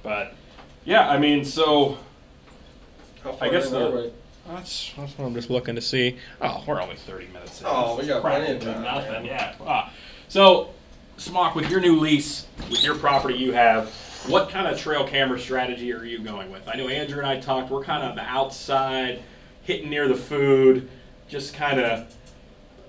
But 0.01 0.35
yeah, 0.83 1.09
I 1.09 1.17
mean, 1.17 1.45
so 1.45 1.97
How 3.23 3.31
far 3.33 3.47
I 3.47 3.51
guess 3.51 3.69
the- 3.69 3.89
we? 3.91 4.11
That's, 4.47 4.93
that's 4.97 5.17
what 5.17 5.25
I'm 5.25 5.33
just 5.33 5.49
looking 5.49 5.75
to 5.75 5.81
see. 5.81 6.17
Oh, 6.41 6.63
we're 6.67 6.81
only 6.81 6.95
30 6.95 7.27
minutes 7.27 7.61
in. 7.61 7.67
Oh, 7.69 7.97
we 7.97 8.05
got 8.05 8.21
plenty 8.21 8.51
of 8.51 8.61
Practically 8.61 8.73
time, 8.73 8.83
Nothing, 8.83 9.25
yeah. 9.25 9.55
Ah. 9.61 9.93
So, 10.27 10.71
Smock, 11.17 11.55
with 11.55 11.69
your 11.69 11.79
new 11.79 11.99
lease, 11.99 12.47
with 12.69 12.83
your 12.83 12.95
property 12.95 13.35
you 13.35 13.53
have, 13.53 13.89
what 14.27 14.49
kind 14.49 14.67
of 14.67 14.77
trail 14.79 15.07
camera 15.07 15.39
strategy 15.39 15.93
are 15.93 16.03
you 16.03 16.19
going 16.19 16.51
with? 16.51 16.67
I 16.67 16.75
know 16.75 16.87
Andrew 16.87 17.19
and 17.19 17.27
I 17.27 17.39
talked, 17.39 17.69
we're 17.69 17.83
kind 17.83 18.03
of 18.03 18.15
the 18.15 18.23
outside, 18.23 19.21
hitting 19.61 19.89
near 19.89 20.07
the 20.07 20.15
food, 20.15 20.89
just 21.27 21.53
kind 21.53 21.79
of 21.79 22.13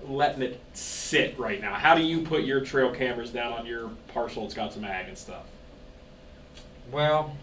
letting 0.07 0.41
it 0.41 0.59
sit 0.73 1.37
right 1.39 1.61
now. 1.61 1.73
How 1.73 1.95
do 1.95 2.01
you 2.01 2.21
put 2.21 2.43
your 2.43 2.61
trail 2.61 2.91
cameras 2.91 3.29
down 3.29 3.53
on 3.53 3.65
your 3.65 3.89
parcel 4.09 4.43
that's 4.43 4.53
got 4.53 4.73
some 4.73 4.83
ag 4.83 5.07
and 5.07 5.17
stuff? 5.17 5.45
Well, 6.91 7.35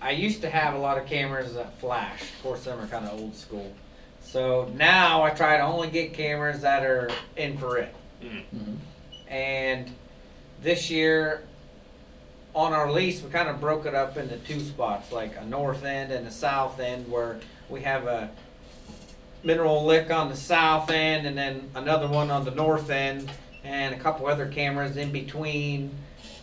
I 0.00 0.12
used 0.12 0.42
to 0.42 0.50
have 0.50 0.74
a 0.74 0.78
lot 0.78 0.98
of 0.98 1.06
cameras 1.06 1.54
that 1.54 1.78
flash. 1.78 2.22
Of 2.22 2.42
course, 2.42 2.64
them 2.64 2.78
are 2.80 2.86
kind 2.86 3.04
of 3.04 3.18
old 3.18 3.34
school. 3.34 3.72
So 4.20 4.70
now 4.76 5.22
I 5.22 5.30
try 5.30 5.56
to 5.56 5.62
only 5.62 5.88
get 5.88 6.12
cameras 6.12 6.60
that 6.60 6.84
are 6.84 7.10
infrared. 7.36 7.94
Mhm. 8.22 8.76
And 9.28 9.94
this 10.62 10.90
year, 10.90 11.42
on 12.54 12.72
our 12.72 12.90
lease, 12.90 13.22
we 13.22 13.30
kind 13.30 13.48
of 13.48 13.60
broke 13.60 13.86
it 13.86 13.94
up 13.94 14.16
into 14.16 14.36
two 14.38 14.60
spots, 14.60 15.12
like 15.12 15.36
a 15.36 15.44
north 15.44 15.84
end 15.84 16.12
and 16.12 16.26
a 16.26 16.30
south 16.30 16.80
end, 16.80 17.10
where 17.10 17.38
we 17.68 17.82
have 17.82 18.06
a 18.06 18.30
mineral 19.42 19.84
lick 19.84 20.10
on 20.10 20.28
the 20.28 20.36
south 20.36 20.90
end, 20.90 21.26
and 21.26 21.36
then 21.36 21.70
another 21.74 22.08
one 22.08 22.30
on 22.30 22.44
the 22.44 22.50
north 22.50 22.90
end, 22.90 23.30
and 23.64 23.94
a 23.94 23.98
couple 23.98 24.26
other 24.26 24.46
cameras 24.46 24.96
in 24.96 25.12
between. 25.12 25.90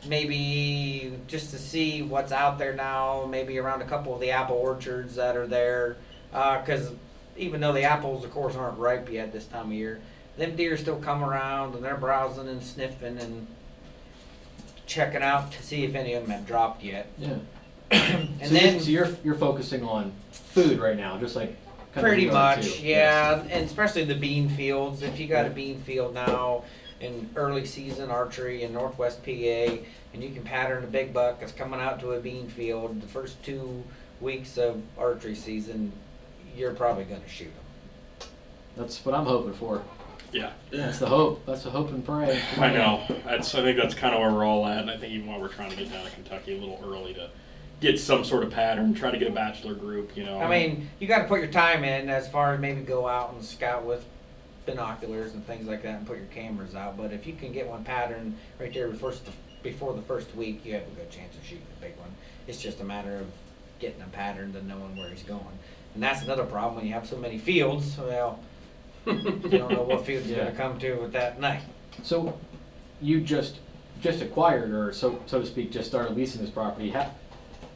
Maybe 0.08 1.14
just 1.28 1.52
to 1.52 1.58
see 1.58 2.02
what's 2.02 2.32
out 2.32 2.58
there 2.58 2.74
now, 2.74 3.26
maybe 3.30 3.58
around 3.58 3.82
a 3.82 3.86
couple 3.86 4.14
of 4.14 4.20
the 4.22 4.32
apple 4.32 4.58
orchards 4.58 5.16
that 5.16 5.36
are 5.36 5.48
there, 5.48 5.98
uh, 6.34 6.60
because 6.60 6.92
even 7.38 7.62
though 7.62 7.74
the 7.74 7.84
apples, 7.84 8.24
of 8.24 8.32
course, 8.32 8.56
aren't 8.56 8.78
ripe 8.78 9.10
yet 9.12 9.32
this 9.34 9.46
time 9.46 9.68
of 9.68 9.74
year, 9.74 10.00
them 10.38 10.56
deer 10.56 10.78
still 10.78 10.98
come 10.98 11.24
around 11.24 11.76
and 11.76 11.84
they're 11.84 11.98
browsing 11.98 12.48
and 12.48 12.62
sniffing 12.62 13.18
and 13.18 13.48
checking 14.86 15.22
out 15.22 15.52
to 15.52 15.64
see 15.64 15.84
if 15.84 15.96
any 15.96 16.14
of 16.14 16.24
them 16.24 16.32
have 16.32 16.46
dropped 16.48 16.84
yet. 16.84 17.08
Yeah. 17.18 17.38
And 17.92 18.48
so, 18.48 18.54
then 18.54 18.80
so 18.80 18.90
you're 18.90 19.10
you're 19.24 19.36
focusing 19.36 19.84
on 19.84 20.12
food 20.32 20.80
right 20.80 20.98
now, 20.98 21.18
just 21.18 21.36
like 21.36 21.56
Pretty 21.94 22.30
much, 22.30 22.74
too. 22.80 22.88
yeah, 22.88 23.42
and 23.50 23.66
especially 23.66 24.04
the 24.04 24.16
bean 24.16 24.50
fields. 24.50 25.02
If 25.02 25.18
you 25.20 25.28
got 25.28 25.46
a 25.46 25.50
bean 25.50 25.80
field 25.82 26.14
now 26.14 26.64
in 27.00 27.30
early 27.36 27.66
season 27.66 28.10
archery 28.10 28.64
in 28.64 28.74
Northwest 28.74 29.24
PA, 29.24 29.30
and 29.30 30.24
you 30.24 30.30
can 30.30 30.44
pattern 30.44 30.84
a 30.84 30.88
big 30.88 31.14
buck 31.14 31.40
that's 31.40 31.52
coming 31.52 31.80
out 31.80 32.00
to 32.00 32.12
a 32.12 32.20
bean 32.20 32.48
field 32.48 33.02
the 33.02 33.08
first 33.08 33.42
two 33.44 33.84
weeks 34.22 34.58
of 34.58 34.82
archery 34.98 35.36
season, 35.36 35.92
you're 36.56 36.74
probably 36.74 37.04
going 37.04 37.22
to 37.22 37.30
shoot 37.30 37.52
them. 37.54 38.30
That's 38.78 39.04
what 39.06 39.16
I'm 39.16 39.26
hoping 39.26 39.54
for. 39.54 39.84
Yeah, 40.32 40.52
That's 40.70 41.00
the 41.00 41.06
hope. 41.06 41.46
That's 41.46 41.64
the 41.64 41.70
hope 41.70 41.92
and 41.92 42.06
pray. 42.06 42.42
I 42.58 42.70
know. 42.70 43.04
That's 43.24 43.56
I 43.56 43.62
think 43.62 43.78
that's 43.78 43.94
kind 43.94 44.14
of 44.14 44.20
where 44.20 44.32
we're 44.32 44.46
all 44.46 44.66
at, 44.66 44.80
and 44.80 44.92
I 44.92 44.98
think 44.98 45.14
even 45.14 45.28
while 45.28 45.40
we're 45.40 45.48
trying 45.48 45.70
to 45.70 45.78
get 45.78 45.92
down 45.92 46.04
to 46.04 46.12
Kentucky 46.12 46.58
a 46.58 46.60
little 46.60 46.82
early 46.84 47.14
to 47.14 47.30
get 47.80 48.00
some 48.00 48.26
sort 48.26 48.44
of 48.44 48.52
pattern, 48.52 48.94
try 48.94 49.12
to 49.12 49.18
get 49.18 49.30
a 49.30 49.32
bachelor 49.32 49.76
group, 49.76 50.18
you 50.18 50.26
know. 50.26 50.40
I 50.40 50.50
mean, 50.50 50.90
you 51.00 51.08
got 51.08 51.20
to 51.20 51.28
put 51.28 51.40
your 51.40 51.52
time 51.52 51.86
in 51.86 52.10
as 52.10 52.28
far 52.28 52.54
as 52.54 52.60
maybe 52.60 52.82
go 52.82 53.08
out 53.08 53.34
and 53.34 53.44
scout 53.44 53.86
with 53.86 54.06
binoculars 54.66 55.34
and 55.34 55.46
things 55.46 55.68
like 55.68 55.84
that 55.84 55.96
and 56.00 56.08
put 56.08 56.18
your 56.18 56.26
cameras 56.28 56.76
out. 56.76 56.98
But 56.98 57.14
if 57.14 57.26
you 57.28 57.34
can 57.34 57.52
get 57.52 57.68
one 57.68 57.84
pattern 57.84 58.36
right 58.60 58.74
there 58.74 58.88
before 58.88 59.14
before 59.64 59.94
the 59.94 60.02
first 60.04 60.34
week, 60.36 60.64
you 60.64 60.74
have 60.74 60.84
a 60.84 60.92
good 60.92 61.10
chance 61.10 61.36
of 61.36 61.44
shooting 61.44 61.66
a 61.80 61.82
big 61.84 61.98
one. 61.98 62.10
It's 62.48 62.62
just 62.62 62.82
a 62.82 62.84
matter 62.84 63.16
of 63.18 63.26
getting 63.80 64.02
a 64.02 64.08
pattern 64.08 64.54
and 64.56 64.68
knowing 64.68 64.96
where 64.96 65.10
he's 65.10 65.24
going. 65.24 65.44
And 65.96 66.04
that's 66.04 66.22
another 66.24 66.44
problem 66.44 66.76
when 66.76 66.86
you 66.86 66.94
have 66.94 67.08
so 67.08 67.18
many 67.18 67.38
fields. 67.40 67.98
Well, 67.98 68.40
you 69.06 69.14
don't 69.14 69.72
know 69.72 69.84
what 69.84 70.06
field 70.06 70.26
you're 70.26 70.38
Yeah. 70.38 70.44
going 70.46 70.56
to 70.56 70.62
come 70.62 70.80
to 70.80 70.94
with 70.96 71.14
that 71.14 71.40
night. 71.40 71.62
So, 72.04 72.38
you 73.02 73.22
just 73.22 73.60
just 74.02 74.22
acquired, 74.22 74.72
or 74.72 74.94
so 74.94 75.20
so 75.26 75.40
to 75.42 75.48
speak, 75.48 75.72
just 75.72 75.90
started 75.90 76.16
leasing 76.16 76.42
this 76.42 76.50
property. 76.52 76.92
Ha 76.92 77.10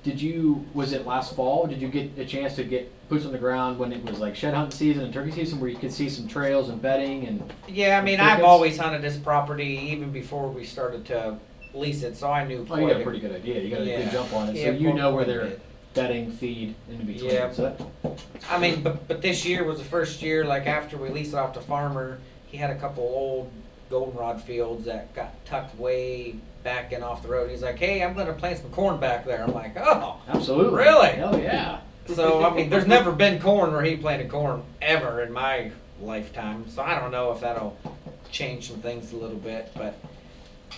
did 0.03 0.21
you? 0.21 0.65
Was 0.73 0.93
it 0.93 1.05
last 1.05 1.35
fall? 1.35 1.65
Did 1.67 1.81
you 1.81 1.87
get 1.89 2.17
a 2.17 2.25
chance 2.25 2.55
to 2.55 2.63
get 2.63 2.91
boots 3.09 3.25
on 3.25 3.31
the 3.31 3.37
ground 3.37 3.79
when 3.79 3.91
it 3.91 4.03
was 4.05 4.19
like 4.19 4.35
shed 4.35 4.53
hunting 4.53 4.77
season 4.77 5.03
and 5.03 5.13
turkey 5.13 5.31
season, 5.31 5.59
where 5.59 5.69
you 5.69 5.77
could 5.77 5.91
see 5.91 6.07
some 6.09 6.27
trails 6.27 6.69
and 6.69 6.81
bedding 6.81 7.25
and? 7.27 7.53
Yeah, 7.67 7.99
I 7.99 8.03
mean, 8.03 8.19
I've 8.19 8.43
always 8.43 8.77
hunted 8.77 9.01
this 9.01 9.17
property 9.17 9.89
even 9.91 10.11
before 10.11 10.47
we 10.49 10.63
started 10.63 11.05
to 11.07 11.37
lease 11.73 12.03
it, 12.03 12.15
so 12.15 12.31
I 12.31 12.45
knew. 12.45 12.57
Oh, 12.57 12.59
you 12.61 12.65
quite 12.65 12.91
got 12.93 13.01
a 13.01 13.03
pretty 13.03 13.19
good 13.19 13.31
idea. 13.35 13.61
You 13.61 13.69
got 13.71 13.81
a 13.81 13.85
Yeah. 13.85 14.01
good 14.03 14.11
jump 14.11 14.33
on 14.33 14.49
it, 14.49 14.55
Yeah, 14.55 14.65
so 14.65 14.71
you 14.71 14.93
know 14.93 15.13
where 15.13 15.25
quite 15.25 15.35
a 15.35 15.39
they're 15.39 15.49
bit. 15.49 15.61
bedding, 15.95 16.31
feed, 16.31 16.75
in 16.89 16.97
between. 17.05 17.31
Yeah. 17.31 17.51
So 17.51 17.75
that, 18.03 18.19
I 18.49 18.59
mean, 18.59 18.81
but 18.83 19.07
but 19.07 19.21
this 19.21 19.43
year 19.45 19.63
was 19.63 19.79
the 19.79 19.83
first 19.85 20.21
year. 20.21 20.45
Like 20.45 20.67
after 20.67 20.95
we 20.97 21.09
leased 21.09 21.33
it 21.33 21.37
off 21.37 21.53
the 21.55 21.61
farmer, 21.61 22.19
he 22.47 22.57
had 22.57 22.69
a 22.69 22.75
couple 22.75 23.03
old 23.03 23.51
goldenrod 23.89 24.39
fields 24.41 24.85
that 24.85 25.11
got 25.15 25.33
tucked 25.45 25.75
way 25.79 26.35
back 26.63 26.91
in 26.91 27.01
off 27.01 27.23
the 27.23 27.27
road. 27.29 27.49
He's 27.49 27.63
like, 27.63 27.79
"Hey, 27.79 28.03
I'm 28.03 28.13
going 28.13 28.27
to 28.27 28.33
plant 28.33 28.59
some 28.59 28.69
corn 28.69 28.99
back 28.99 29.25
there." 29.25 29.43
I'm 29.43 29.53
like, 29.53 29.75
"Oh." 29.77 30.17
absolutely. 30.27 30.77
Really? 30.77 31.21
Oh 31.21 31.37
yeah. 31.37 31.79
So 32.15 32.43
I 32.43 32.53
mean, 32.53 32.69
there's 32.69 32.87
never 32.87 33.11
been 33.11 33.39
corn 33.41 33.71
where 33.71 33.83
he 33.83 33.95
planted 33.97 34.29
corn 34.29 34.63
ever 34.81 35.21
in 35.21 35.31
my 35.31 35.71
lifetime. 36.01 36.69
So 36.69 36.81
I 36.81 36.99
don't 36.99 37.11
know 37.11 37.31
if 37.31 37.41
that'll 37.41 37.77
change 38.31 38.67
some 38.69 38.81
things 38.81 39.11
a 39.13 39.17
little 39.17 39.37
bit, 39.37 39.71
but 39.75 39.97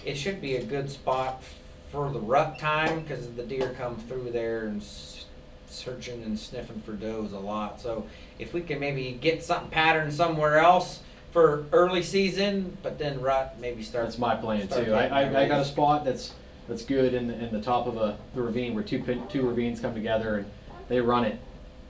it 0.06 0.16
should 0.16 0.42
be 0.42 0.56
a 0.56 0.64
good 0.64 0.90
spot 0.90 1.44
for 1.92 2.10
the 2.12 2.20
rut 2.20 2.58
time 2.60 3.02
because 3.02 3.30
the 3.34 3.44
deer 3.44 3.76
come 3.78 3.98
through 3.98 4.32
there 4.32 4.68
and 4.68 4.82
s- 4.82 5.26
searching 5.70 6.24
and 6.24 6.38
sniffing 6.40 6.82
for 6.86 6.94
does 6.94 7.34
a 7.34 7.40
lot. 7.40 7.82
So 7.82 8.08
if 8.40 8.54
we 8.54 8.62
can 8.62 8.80
maybe 8.80 9.18
get 9.20 9.44
something 9.44 9.70
patterned 9.70 10.14
somewhere 10.14 10.58
else 10.58 11.02
for 11.32 11.66
early 11.72 12.04
season, 12.04 12.78
but 12.84 12.98
then 12.98 13.22
rut 13.22 13.58
maybe 13.60 13.84
start. 13.84 14.06
That's 14.06 14.18
my 14.18 14.36
plan 14.36 14.68
start 14.70 14.86
too. 14.86 14.94
I, 14.94 15.02
getting 15.08 15.36
I, 15.36 15.44
I 15.44 15.48
got 15.48 15.62
a 15.62 15.66
spot 15.66 16.04
that's 16.06 16.34
that's 16.68 16.84
good 16.84 17.14
in 17.14 17.28
the, 17.28 17.34
in 17.34 17.52
the 17.52 17.62
top 17.62 17.88
of 17.88 17.98
a 17.98 18.18
the 18.34 18.42
ravine 18.42 18.74
where 18.74 18.84
two 18.84 19.02
pin, 19.04 19.28
two 19.28 19.48
ravines 19.48 19.80
come 19.80 19.94
together 19.94 20.38
and 20.38 20.46
they 20.92 21.00
run 21.00 21.24
it. 21.24 21.40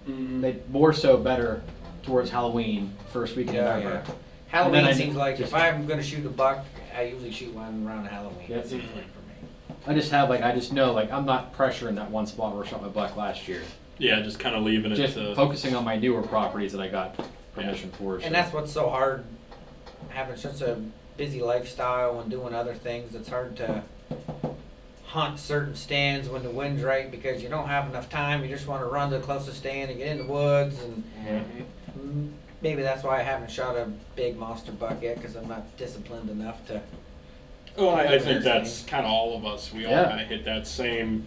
Mhm. 0.07 0.41
They 0.41 0.57
more 0.69 0.93
so 0.93 1.17
better 1.17 1.61
towards 2.03 2.29
Halloween 2.29 2.93
first 3.11 3.35
week 3.35 3.47
in 3.47 3.55
Yeah, 3.55 3.63
November. 3.63 4.03
yeah. 4.07 4.13
Halloween 4.47 4.85
I 4.85 4.93
seems 4.93 5.15
like 5.15 5.37
just- 5.37 5.51
if 5.51 5.55
I'm 5.59 5.87
going 5.87 5.99
to 5.99 6.05
shoot 6.05 6.23
a 6.25 6.29
buck, 6.29 6.63
I 6.95 7.03
usually 7.03 7.31
shoot 7.31 7.53
one 7.55 7.85
around 7.87 8.05
Halloween. 8.05 8.45
Yep. 8.47 8.63
That 8.63 8.69
seems 8.69 8.83
like 8.95 9.05
for 9.11 9.19
me. 9.21 9.73
I 9.87 9.93
just 9.95 10.11
have 10.11 10.29
like 10.29 10.43
I 10.43 10.51
just 10.53 10.71
know 10.71 10.93
like 10.93 11.11
I'm 11.11 11.25
not 11.25 11.55
pressuring 11.57 11.95
that 11.95 12.11
one 12.11 12.27
spot 12.27 12.53
where 12.55 12.63
I 12.63 12.67
shot 12.67 12.81
my 12.83 12.89
buck 12.89 13.15
last 13.17 13.47
year. 13.47 13.61
yeah, 13.97 14.19
just 14.21 14.39
kind 14.39 14.55
of 14.55 14.61
leaving 14.63 14.91
it 14.91 14.95
Just 14.95 15.15
focusing 15.35 15.75
on 15.75 15.83
my 15.83 15.95
newer 15.97 16.21
properties 16.21 16.71
that 16.73 16.81
I 16.81 16.87
got 16.87 17.15
permission 17.55 17.89
for. 17.91 18.19
so- 18.19 18.25
And 18.25 18.35
that's 18.35 18.53
what's 18.53 18.71
so 18.71 18.87
hard, 18.89 19.23
having 20.09 20.35
such 20.37 20.61
a 20.61 20.77
busy 21.17 21.41
lifestyle 21.41 22.19
and 22.19 22.29
doing 22.29 22.53
other 22.53 22.73
things. 22.75 23.15
It's 23.15 23.29
hard 23.29 23.55
to 23.57 23.81
hunt 25.11 25.37
certain 25.37 25.75
stands 25.75 26.29
when 26.29 26.41
the 26.41 26.49
wind's 26.49 26.81
right 26.81 27.11
because 27.11 27.43
you 27.43 27.49
don't 27.49 27.67
have 27.67 27.85
enough 27.89 28.09
time. 28.09 28.41
You 28.43 28.49
just 28.49 28.65
want 28.65 28.81
to 28.81 28.85
run 28.85 29.11
to 29.11 29.17
the 29.17 29.23
closest 29.23 29.57
stand 29.57 29.91
and 29.91 29.99
get 29.99 30.07
in 30.07 30.19
the 30.19 30.31
woods, 30.31 30.81
and 30.81 31.03
Yeah. 31.25 31.41
mm, 31.99 32.29
maybe 32.61 32.81
that's 32.81 33.03
why 33.03 33.19
I 33.19 33.23
haven't 33.23 33.51
shot 33.51 33.75
a 33.75 33.91
big 34.15 34.37
monster 34.37 34.71
buck 34.71 35.01
yet 35.01 35.17
because 35.17 35.35
I'm 35.35 35.49
not 35.49 35.75
disciplined 35.75 36.29
enough 36.29 36.65
to. 36.67 36.81
Well, 37.77 37.89
I, 37.89 38.03
I 38.05 38.19
think 38.19 38.41
that's 38.41 38.83
kind 38.83 39.05
of 39.05 39.11
all 39.11 39.35
of 39.35 39.45
us. 39.45 39.73
We 39.73 39.85
all 39.85 40.05
kind 40.05 40.21
of 40.21 40.27
hit 40.27 40.45
that 40.45 40.65
same. 40.65 41.25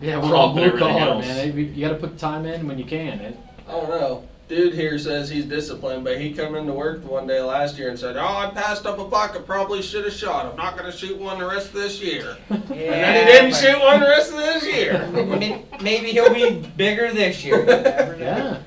Yeah, 0.00 0.18
we're 0.18 0.34
all 0.34 0.52
blue 0.52 0.76
collar, 0.76 1.20
man. 1.20 1.56
You, 1.56 1.62
you 1.62 1.80
got 1.86 1.92
to 1.92 2.06
put 2.06 2.18
time 2.18 2.44
in 2.44 2.66
when 2.66 2.76
you 2.76 2.84
can. 2.84 3.20
And 3.20 3.36
I 3.68 3.72
don't 3.72 3.88
know. 3.88 4.28
Dude 4.52 4.74
here 4.74 4.98
says 4.98 5.30
he's 5.30 5.46
disciplined, 5.46 6.04
but 6.04 6.20
he 6.20 6.30
come 6.34 6.54
into 6.56 6.74
work 6.74 7.02
one 7.08 7.26
day 7.26 7.40
last 7.40 7.78
year 7.78 7.88
and 7.88 7.98
said, 7.98 8.18
"Oh, 8.18 8.36
I 8.36 8.50
passed 8.50 8.84
up 8.84 8.98
a 8.98 9.04
buck. 9.06 9.34
I 9.34 9.38
probably 9.38 9.80
should 9.80 10.04
have 10.04 10.12
shot. 10.12 10.44
I'm 10.44 10.56
not 10.56 10.76
going 10.76 10.92
to 10.92 10.94
shoot 10.94 11.16
one 11.16 11.38
the 11.38 11.46
rest 11.46 11.68
of 11.68 11.72
this 11.72 12.02
year." 12.02 12.36
and 12.50 12.68
then 12.68 13.26
he 13.26 13.32
didn't 13.32 13.52
but 13.52 13.56
shoot 13.56 13.80
one 13.80 14.00
the 14.00 14.08
rest 14.08 14.30
of 14.30 14.36
this 14.36 14.66
year. 14.66 15.08
Maybe 15.80 16.08
he'll 16.08 16.34
be 16.34 16.68
bigger 16.76 17.10
this 17.10 17.42
year. 17.42 17.60
You 17.60 17.66
never 17.66 18.16
know. 18.16 18.24
yeah, 18.26 18.58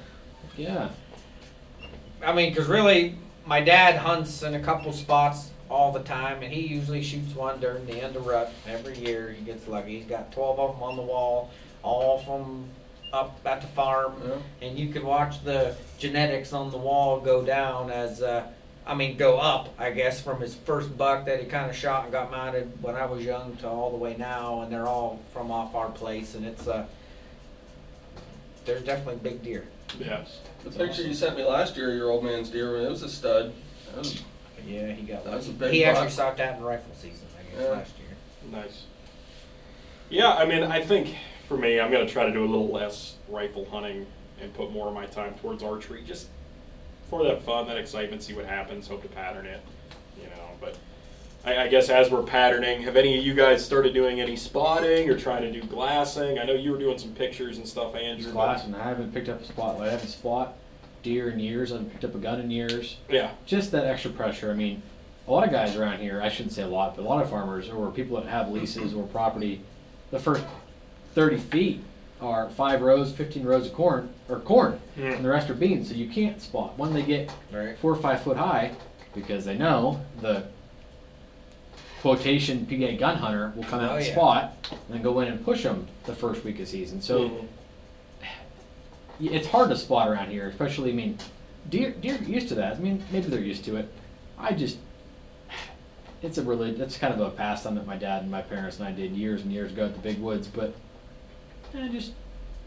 yeah. 0.58 0.90
I 2.24 2.34
mean, 2.34 2.50
because 2.50 2.68
really, 2.68 3.20
my 3.46 3.62
dad 3.62 3.96
hunts 3.96 4.42
in 4.42 4.56
a 4.56 4.60
couple 4.60 4.92
spots 4.92 5.52
all 5.70 5.92
the 5.92 6.02
time, 6.02 6.42
and 6.42 6.52
he 6.52 6.62
usually 6.62 7.04
shoots 7.04 7.36
one 7.36 7.60
during 7.60 7.86
the 7.86 8.02
end 8.02 8.16
of 8.16 8.26
rut 8.26 8.52
every 8.68 8.98
year. 8.98 9.36
He 9.38 9.46
gets 9.46 9.68
lucky. 9.68 10.00
He's 10.00 10.10
got 10.10 10.32
12 10.32 10.60
of 10.60 10.74
them 10.74 10.82
on 10.82 10.96
the 10.96 11.04
wall, 11.04 11.52
all 11.84 12.24
from 12.24 12.72
up 13.14 13.40
at 13.46 13.62
the 13.62 13.68
farm, 13.68 14.14
Yeah. 14.24 14.68
and 14.68 14.78
you 14.78 14.92
can 14.92 15.06
watch 15.06 15.44
the 15.44 15.76
genetics 15.98 16.54
on 16.54 16.72
the 16.72 16.78
wall 16.78 17.20
go 17.20 17.42
down 17.44 17.90
as, 17.90 18.22
uh, 18.22 18.44
I 18.86 18.94
mean, 18.94 19.18
go 19.18 19.38
up, 19.38 19.70
I 19.80 19.92
guess, 19.92 20.20
from 20.22 20.42
his 20.42 20.54
first 20.54 20.96
buck 20.98 21.26
that 21.26 21.40
he 21.40 21.46
kind 21.46 21.70
of 21.70 21.76
shot 21.76 22.04
and 22.04 22.12
got 22.12 22.30
mounted 22.30 22.72
when 22.84 22.96
I 22.96 23.06
was 23.06 23.24
young 23.24 23.56
to 23.58 23.68
all 23.68 23.90
the 23.90 23.98
way 23.98 24.16
now, 24.18 24.62
and 24.62 24.72
they're 24.72 24.88
all 24.88 25.20
from 25.34 25.50
off 25.52 25.74
our 25.76 25.90
place, 25.90 26.36
and 26.36 26.46
it's 26.46 26.68
Uh, 26.68 26.86
there's 28.66 28.82
definitely 28.84 29.18
big 29.18 29.44
deer. 29.44 29.66
Yes. 30.00 30.40
The 30.64 30.72
picture 30.72 31.04
you 31.04 31.14
sent 31.14 31.38
me 31.38 31.44
last 31.44 31.78
year, 31.78 31.94
your 31.94 32.10
old 32.10 32.24
man's 32.24 32.50
deer, 32.50 32.78
it 32.78 32.90
was 32.90 33.04
a 33.04 33.10
stud. 33.10 33.54
Was- 33.96 34.24
Yeah, 34.66 34.88
he 34.94 35.04
got 35.04 35.24
That's 35.24 35.46
lucky. 35.46 35.50
a 35.50 35.54
big 35.60 35.74
He 35.74 35.86
actually 35.86 36.06
buck. 36.08 36.14
shot 36.16 36.38
that 36.38 36.58
in 36.58 36.64
rifle 36.64 36.92
season, 36.96 37.28
I 37.40 37.44
guess, 37.56 37.62
Yeah. 37.64 37.70
last 37.70 37.92
year. 38.00 38.62
Nice. 38.62 38.84
Yeah, 40.10 40.34
I 40.34 40.46
mean, 40.46 40.64
I 40.64 40.82
think 40.82 41.16
for 41.48 41.58
me, 41.58 41.80
I'm 41.80 41.92
going 41.92 42.06
to 42.06 42.12
try 42.12 42.26
to 42.26 42.32
do 42.32 42.44
a 42.44 42.48
little 42.48 42.70
less 42.70 43.16
rifle 43.30 43.66
hunting 43.66 44.06
and 44.42 44.54
put 44.54 44.72
more 44.72 44.88
of 44.88 44.94
my 44.94 45.06
time 45.06 45.34
towards 45.36 45.64
archery, 45.64 46.04
just 46.06 46.28
for 47.10 47.24
that 47.24 47.44
fun, 47.44 47.68
that 47.68 47.78
excitement, 47.78 48.24
see 48.24 48.34
what 48.34 48.46
happens, 48.46 48.88
hope 48.88 49.02
to 49.04 49.08
pattern 49.10 49.46
it, 49.46 49.62
you 50.20 50.28
know. 50.28 50.50
But 50.60 50.78
I, 51.46 51.64
I 51.64 51.68
guess 51.68 51.90
as 51.90 52.10
we're 52.10 52.24
patterning, 52.24 52.82
have 52.82 52.96
any 52.96 53.18
of 53.18 53.24
you 53.24 53.34
guys 53.34 53.64
started 53.64 53.94
doing 53.94 54.20
any 54.20 54.36
spotting 54.36 55.10
or 55.10 55.18
trying 55.18 55.44
to 55.44 55.52
do 55.52 55.66
glassing? 55.68 56.40
I 56.40 56.44
know 56.44 56.54
you 56.54 56.72
were 56.72 56.80
doing 56.80 56.98
some 56.98 57.12
pictures 57.12 57.58
and 57.58 57.68
stuff, 57.68 57.96
Andrew. 57.96 58.24
Just 58.24 58.34
but- 58.36 58.46
glass, 58.46 58.66
and 58.66 58.76
I 58.76 58.84
haven't 58.84 59.14
picked 59.14 59.30
up 59.30 59.42
a 59.42 59.46
spotlight. 59.46 59.90
I 59.90 59.92
haven't 59.92 60.10
spot 60.10 60.56
deer 61.04 61.30
in 61.30 61.40
years. 61.40 61.72
I 61.72 61.76
haven't 61.76 61.92
picked 61.92 62.04
up 62.06 62.16
a 62.16 62.18
gun 62.18 62.42
in 62.42 62.50
years. 62.50 62.98
Yeah, 63.10 63.32
Just 63.46 63.72
that 63.72 63.86
extra 63.86 64.10
pressure. 64.10 64.50
I 64.50 64.56
mean, 64.56 64.82
a 65.28 65.32
lot 65.32 65.44
of 65.44 65.52
guys 65.52 65.76
around 65.76 66.00
here, 66.00 66.22
I 66.22 66.30
shouldn't 66.30 66.54
say 66.54 66.64
a 66.64 66.68
lot, 66.68 66.96
but 66.96 67.04
a 67.04 67.08
lot 67.08 67.22
of 67.22 67.30
farmers 67.30 67.70
or 67.70 67.92
people 67.92 68.20
that 68.20 68.28
have 68.28 68.50
leases 68.50 68.94
or 68.94 69.06
property, 69.08 69.62
the 70.12 70.20
first 70.20 70.44
30 71.16 71.38
feet 71.38 71.82
are 72.22 72.50
five 72.52 72.82
rows, 72.82 73.12
15 73.14 73.44
rows 73.46 73.68
of 73.68 73.74
corn, 73.74 74.10
or 74.30 74.40
corn, 74.40 74.80
and 74.98 75.24
the 75.24 75.30
rest 75.30 75.50
are 75.50 75.54
beans. 75.54 75.90
So 75.90 75.96
you 75.96 76.08
can't 76.10 76.42
spot. 76.42 76.78
When 76.78 76.94
they 76.94 77.02
get 77.02 77.32
Right. 77.52 77.78
four 77.80 77.92
or 77.92 77.96
five 77.96 78.22
foot 78.22 78.38
high, 78.38 78.72
because 79.14 79.46
they 79.46 79.58
know 79.58 80.02
the 80.22 80.44
quotation 82.02 82.66
PA 82.66 82.96
gun 82.98 83.18
hunter 83.18 83.52
will 83.56 83.64
come 83.64 83.80
out 83.80 83.92
Oh, 83.94 83.96
and 83.96 84.06
yeah. 84.06 84.12
spot 84.12 84.54
and 84.72 84.80
then 84.90 85.02
go 85.02 85.20
in 85.22 85.28
and 85.30 85.44
push 85.44 85.64
them 85.64 85.88
the 86.06 86.14
first 86.14 86.44
week 86.44 86.60
of 86.60 86.68
season. 86.68 87.02
So 87.02 87.30
Mhm. 87.30 87.48
it's 89.32 89.48
hard 89.48 89.70
to 89.70 89.76
spot 89.78 90.10
around 90.10 90.30
here, 90.30 90.48
especially. 90.48 90.92
I 90.92 90.94
mean, 90.94 91.18
deer 91.70 91.92
deer 91.92 92.18
get 92.18 92.28
used 92.28 92.48
to 92.50 92.56
that. 92.56 92.76
I 92.76 92.80
mean, 92.80 93.04
maybe 93.12 93.28
they're 93.28 93.40
used 93.40 93.66
to 93.66 93.78
it. 93.78 93.90
I 94.38 94.52
just 94.54 94.78
it's 96.22 96.38
a 96.38 96.42
really 96.44 96.72
that's 96.74 96.98
kind 96.98 97.14
of 97.14 97.20
a 97.20 97.30
pastime 97.30 97.76
that 97.76 97.86
my 97.86 97.98
dad 97.98 98.22
and 98.24 98.32
my 98.32 98.42
parents 98.42 98.80
and 98.80 98.88
I 98.88 98.92
did 98.92 99.12
years 99.12 99.42
and 99.44 99.52
years 99.52 99.72
ago 99.72 99.86
at 99.86 99.94
the 99.94 100.00
big 100.02 100.20
woods, 100.20 100.48
but 100.48 100.74
I 101.84 101.88
just 101.88 102.14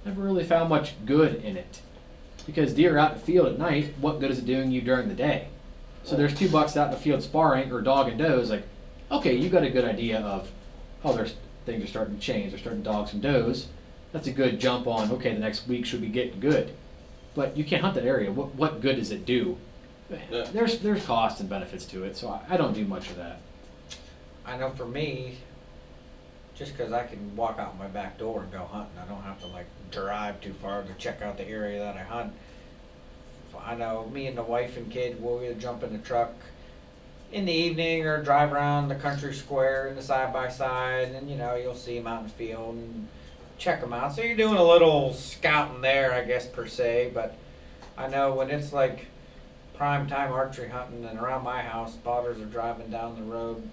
never 0.05 0.23
really 0.23 0.45
found 0.45 0.69
much 0.69 0.95
good 1.05 1.37
in 1.37 1.57
it 1.57 1.81
because 2.47 2.73
deer 2.73 2.97
are 2.97 2.99
out 2.99 3.13
in 3.13 3.19
the 3.19 3.25
field 3.25 3.49
at 3.49 3.59
night. 3.59 3.95
What 4.01 4.21
good 4.21 4.31
is 4.31 4.39
it 4.39 4.47
doing 4.47 4.71
you 4.71 4.81
during 4.81 5.09
the 5.09 5.15
day? 5.15 5.49
So 6.05 6.17
there's 6.17 6.35
two 6.35 6.49
bucks 6.49 6.77
out 6.77 6.89
in 6.89 6.95
the 6.95 7.01
field 7.01 7.23
sparring 7.23 7.71
or 7.71 7.83
dog 7.83 8.09
and 8.09 8.19
does. 8.19 8.51
Like, 8.51 8.65
okay, 9.11 9.35
you 9.35 9.51
got 9.51 9.65
a 9.65 9.71
good 9.71 9.85
idea 9.85 10.21
of 10.21 10.51
oh, 11.05 11.15
there's 11.15 11.35
things 11.67 11.85
are 11.85 11.87
starting 11.87 12.17
to 12.17 12.21
change. 12.21 12.51
They're 12.51 12.61
starting 12.61 12.83
to 12.83 12.91
dog 12.91 13.09
some 13.09 13.21
does. 13.21 13.69
That's 14.13 14.27
a 14.27 14.33
good 14.33 14.59
jump 14.59 14.87
on. 14.87 15.11
Okay, 15.13 15.35
the 15.35 15.41
next 15.41 15.69
week 15.69 15.85
should 15.85 16.01
be 16.01 16.09
getting 16.09 16.41
good. 16.41 16.73
But 17.35 17.57
you 17.57 17.65
can't 17.65 17.83
hunt 17.83 17.95
that 17.95 18.05
area. 18.05 18.33
What 18.33 18.55
what 18.55 18.81
good 18.81 18.97
does 18.97 19.11
it 19.11 19.27
do? 19.27 19.59
Yeah. 20.11 20.47
There's 20.51 20.79
there's 20.79 21.05
costs 21.05 21.41
and 21.41 21.49
benefits 21.49 21.85
to 21.87 22.05
it, 22.05 22.17
so 22.17 22.29
I, 22.29 22.55
I 22.55 22.57
don't 22.57 22.73
do 22.73 22.87
much 22.87 23.11
of 23.11 23.17
that. 23.17 23.41
I 24.47 24.57
know 24.57 24.71
for 24.71 24.87
me, 24.87 25.37
just 26.59 26.77
because 26.77 26.93
I 26.93 27.05
can 27.05 27.37
walk 27.37 27.59
out 27.61 27.79
my 27.79 27.87
back 27.87 28.19
door 28.19 28.43
and 28.43 28.51
go 28.51 28.65
hunting, 28.65 28.99
I 29.01 29.07
don't 29.07 29.23
have 29.23 29.41
to 29.41 29.47
like 29.47 29.67
drive 29.93 30.41
too 30.41 30.53
far 30.55 30.83
to 30.83 30.93
check 30.95 31.23
out 31.23 31.37
the 31.37 31.47
area 31.47 31.79
that 31.79 31.97
I 31.97 32.03
hunt. 32.03 32.33
I 33.65 33.77
know 33.77 34.09
me 34.13 34.27
and 34.27 34.37
the 34.37 34.43
wife 34.43 34.77
and 34.77 34.91
kid 34.91 35.23
will 35.23 35.43
either 35.43 35.55
jump 35.55 35.83
in 35.83 35.93
the 35.93 35.99
truck 35.99 36.33
in 37.31 37.45
the 37.45 37.53
evening 37.53 38.07
or 38.07 38.23
drive 38.23 38.53
around 38.53 38.89
the 38.89 38.95
country 38.95 39.35
square 39.35 39.87
in 39.89 39.95
the 39.95 40.03
side 40.03 40.33
by 40.33 40.49
side, 40.49 41.09
and 41.11 41.31
you 41.31 41.37
know 41.37 41.55
you'll 41.55 41.75
see 41.75 41.97
them 41.97 42.07
out 42.07 42.23
in 42.23 42.29
the 42.29 42.33
field 42.33 42.75
and 42.75 43.09
check 43.57 43.81
them 43.81 43.93
out. 43.93 44.15
So 44.15 44.23
you're 44.23 44.37
doing 44.37 44.57
a 44.57 44.65
little 44.65 45.13
scouting 45.13 45.81
there, 45.81 46.13
I 46.13 46.25
guess 46.25 46.47
per 46.47 46.67
se. 46.67 47.13
But 47.15 47.37
I 47.97 48.09
know 48.09 48.35
when 48.35 48.51
it's 48.51 48.73
like 48.73 49.07
prime 49.75 50.09
time 50.09 50.33
archery 50.33 50.69
hunting 50.69 51.05
and 51.05 51.19
around 51.19 51.45
my 51.45 51.63
house, 51.63 51.95
spotters 51.95 52.41
are 52.41 52.47
driving 52.47 52.91
down 52.91 53.17
the 53.17 53.23
road 53.23 53.69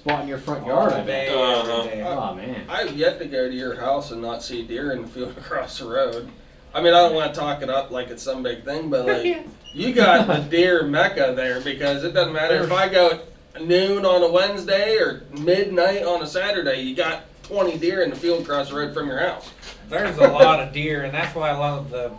Spot 0.00 0.22
in 0.22 0.28
your 0.28 0.38
front 0.38 0.64
yard, 0.64 0.94
I 0.94 1.00
all 1.00 1.04
day, 1.04 1.26
bet. 1.26 1.36
Uh-huh. 1.36 1.78
every 1.80 1.90
day. 1.90 2.02
Oh 2.02 2.34
man. 2.34 2.64
I've 2.70 2.96
yet 2.96 3.18
to 3.18 3.26
go 3.26 3.50
to 3.50 3.54
your 3.54 3.76
house 3.76 4.12
and 4.12 4.22
not 4.22 4.42
see 4.42 4.62
deer 4.62 4.92
in 4.92 5.02
the 5.02 5.08
field 5.08 5.30
across 5.36 5.78
the 5.78 5.84
road. 5.84 6.26
I 6.72 6.80
mean, 6.80 6.94
I 6.94 7.00
don't 7.00 7.14
want 7.14 7.34
to 7.34 7.38
talk 7.38 7.60
it 7.60 7.68
up 7.68 7.90
like 7.90 8.08
it's 8.08 8.22
some 8.22 8.42
big 8.42 8.64
thing, 8.64 8.88
but 8.88 9.04
like 9.04 9.46
you 9.74 9.92
got 9.92 10.26
the 10.26 10.38
deer 10.38 10.84
mecca 10.84 11.34
there 11.36 11.60
because 11.60 12.02
it 12.02 12.14
doesn't 12.14 12.32
matter 12.32 12.64
if 12.64 12.72
I 12.72 12.88
go 12.88 13.20
noon 13.60 14.06
on 14.06 14.22
a 14.22 14.32
Wednesday 14.32 14.96
or 14.96 15.24
midnight 15.38 16.02
on 16.02 16.22
a 16.22 16.26
Saturday. 16.26 16.80
You 16.80 16.96
got 16.96 17.24
20 17.42 17.76
deer 17.76 18.00
in 18.00 18.08
the 18.08 18.16
field 18.16 18.40
across 18.44 18.70
the 18.70 18.76
road 18.76 18.94
from 18.94 19.06
your 19.06 19.18
house. 19.18 19.50
There's 19.90 20.16
a 20.16 20.28
lot 20.28 20.60
of 20.60 20.72
deer, 20.72 21.02
and 21.02 21.12
that's 21.12 21.34
why 21.34 21.50
a 21.50 21.58
lot 21.58 21.78
of 21.78 21.90
the 21.90 22.10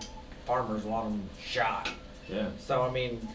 farmers 0.45 0.83
want 0.83 1.09
them 1.09 1.29
shot. 1.43 1.89
Yeah. 2.29 2.49
So 2.59 2.83
I 2.83 2.91
mean, 2.91 3.27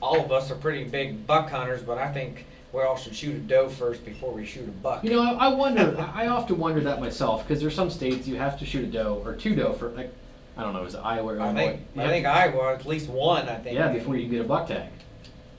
all 0.00 0.20
of 0.20 0.30
us 0.30 0.48
are 0.52 0.54
pretty 0.54 0.84
big 0.84 1.26
buck 1.26 1.50
hunters, 1.50 1.82
but 1.82 1.98
I 1.98 2.12
think 2.12 2.46
we 2.72 2.80
all 2.82 2.96
should 2.96 3.14
shoot 3.14 3.36
a 3.36 3.38
doe 3.38 3.68
first 3.68 4.04
before 4.04 4.32
we 4.32 4.46
shoot 4.46 4.66
a 4.68 4.70
buck. 4.72 5.04
You 5.04 5.10
know, 5.10 5.22
I, 5.22 5.46
I 5.46 5.48
wonder. 5.48 5.96
I 6.14 6.26
often 6.28 6.58
wonder 6.58 6.80
that 6.80 7.00
myself 7.00 7.46
because 7.46 7.60
there's 7.60 7.74
some 7.74 7.90
states 7.90 8.26
you 8.26 8.36
have 8.36 8.58
to 8.60 8.66
shoot 8.66 8.84
a 8.84 8.86
doe 8.90 9.22
or 9.24 9.34
two 9.34 9.54
doe 9.54 9.72
for 9.74 9.90
like, 9.90 10.12
I 10.56 10.62
don't 10.62 10.72
know, 10.72 10.84
is 10.84 10.94
it 10.94 11.00
Iowa 11.04 11.34
or 11.34 11.40
I 11.40 11.44
Illinois? 11.44 11.60
think 11.94 11.98
I 11.98 12.08
think 12.08 12.26
Iowa 12.26 12.74
at 12.74 12.86
least 12.86 13.08
one. 13.08 13.48
I 13.48 13.56
think. 13.56 13.76
Yeah, 13.76 13.92
before 13.92 14.16
you 14.16 14.28
get 14.28 14.40
a 14.40 14.44
buck 14.44 14.68
tag. 14.68 14.88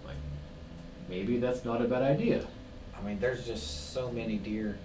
Like, 0.06 0.16
maybe 1.08 1.38
that's 1.38 1.64
not 1.66 1.82
a 1.82 1.86
bad 1.88 2.02
idea. 2.02 2.46
I 2.98 3.06
mean, 3.06 3.20
there's 3.20 3.46
just 3.46 3.92
so 3.94 4.10
many 4.12 4.38
deer, 4.38 4.78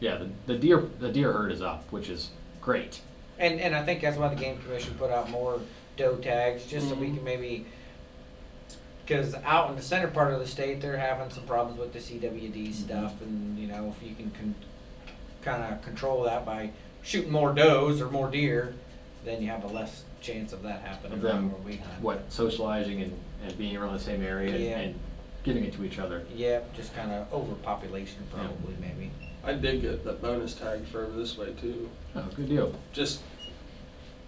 Yeah, 0.00 0.18
the, 0.18 0.28
the 0.46 0.58
deer 0.58 0.84
the 1.00 1.08
deer 1.10 1.32
herd 1.32 1.50
is 1.50 1.62
up, 1.62 1.84
which 1.90 2.08
is 2.08 2.30
great. 2.60 3.00
and 3.38 3.60
and 3.60 3.74
I 3.74 3.84
think 3.84 4.00
that's 4.00 4.16
why 4.16 4.28
the 4.28 4.36
game 4.40 4.58
commission 4.58 4.94
put 4.98 5.10
out 5.10 5.28
more 5.30 5.60
doe 5.96 6.16
tags, 6.16 6.66
just 6.66 6.88
so 6.88 6.94
we 6.94 7.08
Mhm. 7.08 7.14
can 7.16 7.24
maybe. 7.24 7.66
Because 9.08 9.34
out 9.46 9.70
in 9.70 9.76
the 9.76 9.82
center 9.82 10.08
part 10.08 10.34
of 10.34 10.38
the 10.38 10.46
state, 10.46 10.82
they're 10.82 10.98
having 10.98 11.30
some 11.30 11.44
problems 11.44 11.80
with 11.80 11.94
the 11.94 11.98
CWD 11.98 12.52
mm-hmm. 12.52 12.72
stuff, 12.72 13.14
and 13.22 13.58
you 13.58 13.66
know 13.66 13.94
if 13.96 14.06
you 14.06 14.14
can 14.14 14.30
con- 14.32 14.54
kind 15.40 15.72
of 15.72 15.80
control 15.80 16.24
that 16.24 16.44
by 16.44 16.70
shooting 17.02 17.32
more 17.32 17.54
does 17.54 18.02
or 18.02 18.10
more 18.10 18.30
deer, 18.30 18.74
then 19.24 19.40
you 19.40 19.48
have 19.48 19.64
a 19.64 19.68
less 19.68 20.04
chance 20.20 20.52
of 20.52 20.62
that 20.62 20.82
happening 20.82 21.14
Of 21.14 21.22
them, 21.22 21.50
where 21.52 21.62
we 21.62 21.76
hunt. 21.76 22.02
what 22.02 22.30
socializing 22.30 23.00
and, 23.00 23.18
and 23.42 23.56
being 23.56 23.78
around 23.78 23.94
the 23.94 24.00
same 24.00 24.22
area 24.22 24.54
and, 24.54 24.64
Yeah. 24.64 24.78
and 24.78 24.94
giving 25.42 25.64
it 25.64 25.72
to 25.74 25.84
each 25.84 25.98
other. 25.98 26.26
Yep, 26.34 26.74
just 26.74 26.94
kind 26.94 27.10
of 27.10 27.32
overpopulation 27.32 28.18
probably 28.30 28.74
maybe. 28.78 29.10
I 29.42 29.54
did 29.54 29.80
get 29.80 30.04
the 30.04 30.12
bonus 30.14 30.52
tag 30.52 30.84
for 30.84 31.06
over 31.06 31.16
this 31.16 31.38
way 31.38 31.54
too. 31.58 31.88
Oh, 32.14 32.26
good 32.36 32.48
deal. 32.50 32.74
Just 32.92 33.22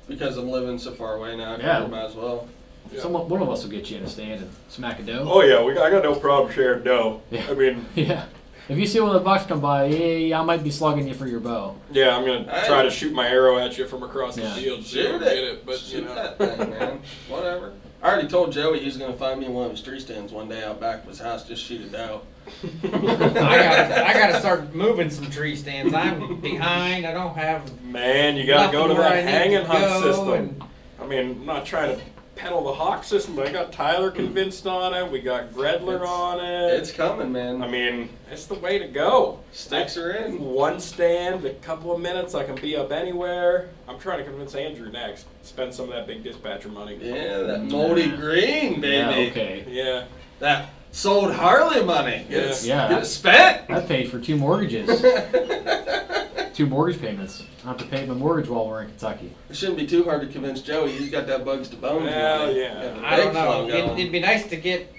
because 0.09 0.39
I'm 0.39 0.49
living 0.49 0.78
so 0.78 0.93
far 0.93 1.16
away 1.16 1.37
now, 1.37 1.57
I 1.57 1.59
Yeah. 1.59 1.74
figured 1.74 1.91
might 1.91 2.07
as 2.07 2.14
well. 2.14 2.49
Yeah. 2.93 3.01
Someone, 3.03 3.28
one 3.28 3.41
of 3.43 3.49
us 3.49 3.62
will 3.62 3.70
get 3.70 3.91
you 3.91 3.99
in 3.99 4.03
a 4.05 4.09
stand 4.09 4.43
and 4.43 4.51
smack 4.68 4.99
a 4.99 5.03
doe. 5.03 5.28
Oh 5.30 5.43
yeah, 5.43 5.62
we 5.62 5.74
got, 5.74 5.86
I 5.86 5.91
got 5.91 6.03
no 6.03 6.14
problem 6.14 6.53
sharing 6.53 6.82
dough. 6.82 7.22
Yeah. 7.30 7.47
I 7.49 7.55
mean, 7.55 7.84
Yeah. 7.95 8.24
If 8.68 8.78
you 8.78 8.86
see 8.86 9.01
one 9.01 9.09
of 9.11 9.14
the 9.14 9.24
bucks 9.24 9.47
come 9.47 9.61
by, 9.61 9.86
yeah, 9.86 10.41
I 10.41 10.45
might 10.45 10.62
be 10.62 10.70
slugging 10.70 11.09
you 11.09 11.14
for 11.14 11.26
your 11.26 11.41
bow. 11.41 11.76
yeah, 11.91 12.16
I'm 12.16 12.24
gonna 12.24 12.45
Hey. 12.61 12.66
try 12.68 12.82
to 12.82 12.91
shoot 12.91 13.12
my 13.12 13.26
arrow 13.28 13.59
at 13.59 13.76
you 13.76 13.86
from 13.86 14.03
across 14.05 14.36
the 14.36 14.43
field. 14.43 14.84
so 14.84 14.97
Shoot 14.97 15.03
don't 15.09 15.22
it. 15.22 15.24
get 15.24 15.38
it, 15.45 15.66
but 15.66 15.78
Shoot 15.78 15.99
you 16.01 16.05
know. 16.05 16.14
that 16.14 16.38
thing, 16.38 16.70
man. 16.70 17.01
Whatever. 17.28 17.72
I 18.03 18.09
already 18.09 18.28
told 18.28 18.53
Joey 18.53 18.78
he's 18.80 18.97
gonna 18.97 19.12
find 19.16 19.41
me 19.41 19.47
in 19.47 19.55
one 19.55 19.66
of 19.66 19.72
his 19.72 19.82
tree 19.82 19.99
stands 20.01 20.32
one 20.32 20.49
day 20.49 20.62
out 20.64 20.80
back 20.80 21.03
of 21.03 21.09
his 21.09 21.18
house. 21.18 21.47
Just 21.47 21.62
shoot 21.64 21.80
it 21.82 21.95
out. 21.95 22.24
I 22.84 22.88
gotta, 22.91 24.07
I 24.09 24.12
gotta 24.14 24.38
start 24.41 24.74
moving 24.74 25.11
some 25.11 25.30
tree 25.30 25.55
stands. 25.57 25.93
I'm 25.95 26.41
behind. 26.41 27.07
I 27.07 27.12
don't 27.12 27.36
have 27.36 27.82
Man, 27.82 28.36
you 28.36 28.47
gotta 28.47 28.72
go 28.72 28.86
to 28.88 28.95
where 28.95 29.03
that 29.03 29.12
I 29.12 29.16
need 29.22 29.30
hanging 29.30 29.59
to 29.59 29.64
hunt 29.66 30.03
system. 30.05 30.32
and- 30.32 30.62
I 31.01 31.07
mean, 31.07 31.30
I'm 31.30 31.47
not 31.47 31.64
trying 31.66 31.97
to 31.99 32.03
peddle 32.41 32.64
the 32.64 32.72
hawk 32.72 33.05
system, 33.05 33.36
but 33.36 33.47
I 33.47 33.53
got 33.53 33.70
Tyler 33.70 34.11
convinced 34.11 34.66
on 34.66 34.95
it. 34.95 35.11
We 35.11 35.20
got 35.20 35.53
Gredler 35.53 35.97
It's- 35.97 36.09
on 36.09 36.41
it. 36.41 36.72
It's 36.72 36.91
coming, 36.91 37.30
man. 37.32 37.62
I 37.62 37.68
mean, 37.68 38.09
it's 38.30 38.47
the 38.47 38.55
way 38.55 38.78
to 38.78 38.88
go. 38.88 39.41
Sticks 39.53 39.99
are 39.99 40.12
in. 40.12 40.41
One 40.41 40.80
stand, 40.80 41.45
a 41.45 41.53
couple 41.55 41.95
of 41.95 42.01
minutes, 42.01 42.34
I 42.34 42.45
can 42.45 42.55
be 42.55 42.76
up 42.76 42.93
anywhere. 42.93 43.68
I'm 43.86 43.99
trying 43.99 44.18
to 44.18 44.24
convince 44.24 44.55
Andrew 44.55 44.91
next. 44.91 45.26
Spend 45.43 45.74
some 45.74 45.86
of 45.86 45.91
that 45.91 46.07
big 46.07 46.24
dispatcher 46.24 46.70
money. 46.70 46.99
Yeah, 47.01 47.38
that 47.41 47.64
moldy 47.64 48.09
green, 48.09 48.80
baby. 48.80 48.97
Yeah, 48.97 49.30
okay. 49.30 49.64
Yeah. 49.68 50.05
That 50.38 50.70
sold 50.93 51.32
Harley 51.32 51.82
money. 51.84 52.26
Get, 52.28 52.45
it, 52.45 52.62
Yeah. 52.64 52.88
get 52.88 53.03
it 53.03 53.07
spent. 53.07 53.70
I 53.70 53.80
paid 53.80 54.11
for 54.11 54.18
two 54.18 54.36
mortgages, 54.36 55.01
two 56.55 56.66
mortgage 56.66 57.01
payments. 57.01 57.45
I 57.64 57.68
have 57.68 57.78
to 57.78 57.84
pay 57.84 58.07
my 58.07 58.14
mortgage 58.14 58.49
while 58.49 58.66
we're 58.66 58.82
in 58.82 58.88
Kentucky. 58.88 59.32
It 59.49 59.57
shouldn't 59.57 59.78
be 59.78 59.86
too 59.86 60.05
hard 60.05 60.22
to 60.22 60.26
convince 60.28 60.62
Joey. 60.62 60.93
He's 60.93 61.11
got 61.11 61.26
that 61.26 61.45
Bugs 61.45 61.68
to 61.68 61.76
Bones. 61.76 62.09
Hell 62.11 62.47
money. 62.47 62.61
yeah. 62.61 63.01
I 63.05 63.16
don't 63.16 63.34
know. 63.34 63.68
It, 63.68 63.72
going. 63.72 63.99
it'd 63.99 64.12
be 64.12 64.20
nice 64.20 64.47
to 64.49 64.57
get 64.57 64.93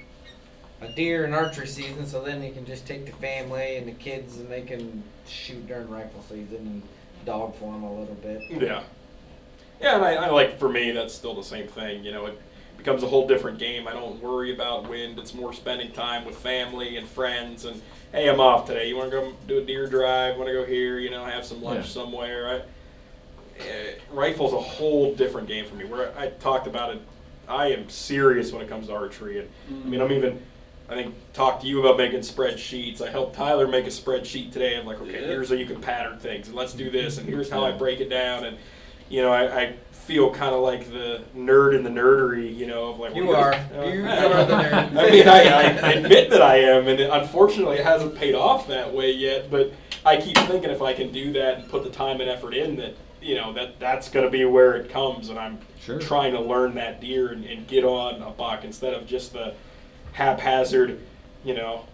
a 0.81 0.87
deer 0.93 1.25
in 1.25 1.33
archery 1.33 1.67
season, 1.67 2.05
so 2.07 2.23
then 2.23 2.41
you 2.43 2.51
can 2.51 2.65
just 2.65 2.85
take 2.87 3.05
the 3.05 3.11
family 3.13 3.77
and 3.77 3.87
the 3.87 3.91
kids, 3.93 4.37
and 4.37 4.49
they 4.49 4.61
can 4.61 5.03
shoot 5.27 5.67
during 5.67 5.89
rifle 5.89 6.23
season 6.29 6.57
and 6.57 6.81
dog 7.25 7.55
for 7.55 7.71
them 7.71 7.83
a 7.83 7.99
little 7.99 8.15
bit. 8.15 8.41
Yeah. 8.49 8.83
Yeah, 9.79 9.95
and 9.95 10.05
I, 10.05 10.13
I 10.13 10.29
like 10.29 10.59
for 10.59 10.69
me 10.69 10.91
that's 10.91 11.13
still 11.13 11.33
the 11.33 11.43
same 11.43 11.67
thing. 11.67 12.03
You 12.03 12.11
know, 12.11 12.27
it 12.27 12.39
becomes 12.83 13.03
a 13.03 13.07
whole 13.07 13.27
different 13.27 13.59
game. 13.59 13.87
I 13.87 13.93
don't 13.93 14.19
worry 14.21 14.53
about 14.53 14.89
wind. 14.89 15.19
It's 15.19 15.35
more 15.35 15.53
spending 15.53 15.91
time 15.91 16.25
with 16.25 16.35
family 16.35 16.97
and 16.97 17.07
friends. 17.07 17.65
And 17.65 17.79
hey, 18.11 18.27
I'm 18.27 18.39
off 18.39 18.65
today. 18.65 18.87
You 18.89 18.95
want 18.97 19.11
to 19.11 19.17
go 19.17 19.33
do 19.47 19.59
a 19.59 19.61
deer 19.61 19.87
drive? 19.87 20.37
Want 20.37 20.47
to 20.47 20.53
go 20.53 20.65
here? 20.65 20.97
You 20.97 21.11
know, 21.11 21.23
have 21.23 21.45
some 21.45 21.61
lunch 21.61 21.85
Yeah. 21.85 21.91
somewhere. 21.91 22.63
I, 23.59 23.61
eh, 23.61 23.93
rifle's 24.11 24.53
a 24.53 24.59
whole 24.59 25.13
different 25.13 25.47
game 25.47 25.65
for 25.65 25.75
me. 25.75 25.85
Where 25.85 26.11
I 26.17 26.29
talked 26.29 26.65
about 26.65 26.91
it, 26.95 27.01
I 27.47 27.67
am 27.67 27.87
serious 27.87 28.51
when 28.51 28.63
it 28.63 28.67
comes 28.69 28.87
to 28.87 28.93
archery. 28.95 29.39
And 29.39 29.49
I 29.85 29.87
mean, 29.87 30.01
I'm 30.01 30.11
even. 30.11 30.41
I 30.89 30.95
think 30.95 31.15
talked 31.31 31.61
to 31.61 31.67
you 31.69 31.79
about 31.79 31.97
making 31.97 32.19
spreadsheets. 32.19 32.99
I 33.01 33.09
helped 33.09 33.37
Tyler 33.37 33.65
make 33.65 33.85
a 33.85 33.89
spreadsheet 33.89 34.51
today. 34.51 34.75
I'm 34.75 34.85
like, 34.85 34.99
okay, 34.99 35.21
Yeah. 35.21 35.27
here's 35.27 35.47
how 35.47 35.55
you 35.55 35.65
can 35.65 35.79
pattern 35.79 36.17
things, 36.19 36.47
and 36.47 36.55
let's 36.57 36.73
do 36.73 36.89
this, 36.89 37.17
and 37.17 37.25
here's 37.29 37.49
how 37.49 37.63
I 37.63 37.71
break 37.71 38.01
it 38.01 38.09
down, 38.09 38.43
and 38.43 38.57
you 39.07 39.21
know, 39.21 39.31
I, 39.31 39.61
I 39.61 39.73
feel 40.11 40.29
kind 40.29 40.53
of 40.53 40.59
like 40.61 40.91
the 40.91 41.21
nerd 41.33 41.73
in 41.73 41.83
the 41.83 41.89
nerdery, 41.89 42.53
you 42.53 42.67
know, 42.67 42.89
of 42.89 42.99
like 42.99 43.15
You 43.15 43.27
well, 43.27 43.37
are. 43.37 43.53
here's- 43.53 43.95
You 43.95 44.05
I- 44.05 44.25
are 44.25 44.45
the 44.45 44.53
nerd. 44.53 44.97
I 44.97 45.09
mean, 45.09 45.27
I, 45.29 45.41
I 45.87 45.91
admit 45.93 46.29
that 46.31 46.41
I 46.41 46.57
am, 46.57 46.89
and 46.89 46.99
it, 46.99 47.09
unfortunately, 47.09 47.77
it 47.77 47.85
hasn't 47.85 48.15
paid 48.15 48.35
off 48.35 48.67
that 48.67 48.93
way 48.93 49.11
yet. 49.13 49.49
But 49.49 49.71
I 50.05 50.17
keep 50.17 50.37
thinking 50.39 50.69
if 50.69 50.81
I 50.81 50.91
can 50.91 51.13
do 51.13 51.31
that 51.33 51.59
and 51.59 51.69
put 51.69 51.85
the 51.85 51.89
time 51.89 52.19
and 52.19 52.29
effort 52.29 52.53
in, 52.53 52.75
that 52.75 52.93
you 53.21 53.35
know, 53.35 53.53
that 53.53 53.79
that's 53.79 54.09
going 54.09 54.25
to 54.25 54.29
be 54.31 54.43
where 54.43 54.73
it 54.75 54.89
comes, 54.89 55.29
and 55.29 55.39
I'm 55.39 55.59
Sure. 55.79 55.97
trying 55.99 56.33
to 56.33 56.41
learn 56.41 56.75
that 56.75 56.99
deer 56.99 57.29
and, 57.29 57.45
and 57.45 57.65
get 57.67 57.85
on 57.85 58.21
a 58.21 58.31
buck 58.31 58.65
instead 58.65 58.93
of 58.93 59.07
just 59.07 59.31
the 59.31 59.53
haphazard, 60.11 60.99
you 61.45 61.53
know, 61.53 61.85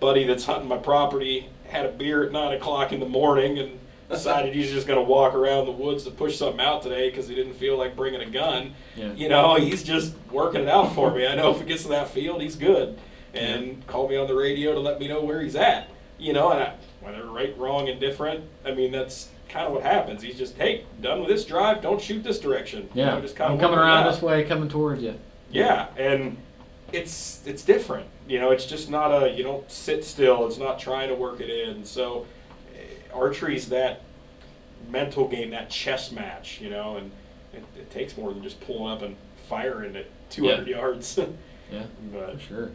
buddy 0.00 0.24
that's 0.24 0.44
hunting 0.44 0.68
my 0.68 0.76
property 0.76 1.48
had 1.68 1.86
a 1.86 1.88
beer 1.88 2.24
at 2.24 2.30
nine 2.32 2.52
o'clock 2.56 2.92
in 2.92 3.00
the 3.00 3.08
morning 3.08 3.58
and 3.58 3.78
decided 4.14 4.54
he's 4.54 4.70
just 4.70 4.86
going 4.86 4.98
to 4.98 5.04
walk 5.04 5.34
around 5.34 5.66
the 5.66 5.72
woods 5.72 6.04
to 6.04 6.10
push 6.10 6.36
something 6.38 6.60
out 6.60 6.82
today 6.82 7.10
because 7.10 7.28
he 7.28 7.34
didn't 7.34 7.54
feel 7.54 7.76
like 7.76 7.96
bringing 7.96 8.20
a 8.22 8.30
gun. 8.30 8.74
Yeah. 8.96 9.12
You 9.12 9.28
know, 9.28 9.56
he's 9.56 9.82
just 9.82 10.14
working 10.30 10.62
it 10.62 10.68
out 10.68 10.94
for 10.94 11.10
me. 11.10 11.26
I 11.26 11.34
know 11.34 11.50
if 11.54 11.60
it 11.60 11.66
gets 11.66 11.82
to 11.82 11.88
that 11.90 12.08
field, 12.08 12.40
he's 12.40 12.56
good. 12.56 12.98
And 13.34 13.84
call 13.86 14.08
me 14.08 14.16
on 14.16 14.26
the 14.28 14.34
radio 14.34 14.72
to 14.74 14.80
let 14.80 15.00
me 15.00 15.08
know 15.08 15.22
where 15.22 15.42
he's 15.42 15.56
at. 15.56 15.88
You 16.18 16.32
know, 16.32 16.52
and 16.52 16.62
I, 16.62 16.74
whether 17.00 17.26
right, 17.26 17.56
wrong, 17.58 17.88
and 17.88 17.98
different, 18.00 18.44
I 18.64 18.72
mean, 18.72 18.92
that's 18.92 19.28
kind 19.48 19.66
of 19.66 19.72
what 19.72 19.82
happens. 19.82 20.22
He's 20.22 20.38
just, 20.38 20.56
hey, 20.56 20.84
done 21.02 21.18
with 21.20 21.28
this 21.28 21.44
drive, 21.44 21.82
don't 21.82 22.00
shoot 22.00 22.22
this 22.22 22.38
direction. 22.38 22.88
You 22.94 23.02
Yeah. 23.02 23.14
know, 23.14 23.20
just 23.20 23.34
kind 23.36 23.48
I'm 23.50 23.56
of 23.56 23.60
coming 23.60 23.78
around 23.78 24.06
this 24.12 24.22
way, 24.22 24.44
coming 24.44 24.68
towards 24.68 25.02
you. 25.02 25.14
Yeah, 25.50 25.88
and 25.96 26.36
it's 26.92 27.42
it's 27.46 27.62
different. 27.64 28.06
You 28.28 28.38
know, 28.40 28.52
it's 28.52 28.64
just 28.66 28.88
not 28.90 29.10
a 29.10 29.30
you 29.30 29.42
don't 29.42 29.68
sit 29.70 30.04
still. 30.04 30.46
It's 30.46 30.58
not 30.58 30.78
trying 30.78 31.08
to 31.08 31.14
work 31.14 31.40
it 31.40 31.50
in. 31.50 31.84
So 31.84 32.26
archery's 33.14 33.68
that 33.70 34.00
mental 34.90 35.28
game, 35.28 35.50
that 35.50 35.70
chess 35.70 36.12
match. 36.12 36.60
You 36.60 36.70
know, 36.70 36.96
and 36.96 37.10
it, 37.52 37.64
it 37.78 37.90
takes 37.90 38.16
more 38.16 38.32
than 38.32 38.42
just 38.42 38.60
pulling 38.60 38.92
up 38.92 39.02
and 39.02 39.16
firing 39.48 39.96
at 39.96 40.06
200 40.30 40.66
yards. 40.68 41.18
Yeah, 41.72 41.84
but 42.12 42.34
for 42.34 42.46
sure. 42.46 42.70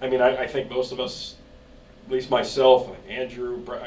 I 0.00 0.08
mean, 0.08 0.22
I, 0.22 0.38
I 0.44 0.46
think 0.46 0.70
most 0.70 0.90
of 0.90 0.98
us 0.98 1.36
at 2.06 2.12
least 2.12 2.30
myself, 2.30 2.90
Andrew, 3.08 3.58
Bri- 3.58 3.78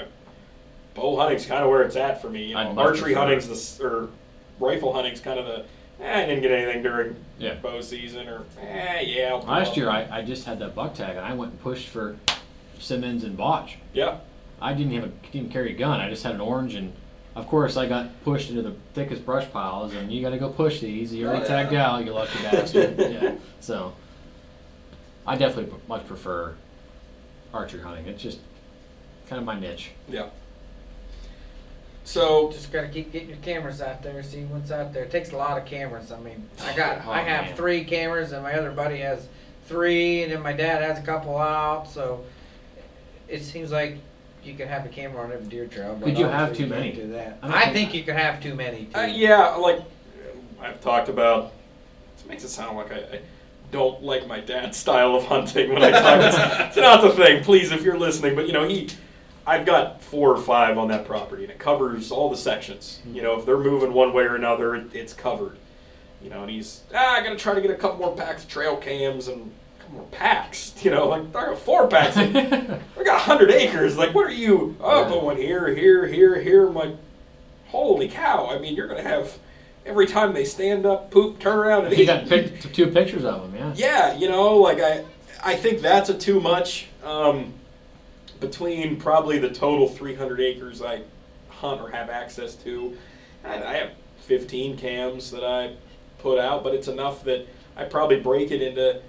bow 0.94 1.18
hunting's 1.18 1.48
kind 1.48 1.64
of 1.64 1.70
where 1.72 1.82
it's 1.82 1.96
at 1.96 2.22
for 2.22 2.30
me. 2.30 2.46
You 2.46 2.54
know, 2.54 2.76
archery 2.78 3.16
hunting's 3.16 3.48
the 3.78 3.84
or 3.86 4.10
rifle 4.60 4.94
hunting's 4.94 5.20
kind 5.20 5.40
of 5.40 5.48
the. 5.48 5.66
Eh, 6.04 6.24
I 6.24 6.26
didn't 6.28 6.42
get 6.44 6.52
anything 6.52 6.84
during 6.84 7.16
Yeah. 7.40 7.56
bow 7.56 7.82
season, 7.82 8.28
or 8.30 8.44
eh, 8.62 9.02
yeah. 9.02 9.34
Last 9.34 9.76
year, 9.76 9.90
I, 9.90 10.08
I 10.20 10.22
just 10.22 10.46
had 10.46 10.60
that 10.60 10.76
buck 10.76 10.94
tag, 10.94 11.18
and 11.18 11.26
I 11.26 11.34
went 11.34 11.54
and 11.54 11.62
pushed 11.62 11.90
for 11.90 12.18
Simmons 12.80 13.24
and 13.24 13.36
Botch. 13.36 13.78
yeah, 13.94 14.20
I 14.62 14.74
didn't 14.74 14.94
have 14.94 15.04
a 15.06 15.12
didn't 15.32 15.52
carry 15.52 15.74
a 15.74 15.78
gun. 15.78 16.00
I 16.00 16.10
just 16.10 16.24
had 16.24 16.34
an 16.36 16.42
orange, 16.42 16.74
and 16.76 16.94
of 17.36 17.48
course, 17.48 17.78
I 17.78 17.88
got 17.88 18.24
pushed 18.24 18.50
into 18.50 18.62
the 18.64 18.74
thickest 18.94 19.26
brush 19.26 19.50
piles. 19.52 19.94
And 19.94 20.12
you 20.12 20.22
got 20.22 20.32
to 20.32 20.38
go 20.40 20.50
push 20.50 20.80
these. 20.80 21.14
You 21.14 21.28
already 21.28 21.42
Oh, 21.46 21.48
yeah. 21.48 21.64
tagged 21.64 21.74
out, 21.76 22.06
you 22.06 22.12
lucky 22.14 22.42
bastard. 22.42 22.96
yeah. 23.00 23.36
So, 23.60 23.94
I 25.26 25.36
definitely 25.38 25.74
much 25.88 26.08
prefer 26.08 26.56
archery 27.54 27.82
hunting. 27.82 28.08
It's 28.08 28.22
just 28.24 28.40
kind 29.30 29.40
of 29.40 29.46
my 29.46 29.60
niche. 29.60 29.92
yeah. 30.10 30.30
So 32.04 32.50
Just 32.54 32.72
gotta 32.72 32.88
keep 32.88 33.12
getting 33.12 33.28
your 33.28 33.38
cameras 33.40 33.82
out 33.82 34.02
there, 34.02 34.24
see 34.24 34.44
what's 34.46 34.72
out 34.72 34.94
there. 34.94 35.04
It 35.04 35.12
takes 35.12 35.32
a 35.34 35.36
lot 35.38 35.58
of 35.58 35.66
cameras. 35.66 36.10
I 36.12 36.20
mean, 36.22 36.48
I 36.64 36.74
got, 36.76 37.06
Oh, 37.06 37.12
I 37.12 37.20
have 37.20 37.46
man. 37.48 37.56
three 37.58 37.84
cameras, 37.84 38.32
and 38.32 38.44
my 38.44 38.54
other 38.54 38.72
buddy 38.72 39.00
has 39.00 39.28
three, 39.66 40.24
and 40.24 40.32
then 40.32 40.42
my 40.42 40.54
dad 40.54 40.82
has 40.82 40.98
a 41.00 41.06
couple 41.06 41.38
out. 41.38 41.90
So 41.90 42.24
it 43.28 43.44
seems 43.44 43.72
like 43.72 43.98
you 44.48 44.56
could 44.56 44.68
have 44.68 44.86
a 44.86 44.90
camera 44.90 45.24
on 45.24 45.32
every 45.32 45.48
deer 45.48 45.68
trail. 45.68 45.96
But 46.00 46.06
Could 46.06 46.18
you 46.18 46.26
have 46.26 46.50
obviously 46.50 46.66
too 46.66 46.72
can't 46.72 46.82
many? 46.82 46.96
Do 46.96 47.08
that. 47.14 47.38
I 47.42 47.48
don't 47.48 47.58
I, 47.58 47.62
think- 47.64 47.74
think 47.74 47.94
you 47.94 48.04
could 48.04 48.16
have 48.16 48.42
too 48.42 48.56
many. 48.56 48.86
Too. 48.86 49.00
Uh, 49.00 49.06
yeah, 49.06 49.48
like 49.56 49.82
I've 50.62 50.82
talked 50.82 51.10
about. 51.10 51.52
This 52.16 52.26
makes 52.26 52.44
it 52.44 52.50
sound 52.50 52.78
like 52.78 52.92
I, 52.92 52.98
I 52.98 53.22
don't 53.72 54.02
like 54.02 54.28
my 54.28 54.40
dad's 54.40 54.78
style 54.86 55.16
of 55.16 55.26
hunting 55.26 55.74
when 55.74 55.84
I 55.84 55.92
talk. 55.92 56.22
it's, 56.22 56.68
it's 56.68 56.78
not 56.78 57.02
the 57.02 57.12
thing. 57.12 57.44
Please, 57.44 57.72
if 57.72 57.84
you're 57.84 57.98
listening, 58.00 58.36
but 58.36 58.48
you 58.48 58.54
know 58.54 58.68
he. 58.68 58.90
I've 59.46 59.66
got 59.66 60.02
four 60.02 60.32
or 60.36 60.42
five 60.42 60.78
on 60.78 60.90
that 60.90 61.06
property, 61.06 61.44
and 61.44 61.52
it 61.52 61.58
covers 61.58 62.12
all 62.12 62.30
the 62.30 62.36
sections. 62.36 63.00
You 63.14 63.22
know, 63.22 63.40
if 63.40 63.46
they're 63.46 63.58
moving 63.58 63.94
one 63.94 64.12
way 64.12 64.24
or 64.24 64.36
another, 64.36 64.76
it, 64.76 64.94
it's 64.94 65.14
covered. 65.14 65.58
You 66.22 66.30
know, 66.30 66.42
and 66.42 66.50
he's 66.52 66.82
ah, 66.94 67.16
I 67.16 67.24
gotta 67.24 67.38
try 67.38 67.54
to 67.54 67.62
get 67.62 67.72
a 67.72 67.76
couple 67.76 68.00
more 68.00 68.16
packs 68.16 68.44
of 68.44 68.50
trail 68.50 68.76
cams 68.76 69.28
and 69.28 69.40
a 69.42 69.44
couple 69.44 69.52
more 69.52 69.52
packs. 70.12 70.74
You 70.84 70.92
know, 70.92 71.08
like 71.08 71.24
I 71.36 71.48
got 71.48 71.58
four 71.60 71.88
packs. 71.88 72.16
I 72.18 73.04
got 73.04 73.22
hundred 73.22 73.52
acres. 73.52 73.98
Like, 73.98 74.14
what 74.14 74.28
are 74.28 74.32
you? 74.32 74.76
Oh, 74.80 75.02
Yeah. 75.14 75.22
one 75.24 75.36
here, 75.38 75.74
here, 75.74 76.06
here, 76.06 76.40
here. 76.40 76.68
I'm 76.68 76.76
like, 76.76 76.96
holy 77.68 78.08
cow! 78.08 78.48
I 78.48 78.60
mean, 78.60 78.76
you're 78.76 78.88
gonna 78.88 79.02
have 79.02 79.38
every 79.86 80.06
time 80.06 80.34
they 80.34 80.46
stand 80.46 80.86
up, 80.86 81.10
poop, 81.12 81.40
turn 81.40 81.58
around, 81.58 81.86
and 81.88 81.98
you 81.98 82.06
got 82.06 82.28
pic- 82.30 82.62
two 82.74 82.88
pictures 82.88 83.26
of 83.26 83.42
them, 83.42 83.56
yeah. 83.56 83.74
Yeah, 83.76 84.18
you 84.18 84.30
know, 84.30 84.58
like 84.58 84.80
I, 84.80 85.04
I 85.44 85.56
think 85.56 85.82
that's 85.82 86.10
a 86.10 86.14
too 86.18 86.40
much. 86.40 86.88
Um, 87.04 87.54
between 88.40 88.98
probably 88.98 89.40
the 89.40 89.50
total 89.50 89.88
300 89.88 90.40
acres 90.40 90.82
I 90.82 91.02
hunt 91.50 91.82
or 91.82 91.90
have 91.90 92.10
access 92.10 92.54
to, 92.58 92.96
I, 93.44 93.56
I 93.64 93.74
have 93.78 93.92
15 94.22 94.78
cams 94.78 95.32
that 95.32 95.44
I 95.44 95.74
put 96.20 96.38
out, 96.40 96.64
but 96.64 96.74
it's 96.76 96.88
enough 96.88 97.24
that 97.24 97.48
I 97.76 97.86
probably 97.86 98.20
break 98.20 98.52
it 98.52 98.62
into 98.62 99.02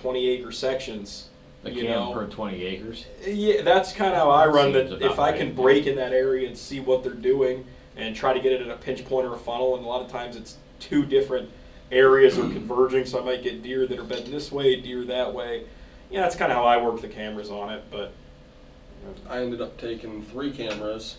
20 0.00 0.28
acre 0.30 0.52
sections. 0.52 1.26
A 1.64 1.70
you 1.70 1.82
cam 1.82 1.90
know. 1.90 2.12
per 2.14 2.26
20 2.26 2.62
acres. 2.64 3.04
Yeah, 3.26 3.62
that's 3.62 3.92
kind 3.92 4.12
of 4.12 4.18
how 4.18 4.30
I 4.30 4.46
run. 4.46 4.72
That 4.72 4.92
if 4.92 5.02
about 5.02 5.18
I 5.18 5.30
right, 5.30 5.38
can 5.38 5.54
break 5.54 5.86
in 5.86 5.96
that 5.96 6.12
area 6.12 6.48
and 6.48 6.56
see 6.56 6.80
what 6.80 7.02
they're 7.04 7.12
doing 7.12 7.66
and 7.96 8.16
try 8.16 8.32
to 8.32 8.40
get 8.40 8.52
it 8.52 8.62
at 8.62 8.70
a 8.70 8.76
pinch 8.76 9.04
point 9.04 9.26
or 9.26 9.34
a 9.34 9.38
funnel, 9.38 9.76
and 9.76 9.84
a 9.84 9.88
lot 9.88 10.00
of 10.00 10.10
times 10.10 10.36
it's 10.36 10.56
two 10.78 11.04
different 11.04 11.50
areas 11.92 12.38
are 12.38 12.48
converging, 12.48 13.04
so 13.04 13.20
I 13.20 13.24
might 13.24 13.42
get 13.42 13.62
deer 13.62 13.86
that 13.86 13.98
are 13.98 14.04
bedding 14.04 14.30
this 14.30 14.50
way, 14.50 14.80
deer 14.80 15.04
that 15.04 15.34
way. 15.34 15.64
Yeah, 16.10 16.22
that's 16.22 16.36
kind 16.36 16.50
of 16.50 16.56
how 16.56 16.64
I 16.64 16.82
work 16.82 17.00
the 17.02 17.08
cameras 17.08 17.50
on 17.50 17.70
it. 17.70 17.84
But 17.90 18.12
I 19.28 19.42
ended 19.42 19.60
up 19.60 19.76
taking 19.78 20.22
three 20.22 20.52
cameras 20.52 21.18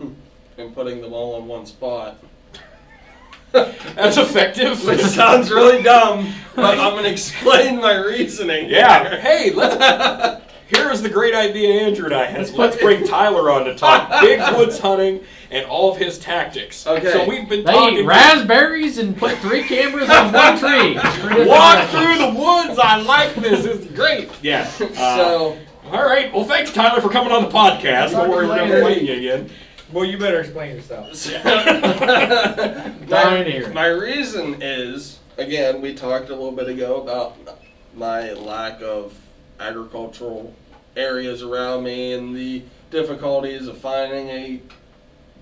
and 0.00 0.74
putting 0.74 1.00
them 1.00 1.14
all 1.14 1.38
in 1.38 1.46
one 1.46 1.64
spot. 1.64 2.18
that's 3.52 4.16
effective. 4.16 4.84
Which 4.84 5.00
sounds 5.00 5.50
really 5.50 5.82
dumb, 5.82 6.32
but 6.54 6.78
I'm 6.78 6.94
gonna 6.94 7.08
explain 7.08 7.76
my 7.80 7.94
reasoning. 7.96 8.68
yeah. 8.68 9.08
here. 9.08 9.20
Hey, 9.20 9.50
let's. 9.52 10.42
Here 10.68 10.90
is 10.90 11.00
the 11.00 11.08
great 11.08 11.34
idea 11.34 11.86
Andrew 11.86 12.04
and 12.04 12.14
I 12.14 12.26
had. 12.26 12.50
Let's 12.50 12.76
bring 12.76 13.06
Tyler 13.06 13.50
on 13.50 13.64
to 13.64 13.74
talk 13.74 14.10
big 14.20 14.38
woods 14.54 14.78
hunting 14.78 15.24
and 15.50 15.64
all 15.64 15.90
of 15.90 15.96
his 15.96 16.18
tactics. 16.18 16.86
Okay. 16.86 17.10
So 17.10 17.26
we've 17.26 17.48
been 17.48 17.64
They 17.64 17.72
talking. 17.72 18.00
eat 18.00 18.04
raspberries 18.06 18.98
and 18.98 19.16
put 19.16 19.38
three 19.38 19.62
cameras 19.62 20.10
on 20.10 20.30
one 20.30 20.58
tree. 20.58 20.92
Walk 21.46 21.88
through 21.88 22.18
the 22.18 22.34
woods. 22.38 22.78
I 22.78 23.00
like 23.00 23.34
this. 23.36 23.64
It's 23.64 23.86
great. 23.94 24.28
Yeah. 24.42 24.70
Uh, 24.78 25.16
So 25.16 25.58
all 25.90 26.04
right. 26.04 26.30
Well, 26.34 26.44
thanks, 26.44 26.70
Tyler, 26.70 27.00
for 27.00 27.08
coming 27.08 27.32
on 27.32 27.44
the 27.44 27.48
podcast. 27.48 28.10
Don't 28.10 28.28
worry, 28.28 28.46
we're 28.46 28.56
never 28.56 28.68
later. 28.74 28.82
playing 28.82 29.06
you 29.06 29.14
again. 29.14 29.50
Well, 29.92 30.04
you 30.04 30.18
better 30.18 30.40
explain 30.40 30.76
yourself. 30.76 31.24
Dying 33.08 33.44
to 33.44 33.50
hear. 33.50 33.68
my, 33.68 33.74
my 33.74 33.86
reason 33.86 34.60
is 34.60 35.18
again 35.38 35.80
we 35.80 35.94
talked 35.94 36.28
a 36.28 36.34
little 36.34 36.52
bit 36.52 36.68
ago 36.68 37.00
about 37.00 37.36
my 37.94 38.32
lack 38.32 38.82
of 38.82 39.18
agricultural 39.60 40.54
areas 40.96 41.42
around 41.42 41.84
me 41.84 42.12
and 42.12 42.36
the 42.36 42.62
difficulties 42.90 43.66
of 43.66 43.78
finding 43.78 44.28
a 44.28 44.60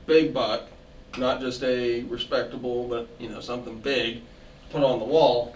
big 0.07 0.33
buck 0.33 0.69
not 1.19 1.41
just 1.41 1.63
a 1.63 2.03
respectable 2.05 2.87
but 2.89 3.09
you 3.19 3.29
know 3.29 3.41
something 3.41 3.79
big 3.81 4.21
put 4.71 4.83
on 4.83 4.99
the 4.99 5.05
wall 5.05 5.55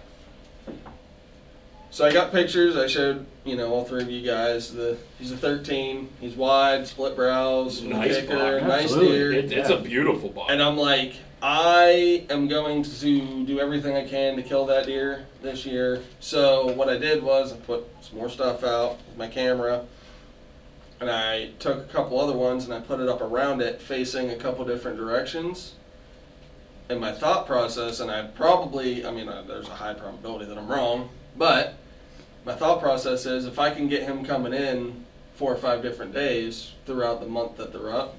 so 1.91 2.07
i 2.07 2.13
got 2.13 2.33
pictures 2.33 2.77
i 2.77 2.87
showed 2.87 3.27
you 3.45 3.57
know 3.57 3.73
all 3.73 3.85
three 3.85 4.03
of 4.03 4.11
you 4.11 4.21
guys 4.25 4.75
the 4.75 4.97
he's 5.19 5.33
a 5.33 5.37
13 5.37 6.09
he's 6.21 6.35
wide 6.35 6.87
split 6.87 7.17
brows 7.17 7.83
Nice 7.83 8.17
kicker 8.17 8.61
buck. 8.61 8.69
nice 8.69 8.83
Absolutely. 8.85 9.17
deer 9.17 9.33
It, 9.33 9.53
it's 9.53 9.71
a 9.71 9.79
beautiful 9.79 10.29
buck. 10.29 10.47
and 10.51 10.63
I'm 10.63 10.77
like, 10.77 11.15
I 11.43 12.27
am 12.29 12.49
going 12.49 12.83
to 12.83 13.45
do 13.47 13.59
everything 13.61 13.97
I 13.97 14.07
can 14.07 14.37
to 14.37 14.43
kill 14.43 14.67
that 14.67 14.85
deer 14.85 15.25
this 15.41 15.65
year. 15.65 16.03
So 16.21 16.67
what 16.73 16.91
I 16.91 16.99
did 16.99 17.23
was 17.23 17.53
I 17.55 17.57
put 17.57 17.85
some 18.03 18.19
more 18.19 18.29
stuff 18.29 18.63
out 18.63 18.99
with 19.09 19.17
my 19.17 19.27
camera, 19.27 19.87
and 21.01 21.09
I 21.11 21.53
took 21.59 21.79
a 21.79 21.85
couple 21.91 22.21
other 22.21 22.35
ones 22.37 22.67
and 22.67 22.75
I 22.75 22.81
put 22.81 23.01
it 23.01 23.09
up 23.09 23.23
around 23.23 23.63
it, 23.63 23.81
facing 23.81 24.29
a 24.29 24.37
couple 24.37 24.67
different 24.67 24.99
directions. 24.99 25.77
And 26.91 27.01
my 27.01 27.13
thought 27.13 27.47
process, 27.47 28.01
and 28.01 28.11
I 28.11 28.27
probably, 28.27 29.07
I 29.07 29.11
mean, 29.11 29.29
uh, 29.31 29.43
there's 29.49 29.69
a 29.69 29.77
high 29.77 29.95
probability 29.95 30.45
that 30.45 30.59
I'm 30.59 30.69
wrong, 30.69 31.09
but 31.39 31.75
my 32.45 32.55
thought 32.55 32.81
process 32.81 33.27
is 33.27 33.45
if 33.47 33.59
I 33.59 33.71
can 33.71 33.89
get 33.89 34.03
him 34.03 34.25
coming 34.25 34.53
in 34.53 35.05
four 35.35 35.53
or 35.53 35.57
five 35.59 35.83
different 35.83 36.15
days 36.15 36.73
throughout 36.87 37.21
the 37.21 37.27
month 37.27 37.57
that 37.57 37.73
they're 37.73 37.93
up, 37.95 38.17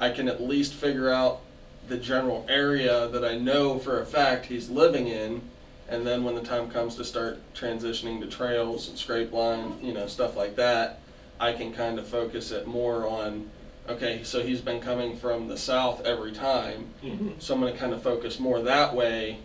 I 0.00 0.10
can 0.10 0.28
at 0.28 0.42
least 0.42 0.74
figure 0.74 1.10
out 1.10 1.40
the 1.88 1.96
general 1.96 2.44
area 2.48 3.08
that 3.08 3.24
I 3.24 3.36
know 3.38 3.78
for 3.78 4.00
a 4.00 4.06
fact 4.06 4.46
he's 4.46 4.68
living 4.68 5.06
in, 5.08 5.42
and 5.88 6.04
then 6.06 6.24
when 6.24 6.34
the 6.34 6.42
time 6.42 6.68
comes 6.68 6.96
to 6.96 7.04
start 7.04 7.38
transitioning 7.54 8.20
to 8.20 8.26
trails 8.26 8.88
and 8.88 8.98
scrape 8.98 9.32
line, 9.32 9.78
you 9.80 9.92
know, 9.92 10.06
stuff 10.06 10.36
like 10.36 10.56
that, 10.56 10.98
I 11.38 11.52
can 11.52 11.72
kind 11.72 11.98
of 11.98 12.06
focus 12.06 12.50
it 12.50 12.66
more 12.66 13.06
on, 13.06 13.48
okay, 13.88 14.22
so 14.24 14.42
he's 14.42 14.60
been 14.60 14.80
coming 14.80 15.16
from 15.16 15.46
the 15.46 15.56
south 15.56 16.04
every 16.04 16.32
time, 16.32 16.88
Mhm. 17.04 17.34
so 17.40 17.54
I'm 17.54 17.60
going 17.60 17.72
to 17.72 17.78
kind 17.78 17.92
of 17.92 18.02
focus 18.02 18.40
more 18.40 18.60
that 18.62 18.94
way 18.94 19.38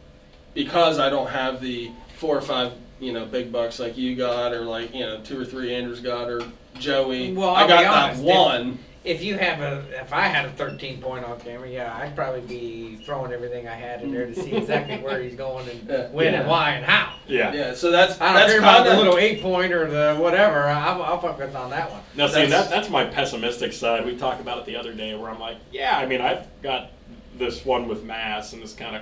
because 0.55 0.97
I 0.97 1.09
don't 1.09 1.27
have 1.27 1.61
the 1.61 1.91
four 2.17 2.35
or 2.37 2.41
five, 2.41 2.71
you 3.01 3.11
know, 3.11 3.25
big 3.25 3.51
bucks 3.51 3.79
like 3.79 3.97
you 3.97 4.15
got, 4.15 4.53
or 4.53 4.61
like, 4.61 4.93
you 4.93 5.01
know, 5.01 5.19
two 5.21 5.39
or 5.39 5.43
three 5.43 5.73
Andrews 5.75 5.99
got, 5.99 6.29
or 6.29 6.41
Joey. 6.79 7.33
Well, 7.33 7.49
I 7.49 7.61
I'll 7.63 7.67
got 7.67 7.77
be 7.79 7.83
that 7.83 7.93
honest, 8.03 8.21
if- 8.21 8.25
one. 8.27 8.79
If 9.03 9.23
you 9.23 9.35
have 9.39 9.61
a, 9.61 9.83
if 9.99 10.13
I 10.13 10.27
had 10.27 10.45
a 10.45 10.51
13 10.51 11.01
point 11.01 11.25
on 11.25 11.39
camera, 11.39 11.67
yeah, 11.67 11.97
I'd 11.99 12.15
probably 12.15 12.41
be 12.41 12.97
throwing 13.03 13.31
everything 13.31 13.67
I 13.67 13.73
had 13.73 14.03
in 14.03 14.11
there 14.13 14.27
to 14.27 14.35
see 14.35 14.51
exactly 14.51 14.97
where 14.99 15.19
he's 15.23 15.33
going 15.33 15.67
and 15.69 15.89
Yeah. 15.89 16.09
when 16.09 16.35
and 16.35 16.47
why 16.47 16.73
and 16.73 16.85
how. 16.85 17.15
Yeah. 17.25 17.51
Yeah, 17.51 17.73
so 17.73 17.89
that's 17.89 18.21
I 18.21 18.25
don't 18.25 18.35
that's 18.35 18.51
care 18.51 18.59
about 18.59 18.83
kinda, 18.85 18.91
the 18.91 18.97
little 18.97 19.17
eight 19.17 19.41
point 19.41 19.73
or 19.73 19.89
the 19.89 20.15
whatever. 20.21 20.65
I'll, 20.67 21.01
I'll 21.01 21.19
focus 21.19 21.55
on 21.55 21.71
that 21.71 21.89
one. 21.89 22.01
Now, 22.15 22.27
see, 22.27 22.45
That's- 22.45 22.51
that, 22.51 22.69
that's 22.69 22.89
my 22.91 23.03
pessimistic 23.05 23.73
side. 23.73 24.05
We 24.05 24.15
talked 24.17 24.39
about 24.39 24.59
it 24.59 24.65
the 24.65 24.75
other 24.75 24.93
day 24.93 25.15
where 25.15 25.31
I'm 25.31 25.39
like, 25.39 25.57
yeah, 25.71 25.97
I 25.97 26.05
mean, 26.05 26.21
I've 26.21 26.45
got 26.61 26.91
this 27.39 27.65
one 27.65 27.87
with 27.87 28.03
Mass 28.03 28.53
and 28.53 28.61
this 28.61 28.73
kind 28.73 28.95
of 28.95 29.01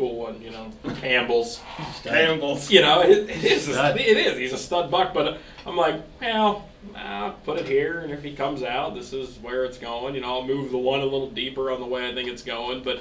cool 0.00 0.16
one, 0.16 0.40
you 0.40 0.50
know, 0.50 0.70
Campbell's. 0.94 1.60
Campbell's. 2.02 2.70
You 2.70 2.80
know, 2.80 3.02
it, 3.02 3.28
it 3.28 3.44
is. 3.44 3.68
A, 3.68 3.94
it 3.94 4.16
is. 4.16 4.38
He's 4.38 4.54
a 4.54 4.58
stud 4.58 4.90
buck, 4.90 5.12
but 5.12 5.36
I'm 5.66 5.76
like, 5.76 6.00
well, 6.22 6.66
I'll 6.96 7.32
put 7.32 7.58
it 7.58 7.66
here, 7.66 8.00
and 8.00 8.10
if 8.10 8.22
he 8.22 8.34
comes 8.34 8.62
out, 8.62 8.94
this 8.94 9.12
is 9.12 9.38
where 9.40 9.66
it's 9.66 9.76
going. 9.76 10.14
You 10.14 10.22
know, 10.22 10.38
I'll 10.38 10.46
move 10.46 10.70
the 10.70 10.78
one 10.78 11.00
a 11.00 11.04
little 11.04 11.28
deeper 11.28 11.70
on 11.70 11.80
the 11.80 11.86
way 11.86 12.08
I 12.08 12.14
think 12.14 12.30
it's 12.30 12.42
going, 12.42 12.82
but 12.82 13.00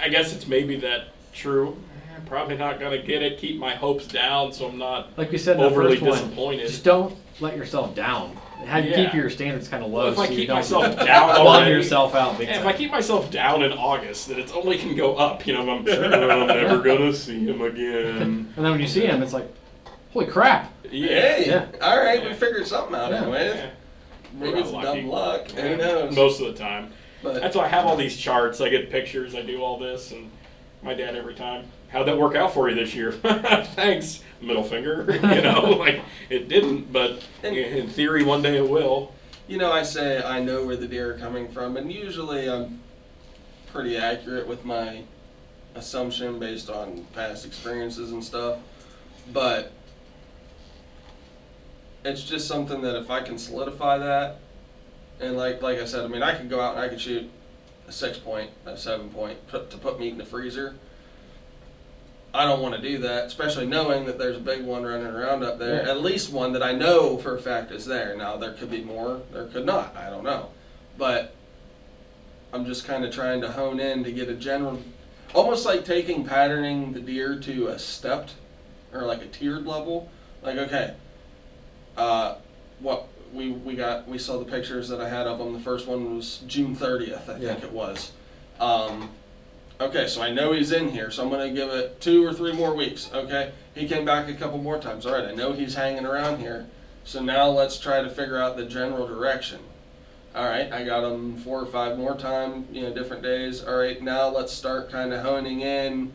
I 0.00 0.08
guess 0.08 0.34
it's 0.34 0.48
maybe 0.48 0.74
that 0.80 1.10
true. 1.32 1.80
I'm 2.16 2.26
probably 2.26 2.56
not 2.56 2.80
gonna 2.80 3.00
get 3.00 3.22
it. 3.22 3.38
Keep 3.38 3.60
my 3.60 3.76
hopes 3.76 4.08
down, 4.08 4.52
so 4.52 4.68
I'm 4.68 4.78
not 4.78 5.16
Like 5.16 5.30
you 5.30 5.38
said 5.38 5.60
overly 5.60 5.96
first 5.96 6.02
one, 6.02 6.18
disappointed. 6.18 6.66
just 6.66 6.82
don't 6.82 7.16
let 7.38 7.56
yourself 7.56 7.94
down. 7.94 8.36
How 8.66 8.80
do 8.80 8.88
you 8.88 8.94
Yeah. 8.94 9.04
keep 9.04 9.14
your 9.14 9.30
standards 9.30 9.68
kind 9.68 9.84
of 9.84 9.90
low 9.90 10.04
Well, 10.04 10.08
if 10.10 10.16
so 10.16 10.22
I 10.22 10.26
you 10.28 10.36
keep 10.36 10.48
don't 10.48 10.56
myself 10.56 10.96
down 11.04 11.34
bum 11.34 11.46
already, 11.46 11.70
yourself 11.72 12.14
out 12.14 12.38
big 12.38 12.48
Yeah, 12.48 12.60
if. 12.60 12.66
I 12.66 12.72
keep 12.72 12.90
myself 12.90 13.30
down 13.30 13.62
in 13.62 13.72
August, 13.72 14.28
then 14.28 14.38
it's 14.38 14.52
only 14.52 14.78
can 14.78 14.94
go 14.96 15.16
up. 15.16 15.46
You 15.46 15.54
know, 15.54 15.68
I'm 15.70 15.86
sure 15.86 16.04
I'm 16.04 16.46
never 16.46 16.78
gonna 16.82 17.12
see 17.12 17.44
him 17.46 17.60
again. 17.60 18.06
and 18.22 18.54
then 18.56 18.70
when 18.72 18.80
you 18.80 18.88
see 18.88 19.06
him, 19.06 19.22
it's 19.22 19.32
like, 19.32 19.46
holy 20.12 20.26
crap! 20.26 20.72
Yeah. 20.90 21.08
Hey, 21.08 21.44
Yeah. 21.46 21.66
all 21.82 21.98
right, 21.98 22.22
we 22.24 22.32
figured 22.34 22.66
something 22.66 22.94
out 22.94 23.10
Yeah. 23.10 23.22
anyway. 23.22 23.48
Yeah. 23.56 23.66
maybe 24.32 24.58
it's 24.60 24.70
lucky. 24.70 25.00
dumb 25.02 25.08
luck. 25.10 25.50
Who 25.50 25.76
knows? 25.76 26.14
Most 26.14 26.40
of 26.40 26.46
the 26.48 26.54
time. 26.54 26.90
But 27.22 27.40
That's 27.40 27.56
why 27.56 27.64
I 27.64 27.68
have 27.68 27.86
all 27.86 27.96
these 27.96 28.16
charts. 28.16 28.60
I 28.60 28.68
get 28.68 28.90
pictures. 28.90 29.34
I 29.34 29.40
do 29.42 29.62
all 29.62 29.78
this, 29.78 30.12
and 30.12 30.30
my 30.84 30.94
dad 30.94 31.16
every 31.16 31.34
time. 31.34 31.66
How'd 31.88 32.06
that 32.08 32.18
work 32.18 32.36
out 32.36 32.52
for 32.52 32.68
you 32.68 32.74
this 32.74 32.94
year? 32.94 33.12
Thanks, 33.74 34.22
middle 34.40 34.62
finger. 34.64 35.18
You 35.34 35.40
know, 35.42 35.60
like 35.78 36.00
it 36.28 36.48
didn't, 36.48 36.92
but 36.92 37.22
in 37.42 37.88
theory, 37.88 38.22
one 38.22 38.42
day 38.42 38.58
it 38.58 38.68
will. 38.68 39.12
you 39.48 39.56
know, 39.58 39.72
I 39.72 39.82
say 39.82 40.22
I 40.22 40.40
know 40.40 40.64
where 40.64 40.76
the 40.76 40.86
deer 40.86 41.14
are 41.14 41.18
coming 41.18 41.50
from, 41.50 41.76
and 41.76 41.90
usually 41.92 42.48
I'm 42.48 42.80
pretty 43.72 43.96
accurate 43.96 44.46
with 44.46 44.64
my 44.64 45.02
assumption 45.74 46.38
based 46.38 46.70
on 46.70 47.06
past 47.14 47.44
experiences 47.46 48.12
and 48.12 48.22
stuff. 48.22 48.58
But 49.32 49.72
it's 52.04 52.22
just 52.22 52.46
something 52.46 52.82
that 52.82 52.96
if 52.96 53.10
I 53.10 53.22
can 53.22 53.38
solidify 53.38 53.98
that, 53.98 54.40
and 55.20 55.36
like 55.36 55.62
like 55.62 55.78
I 55.78 55.86
said, 55.86 56.04
I 56.04 56.08
mean, 56.08 56.22
I 56.22 56.34
could 56.36 56.50
go 56.50 56.60
out 56.60 56.74
and 56.76 56.84
I 56.84 56.88
could 56.88 57.00
shoot 57.00 57.30
a 57.86 57.92
six 57.92 58.18
point, 58.18 58.50
a 58.66 58.76
seven 58.76 59.10
point, 59.10 59.46
put, 59.48 59.70
to 59.70 59.76
put 59.76 59.98
meat 59.98 60.12
in 60.12 60.18
the 60.18 60.24
freezer. 60.24 60.76
I 62.32 62.44
don't 62.44 62.60
want 62.60 62.74
to 62.74 62.80
do 62.80 62.98
that, 62.98 63.26
especially 63.26 63.66
knowing 63.66 64.06
that 64.06 64.18
there's 64.18 64.36
a 64.36 64.40
big 64.40 64.64
one 64.64 64.82
running 64.82 65.06
around 65.06 65.44
up 65.44 65.60
there. 65.60 65.84
Yeah. 65.84 65.90
At 65.92 66.02
least 66.02 66.32
one 66.32 66.52
that 66.54 66.64
I 66.64 66.72
know 66.72 67.16
for 67.16 67.36
a 67.36 67.40
fact 67.40 67.70
is 67.70 67.86
there. 67.86 68.16
Now 68.16 68.36
there 68.36 68.54
could 68.54 68.70
be 68.70 68.82
more, 68.82 69.22
there 69.32 69.46
could 69.46 69.64
not. 69.64 69.96
I 69.96 70.10
don't 70.10 70.24
know, 70.24 70.50
but 70.98 71.34
I'm 72.52 72.66
just 72.66 72.86
kind 72.86 73.04
of 73.04 73.14
trying 73.14 73.40
to 73.42 73.52
hone 73.52 73.78
in 73.78 74.02
to 74.02 74.10
get 74.10 74.28
a 74.28 74.34
general, 74.34 74.82
almost 75.32 75.64
like 75.64 75.84
taking 75.84 76.24
patterning 76.24 76.92
the 76.92 77.00
deer 77.00 77.38
to 77.38 77.68
a 77.68 77.78
stepped 77.78 78.34
or 78.92 79.02
like 79.02 79.22
a 79.22 79.26
tiered 79.26 79.64
level. 79.64 80.10
Like 80.42 80.58
okay, 80.58 80.94
uh, 81.96 82.36
what 82.80 83.06
we 83.34 83.50
we 83.50 83.74
got 83.74 84.08
we 84.08 84.18
saw 84.18 84.38
the 84.38 84.44
pictures 84.44 84.88
that 84.88 85.00
I 85.00 85.08
had 85.08 85.26
of 85.26 85.38
them. 85.38 85.52
The 85.52 85.60
first 85.60 85.86
one 85.86 86.16
was 86.16 86.38
June 86.46 86.74
30th, 86.76 87.28
I 87.28 87.38
think 87.38 87.62
it 87.62 87.72
was. 87.72 88.12
Um, 88.60 89.10
okay, 89.80 90.06
so 90.06 90.22
I 90.22 90.30
know 90.30 90.52
he's 90.52 90.72
in 90.72 90.88
here, 90.88 91.10
so 91.10 91.24
I'm 91.24 91.30
gonna 91.30 91.50
give 91.50 91.70
it 91.70 92.00
two 92.00 92.24
or 92.24 92.32
three 92.32 92.52
more 92.52 92.74
weeks. 92.74 93.10
Okay, 93.12 93.52
he 93.74 93.88
came 93.88 94.04
back 94.04 94.28
a 94.28 94.34
couple 94.34 94.58
more 94.58 94.78
times. 94.78 95.06
All 95.06 95.14
right, 95.14 95.24
I 95.24 95.34
know 95.34 95.52
he's 95.52 95.74
hanging 95.74 96.06
around 96.06 96.38
here. 96.38 96.66
So 97.04 97.22
now 97.22 97.48
let's 97.48 97.78
try 97.78 98.00
to 98.00 98.08
figure 98.08 98.38
out 98.38 98.56
the 98.56 98.64
general 98.64 99.06
direction. 99.06 99.60
All 100.34 100.44
right, 100.44 100.72
I 100.72 100.84
got 100.84 101.04
him 101.04 101.36
four 101.36 101.60
or 101.60 101.66
five 101.66 101.98
more 101.98 102.16
time, 102.16 102.66
you 102.72 102.82
know, 102.82 102.92
different 102.92 103.22
days. 103.22 103.62
All 103.62 103.76
right, 103.76 104.02
now 104.02 104.28
let's 104.28 104.52
start 104.52 104.90
kind 104.90 105.12
of 105.12 105.22
honing 105.22 105.60
in 105.60 106.12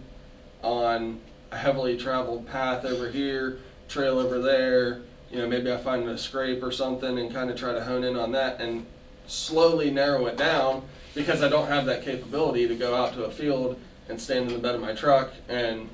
on 0.61 1.21
a 1.51 1.57
heavily 1.57 1.95
traveled 1.95 2.47
path 2.47 2.85
over 2.85 3.09
here, 3.09 3.59
trail 3.87 4.19
over 4.19 4.39
there. 4.39 5.01
You 5.31 5.37
know, 5.39 5.47
maybe 5.47 5.71
I 5.71 5.77
find 5.77 6.07
a 6.09 6.17
scrape 6.17 6.63
or 6.63 6.71
something 6.71 7.19
and 7.19 7.31
kind 7.33 7.49
of 7.49 7.55
try 7.57 7.73
to 7.73 7.83
hone 7.83 8.03
in 8.03 8.15
on 8.15 8.31
that 8.31 8.59
and 8.59 8.85
slowly 9.27 9.91
narrow 9.91 10.25
it 10.25 10.37
down 10.37 10.81
because 11.13 11.43
I 11.43 11.49
don't 11.49 11.67
have 11.67 11.85
that 11.85 12.03
capability 12.03 12.67
to 12.67 12.75
go 12.75 12.95
out 12.95 13.13
to 13.13 13.25
a 13.25 13.31
field 13.31 13.79
and 14.07 14.19
stand 14.19 14.47
in 14.47 14.53
the 14.53 14.59
bed 14.59 14.73
of 14.75 14.81
my 14.81 14.93
truck 14.93 15.31
and, 15.47 15.87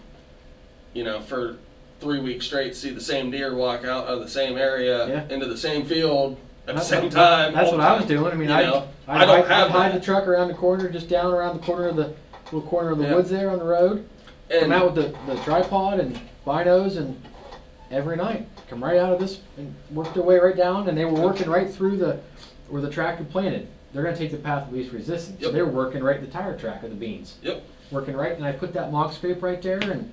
you 0.94 1.04
know, 1.04 1.20
for 1.20 1.58
three 2.00 2.20
weeks 2.22 2.46
straight 2.46 2.76
see 2.76 2.92
the 2.92 3.02
same 3.02 3.30
deer 3.32 3.54
walk 3.56 3.84
out 3.86 4.06
of 4.08 4.20
the 4.22 4.28
same 4.30 4.58
area 4.58 5.08
Yeah. 5.08 5.34
into 5.34 5.46
the 5.48 5.58
same 5.58 5.86
field 5.86 6.38
at 6.68 6.76
the 6.76 6.82
same 6.82 7.10
time. 7.10 7.54
That's 7.54 7.72
what 7.72 7.78
the 7.78 7.84
I 7.84 7.96
was 7.98 8.06
doing. 8.06 8.32
I 8.32 8.36
mean, 8.36 8.50
You 8.50 8.56
I 8.56 8.64
know, 8.64 8.88
I 9.08 9.24
I 9.24 9.26
don't 9.26 9.48
hide, 9.48 9.52
have 9.58 9.68
I'd 9.68 9.72
hide 9.92 10.02
the 10.02 10.06
truck 10.06 10.28
around 10.28 10.48
the 10.48 10.54
corner, 10.54 10.90
just 10.90 11.10
down 11.10 11.34
around 11.34 11.60
the 11.60 11.66
corner 11.66 11.88
of 11.90 11.96
the 11.98 12.14
little 12.52 12.62
corner 12.70 12.92
of 12.92 13.00
the 13.00 13.06
Yeah. 13.06 13.16
woods 13.16 13.30
there 13.30 13.50
on 13.50 13.60
the 13.60 13.66
road. 13.66 14.08
And 14.50 14.62
come 14.62 14.72
out 14.72 14.94
with 14.94 14.96
the, 15.28 15.34
the 15.34 15.40
tripod 15.42 16.00
and 16.00 16.20
binos 16.46 16.98
and 16.98 17.20
every 17.92 18.16
night 18.16 18.48
come 18.68 18.84
right 18.84 18.98
out 18.98 19.14
of 19.14 19.20
this 19.20 19.40
and 19.58 19.74
work 19.92 20.14
their 20.14 20.24
way 20.24 20.38
right 20.38 20.56
down 20.56 20.88
and 20.90 20.98
they 20.98 21.06
were 21.06 21.20
working 21.20 21.50
right 21.50 21.72
through 21.72 21.98
the 21.98 22.20
where 22.70 22.82
the 22.82 22.90
tractor 22.90 23.24
planted 23.24 23.68
they're 23.94 24.04
going 24.04 24.16
to 24.16 24.20
take 24.20 24.32
the 24.32 24.38
path 24.38 24.68
of 24.68 24.74
least 24.74 24.92
resistance 24.92 25.40
so 25.40 25.48
Yep. 25.48 25.54
they're 25.54 25.66
working 25.66 26.04
right 26.04 26.20
the 26.20 26.28
tire 26.28 26.58
track 26.58 26.84
of 26.84 26.90
the 26.90 26.96
beans 26.96 27.36
Yep. 27.42 27.64
working 27.92 28.16
right 28.16 28.34
and 28.36 28.44
i 28.46 28.52
put 28.52 28.74
that 28.74 28.92
mock 28.92 29.14
scrape 29.14 29.42
right 29.42 29.62
there 29.62 29.80
and 29.80 30.12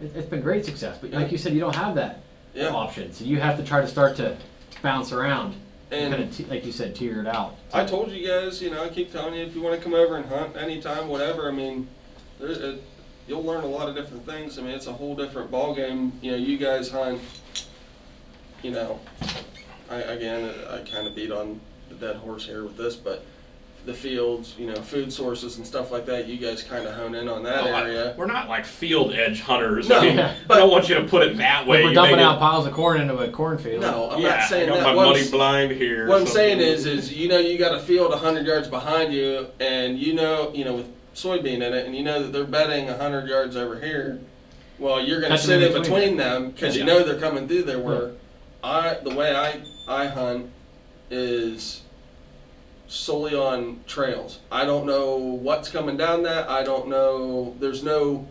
it, 0.00 0.12
it's 0.16 0.28
been 0.28 0.42
great 0.42 0.64
success 0.64 0.98
but 1.00 1.10
like 1.12 1.30
you 1.30 1.38
said 1.38 1.52
you 1.52 1.60
don't 1.60 1.76
have 1.76 1.94
that 1.94 2.20
yeah, 2.54 2.68
option 2.68 3.12
so 3.12 3.24
you 3.24 3.38
have 3.40 3.56
to 3.56 3.64
try 3.64 3.80
to 3.80 3.86
start 3.88 4.16
to 4.16 4.36
bounce 4.82 5.12
around 5.12 5.54
and, 5.90 6.12
kind 6.12 6.24
of 6.24 6.36
t- 6.36 6.44
like 6.46 6.64
you 6.66 6.72
said 6.72 6.94
tear 6.94 7.20
it 7.20 7.26
out 7.28 7.56
I 7.72 7.84
told 7.84 8.10
you 8.10 8.26
guys, 8.26 8.60
you 8.62 8.70
know, 8.70 8.82
I 8.84 8.88
keep 8.88 9.12
telling 9.12 9.34
you 9.34 9.44
if 9.44 9.54
you 9.54 9.60
want 9.60 9.76
to 9.76 9.82
come 9.82 9.92
over 9.92 10.16
and 10.16 10.24
hunt 10.26 10.56
anytime, 10.56 11.08
whatever. 11.08 11.48
I 11.48 11.52
mean, 11.52 11.86
there, 12.40 12.76
you'll 13.26 13.44
learn 13.44 13.64
a 13.64 13.66
lot 13.66 13.88
of 13.88 13.94
different 13.94 14.24
things. 14.24 14.58
I 14.58 14.62
mean, 14.62 14.70
it's 14.70 14.86
a 14.86 14.92
whole 14.92 15.14
different 15.14 15.50
ball 15.50 15.74
game. 15.74 16.12
You 16.22 16.30
know, 16.32 16.36
you 16.38 16.56
guys 16.56 16.88
hunt. 16.90 17.20
You 18.62 18.70
know, 18.72 19.00
I 19.90 19.96
again, 19.96 20.50
I 20.70 20.78
kind 20.78 21.06
of 21.06 21.14
beat 21.14 21.30
on 21.30 21.60
the 21.88 21.94
dead 21.94 22.16
horse 22.16 22.46
here 22.46 22.64
with 22.64 22.76
this, 22.76 22.96
but 22.96 23.24
the 23.84 23.94
fields, 23.94 24.56
you 24.58 24.66
know, 24.66 24.74
food 24.74 25.12
sources 25.12 25.58
and 25.58 25.66
stuff 25.66 25.92
like 25.92 26.06
that. 26.06 26.26
You 26.26 26.38
guys 26.38 26.60
kind 26.64 26.84
of 26.88 26.94
hone 26.94 27.14
in 27.14 27.28
on 27.28 27.44
that 27.44 27.64
Well, 27.64 27.74
I- 27.76 27.82
area. 27.82 28.14
we're 28.16 28.26
not 28.26 28.48
like 28.48 28.64
field 28.64 29.12
edge 29.12 29.40
hunters. 29.42 29.88
No, 29.88 29.98
I, 29.98 30.02
mean, 30.02 30.16
but- 30.48 30.56
I 30.56 30.60
don't 30.60 30.70
want 30.72 30.88
you 30.88 30.96
to 30.96 31.04
put 31.04 31.22
it 31.22 31.36
that 31.36 31.66
way. 31.68 31.84
we're 31.84 31.90
You 31.90 31.94
dumping 31.94 32.16
make 32.16 32.20
it- 32.20 32.24
out 32.26 32.40
piles 32.40 32.66
of 32.66 32.72
corn 32.72 33.00
into 33.00 33.16
a 33.18 33.28
cornfield 33.28 33.82
No, 33.82 34.10
I'm 34.10 34.20
yeah, 34.20 34.28
not 34.30 34.48
saying 34.48 34.64
I 34.64 34.72
got 34.72 34.76
that. 34.78 34.82
my 34.88 34.94
What 34.96 35.06
I'm 35.06 35.12
money 35.12 35.30
blind 35.30 35.72
here. 35.72 36.08
What 36.08 36.20
I'm 36.20 36.26
saying 36.26 36.58
is, 36.58 36.84
is 36.86 37.12
you 37.14 37.28
know 37.28 37.38
you 37.38 37.56
got 37.58 37.76
a 37.76 37.80
field 37.80 38.10
100 38.10 38.44
yards 38.44 38.66
behind 38.66 39.12
you, 39.12 39.46
and 39.60 39.96
you 39.98 40.14
know, 40.14 40.50
you 40.52 40.64
know, 40.64 40.74
with 40.74 40.86
soybean 41.14 41.56
in 41.62 41.62
it, 41.62 41.86
and 41.86 41.94
you 41.94 42.02
know 42.02 42.22
that 42.24 42.32
they're 42.32 42.42
bedding 42.44 42.88
100 42.88 43.28
yards 43.28 43.54
over 43.56 43.78
here. 43.78 44.18
Well, 44.80 45.00
you're 45.00 45.20
going 45.20 45.32
to 45.32 45.38
sit 45.38 45.62
in 45.62 45.68
in 45.68 45.80
between 45.80 46.00
between 46.00 46.16
them 46.16 46.50
because 46.50 46.76
you 46.76 46.82
know 46.84 47.04
they're 47.04 47.20
coming 47.20 47.46
through 47.46 47.62
there. 47.62 47.78
Where 47.78 48.10
I, 48.66 48.98
the 49.02 49.14
way 49.14 49.34
I 49.34 49.62
I 49.86 50.06
hunt 50.08 50.50
is 51.08 51.82
solely 52.88 53.34
on 53.34 53.80
trails. 53.86 54.40
I 54.50 54.64
don't 54.64 54.86
know 54.86 55.16
what's 55.16 55.68
coming 55.68 55.96
down 55.96 56.24
that. 56.24 56.48
I 56.50 56.64
don't 56.64 56.88
know. 56.88 57.54
There's 57.60 57.82
no. 57.82 58.28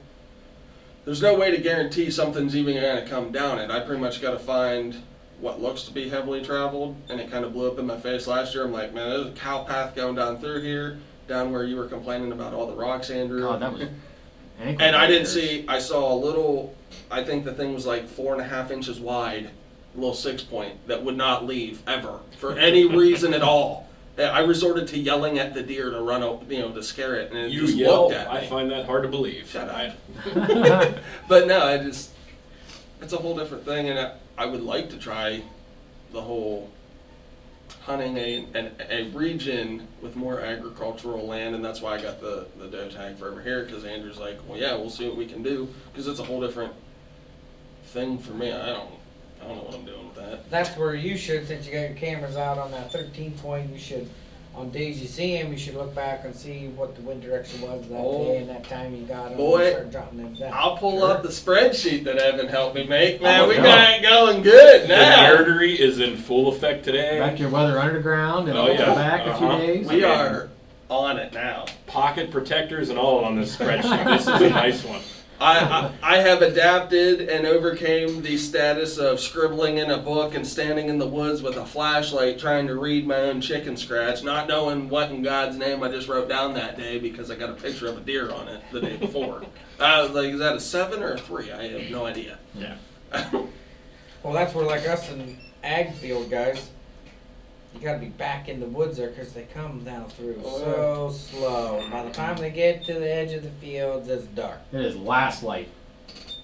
There's 1.06 1.22
no 1.22 1.36
way 1.36 1.52
to 1.52 1.58
guarantee 1.60 2.10
something's 2.10 2.56
even 2.56 2.74
going 2.74 3.04
to 3.04 3.08
come 3.08 3.32
down 3.32 3.60
it. 3.60 3.70
I 3.70 3.80
pretty 3.80 4.02
much 4.02 4.24
got 4.24 4.32
to 4.32 4.40
find 4.40 4.96
what 5.40 5.62
looks 5.62 5.84
to 5.84 5.94
be 5.94 6.10
heavily 6.10 6.44
traveled, 6.44 6.96
and 7.10 7.20
it 7.20 7.30
kind 7.30 7.46
of 7.46 7.54
blew 7.54 7.72
up 7.72 7.78
in 7.78 7.86
my 7.86 8.00
face 8.00 8.26
last 8.26 8.56
year. 8.56 8.66
I'm 8.66 8.72
like, 8.72 8.92
man, 8.92 9.10
there's 9.10 9.28
a 9.28 9.32
cow 9.32 9.64
path 9.64 9.96
going 9.96 10.16
down 10.16 10.40
through 10.40 10.64
here, 10.64 10.98
down 11.28 11.52
where 11.52 11.64
you 11.64 11.76
were 11.76 11.88
complaining 11.88 12.32
about 12.32 12.56
all 12.56 12.66
the 12.66 12.76
rocks, 12.76 13.12
Andrew. 13.12 13.42
god 13.42 13.62
that 13.62 13.74
was 13.74 13.88
and 14.60 14.96
I 14.96 15.06
didn't 15.06 15.28
see. 15.28 15.64
I 15.68 15.80
saw 15.80 16.12
a 16.12 16.18
little. 16.18 16.76
I 17.12 17.24
think 17.24 17.46
the 17.46 17.54
thing 17.54 17.74
was 17.74 17.86
like 17.86 18.08
four 18.08 18.34
and 18.34 18.42
a 18.42 18.46
half 18.46 18.72
inches 18.72 19.00
wide, 19.00 19.52
little 19.96 20.14
six 20.14 20.42
point 20.44 20.88
that 20.88 21.04
would 21.04 21.18
not 21.18 21.46
leave 21.46 21.82
ever 21.88 22.20
for 22.38 22.58
any 22.58 22.86
reason 22.86 23.34
at 23.34 23.42
all. 23.42 23.88
I 24.18 24.40
resorted 24.42 24.88
to 24.90 24.98
yelling 24.98 25.40
at 25.40 25.54
the 25.54 25.62
deer 25.62 25.90
to 25.92 26.00
run, 26.00 26.24
up, 26.24 26.50
you 26.50 26.60
know, 26.60 26.72
to 26.72 26.82
scare 26.82 27.16
it, 27.16 27.32
and 27.32 27.40
it 27.40 27.52
You 27.52 27.62
just 27.66 27.76
yell. 27.76 28.04
looked 28.04 28.16
at 28.16 28.32
me. 28.32 28.40
I 28.40 28.48
find 28.48 28.72
that 28.72 28.86
hard 28.86 29.04
to 29.04 29.10
believe. 29.10 29.50
Shut 29.50 29.68
up. 29.68 29.94
But 31.28 31.48
no, 31.48 31.66
I 31.66 31.78
just 31.80 32.12
it's 33.02 33.12
a 33.14 33.18
whole 33.18 33.36
different 33.38 33.66
thing, 33.66 33.90
and 33.90 34.00
I, 34.00 34.14
I 34.38 34.46
would 34.46 34.64
like 34.64 34.90
to 34.92 34.98
try 34.98 35.44
the 36.14 36.22
whole 36.22 36.70
hunting 37.82 38.16
a 38.18 38.46
an, 38.54 38.72
a 38.90 39.10
region 39.10 39.86
with 40.02 40.16
more 40.16 40.40
agricultural 40.40 41.28
land, 41.28 41.54
and 41.56 41.64
that's 41.64 41.82
why 41.82 41.96
I 41.96 42.02
got 42.02 42.22
the 42.22 42.48
the 42.58 42.68
doe 42.68 42.90
tag 42.90 43.18
for 43.18 43.28
over 43.30 43.42
here. 43.42 43.66
Because 43.66 43.84
Andrew's 43.84 44.18
like, 44.18 44.40
well, 44.48 44.58
yeah, 44.58 44.76
we'll 44.76 44.90
see 44.90 45.08
what 45.08 45.18
we 45.18 45.26
can 45.26 45.44
do, 45.44 45.68
because 45.92 46.08
it's 46.08 46.20
a 46.22 46.24
whole 46.24 46.40
different 46.40 46.74
thing 47.88 48.18
for 48.18 48.32
me. 48.32 48.52
I 48.54 48.68
don't 48.68 48.92
I 49.46 49.48
don't 49.50 49.58
know 49.58 49.64
what 49.64 49.76
I'm 49.76 49.86
doing 49.86 50.06
with 50.08 50.16
that. 50.16 50.50
That's 50.50 50.76
where 50.78 50.96
you 50.96 51.18
should, 51.18 51.48
since 51.48 51.66
you 51.68 51.72
got 51.74 51.82
your 51.82 51.94
cameras 51.98 52.36
out 52.36 52.58
on 52.58 52.72
that 52.72 52.92
13 52.92 53.32
point, 53.34 53.72
you 53.72 53.78
should, 53.78 54.10
on 54.56 54.70
days 54.72 55.00
you 55.02 55.08
see 55.08 55.36
him, 55.36 55.52
you 55.52 55.58
should 55.58 55.76
look 55.76 55.94
back 55.94 56.24
and 56.26 56.34
see 56.36 56.68
what 56.70 56.96
the 56.96 57.02
wind 57.02 57.22
direction 57.22 57.62
was 57.62 57.88
that 57.90 57.98
Oh. 58.00 58.26
day 58.26 58.38
and 58.38 58.50
that 58.50 58.64
time 58.64 58.96
you 58.96 59.04
got 59.04 59.32
him. 59.32 59.38
Boy, 59.38 59.66
and 59.66 59.72
start 59.74 59.92
jotting 59.92 60.18
them 60.24 60.34
down. 60.34 60.52
I'll 60.54 60.78
pull 60.78 61.04
up 61.04 61.22
the 61.24 61.30
spreadsheet 61.30 62.06
that 62.06 62.18
Evan 62.18 62.48
helped 62.48 62.76
me 62.76 62.86
make. 62.86 63.22
Man, 63.22 63.42
Oh, 63.42 63.50
we 63.50 63.56
yeah. 63.56 63.64
got 63.64 64.00
it 64.00 64.02
going 64.04 64.42
good 64.44 64.90
now. 64.90 64.96
The 64.96 65.04
now. 65.04 65.36
nerdery 65.44 65.78
is 65.78 66.00
in 66.00 66.18
full 66.18 66.48
effect 66.48 66.84
today. 66.86 67.20
back 67.20 67.36
to 67.36 67.42
your 67.42 67.50
weather 67.52 67.78
underground 67.78 68.48
and 68.50 68.58
Oh, 68.58 68.64
I'll 68.64 68.74
yeah. 68.74 68.86
come 68.86 68.96
back 68.96 69.26
a 69.28 69.32
Uh-huh. 69.32 69.58
few 69.60 69.68
days 69.68 69.88
We 69.88 70.04
are 70.04 70.50
on 70.90 71.18
it 71.18 71.34
now. 71.34 71.66
Pocket 71.88 72.32
protectors 72.32 72.90
and 72.90 72.98
all 72.98 73.26
on 73.26 73.36
this 73.40 73.56
spreadsheet. 73.58 74.06
this 74.06 74.22
is 74.22 74.42
a 74.42 74.50
nice 74.50 74.84
one. 74.84 75.02
I, 75.40 75.92
I, 76.02 76.16
I 76.16 76.18
have 76.20 76.42
adapted 76.42 77.30
and 77.30 77.46
overcame 77.46 78.22
the 78.22 78.38
status 78.38 78.98
of 78.98 79.20
scribbling 79.20 79.78
in 79.78 79.92
a 79.92 79.98
book 79.98 80.34
and 80.34 80.48
standing 80.48 80.88
in 80.88 80.98
the 80.98 81.08
woods 81.08 81.42
with 81.42 81.58
a 81.58 81.66
flashlight 81.66 82.40
trying 82.40 82.68
to 82.68 82.76
read 82.76 83.06
my 83.06 83.18
own 83.18 83.42
chicken 83.42 83.76
scratch, 83.76 84.24
not 84.24 84.48
knowing 84.48 84.88
what 84.88 85.12
in 85.12 85.22
God's 85.22 85.58
name 85.58 85.84
I 85.84 85.90
just 85.90 86.08
wrote 86.08 86.30
down 86.30 86.54
that 86.54 86.78
day 86.78 87.00
because 87.00 87.30
I 87.30 87.36
got 87.36 87.50
a 87.50 87.54
picture 87.54 87.88
of 87.88 87.98
a 87.98 88.02
deer 88.02 88.32
on 88.32 88.48
it 88.48 88.64
the 88.72 88.80
day 88.80 88.96
before. 88.96 89.44
I 89.80 90.02
was 90.02 90.12
like, 90.12 90.28
is 90.28 90.40
that 90.40 90.56
a 90.56 90.60
seven 90.60 91.04
or 91.04 91.14
a 91.14 91.18
three? 91.18 91.52
I 91.52 91.68
have 91.68 91.92
no 91.92 92.06
idea. 92.06 92.40
Yeah. 92.54 92.78
Well, 94.26 94.34
that's 94.34 94.56
where 94.56 94.66
like 94.66 94.88
us 94.88 95.12
and 95.12 95.38
ag 95.64 95.94
field 95.94 96.32
guys, 96.32 96.72
you 97.76 97.82
got 97.82 97.94
to 97.94 98.00
be 98.00 98.08
back 98.10 98.48
in 98.50 98.60
the 98.60 98.66
woods 98.66 98.98
there 98.98 99.10
because 99.10 99.34
they 99.34 99.44
come 99.54 99.84
down 99.84 100.08
through 100.10 100.42
Oh, 100.44 101.10
so 101.12 101.38
slow. 101.38 101.80
And 101.82 101.92
By 101.92 102.04
the 102.04 102.12
time 102.12 102.38
they 102.38 102.50
get 102.52 102.86
to 102.86 102.94
the 102.94 103.12
edge 103.12 103.34
of 103.34 103.44
the 103.44 103.50
fields, 103.50 104.08
it's 104.08 104.26
dark. 104.28 104.60
it 104.72 104.82
is 104.82 104.96
last 104.96 105.44
light 105.44 105.68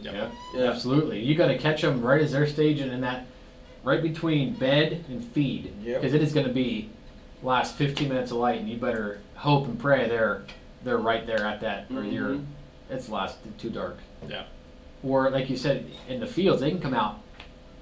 Yep. 0.02 0.14
Yeah, 0.16 0.30
Yeah. 0.56 0.72
absolutely. 0.72 1.20
You 1.22 1.36
got 1.36 1.48
to 1.48 1.58
catch 1.60 1.84
them 1.84 2.02
right 2.02 2.22
as 2.22 2.32
they're 2.32 2.48
staging 2.48 2.92
in 2.92 3.02
that 3.02 3.28
right 3.84 4.02
between 4.02 4.54
bed 4.56 5.06
and 5.10 5.24
feed, 5.24 5.72
Yep. 5.84 6.02
because 6.02 6.14
it 6.16 6.24
is 6.24 6.34
going 6.34 6.48
to 6.48 6.54
be 6.54 6.90
last 7.44 7.76
15 7.76 8.10
minutes 8.10 8.32
of 8.32 8.38
light, 8.38 8.60
and 8.60 8.68
you 8.70 8.78
better 8.78 9.20
hope 9.36 9.66
and 9.68 9.80
pray 9.80 10.08
they're 10.08 10.42
they're 10.84 10.98
right 10.98 11.28
there 11.28 11.46
at 11.46 11.62
that, 11.62 11.86
or 11.96 12.04
you're 12.04 12.30
Mhm. 12.30 12.46
it's 12.90 13.08
last 13.10 13.38
too 13.60 13.70
dark. 13.70 13.98
Yeah. 14.28 14.44
Or 15.04 15.30
like 15.30 15.48
you 15.52 15.56
said, 15.56 15.86
in 16.10 16.20
the 16.20 16.26
fields, 16.26 16.62
they 16.62 16.72
can 16.72 16.80
come 16.82 16.96
out 16.96 17.20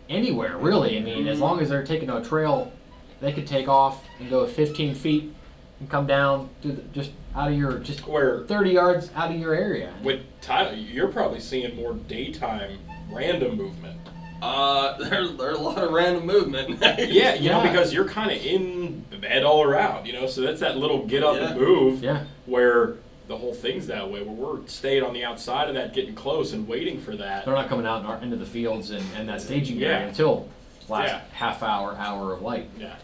anywhere 0.10 0.58
really. 0.58 0.97
I 0.97 1.02
mean, 1.02 1.26
as 1.26 1.38
Mhm. 1.38 1.41
long 1.41 1.62
as 1.62 1.70
they're 1.70 1.86
taking 1.86 2.10
a 2.10 2.22
trail, 2.22 2.74
they 3.22 3.32
could 3.34 3.47
take 3.47 3.67
off 3.67 4.03
and 4.20 4.30
go 4.30 4.45
15 4.47 4.95
feet 4.95 5.34
and 5.80 5.89
come 5.89 6.05
down 6.07 6.49
to 6.61 6.70
the, 6.74 6.82
just 6.93 7.11
out 7.36 7.51
of 7.51 7.57
your 7.57 7.80
just 7.80 8.07
Where 8.07 8.41
30 8.45 8.72
yards 8.72 9.09
out 9.15 9.32
of 9.32 9.38
your 9.39 9.53
area. 9.53 9.93
with 10.03 10.22
Tyler, 10.41 10.74
you're 10.74 11.07
probably 11.09 11.39
seeing 11.39 11.76
more 11.76 11.93
daytime 11.93 12.80
random 13.11 13.55
movement. 13.57 13.97
Uh, 14.41 14.97
there, 15.09 15.28
there 15.28 15.49
are 15.49 15.53
a 15.53 15.57
lot 15.57 15.78
of 15.78 15.91
random 15.91 16.26
movement. 16.26 16.80
Yeah, 16.99 17.34
you 17.36 17.49
know, 17.49 17.61
because 17.61 17.93
you're 17.93 18.07
kind 18.07 18.32
of 18.32 18.38
in 18.43 19.01
bed 19.22 19.43
all 19.43 19.63
around, 19.63 20.05
you 20.05 20.13
know, 20.13 20.28
so 20.28 20.41
that's 20.41 20.59
that 20.61 20.78
little 20.78 21.05
get 21.05 21.24
up 21.24 21.36
and 21.36 21.59
move 21.59 22.03
Yeah. 22.03 22.24
where 22.45 22.95
the 23.28 23.38
whole 23.38 23.53
thing's 23.53 23.86
that 23.88 24.09
way, 24.09 24.24
where 24.24 24.34
we're 24.34 24.65
staying 24.67 25.03
on 25.03 25.13
the 25.13 25.24
outside 25.24 25.67
of 25.70 25.76
that, 25.76 25.93
getting 25.93 26.15
close 26.15 26.53
and 26.53 26.67
waiting 26.67 26.99
for 26.99 27.15
that. 27.15 27.45
They're 27.45 27.53
not 27.53 27.70
coming 27.70 27.86
out 27.86 27.99
in 28.01 28.07
our, 28.07 28.17
into 28.24 28.38
the 28.38 28.45
fields 28.45 28.89
and, 28.91 29.03
and 29.15 29.30
that 29.30 29.41
staging 29.41 29.78
Yeah. 29.78 29.88
area 29.89 30.07
until 30.07 30.47
last 30.88 31.09
Yeah. 31.09 31.22
half 31.32 31.61
hour, 31.61 31.95
hour 31.95 32.34
of 32.34 32.41
light. 32.41 32.70
Yeah. 32.80 32.95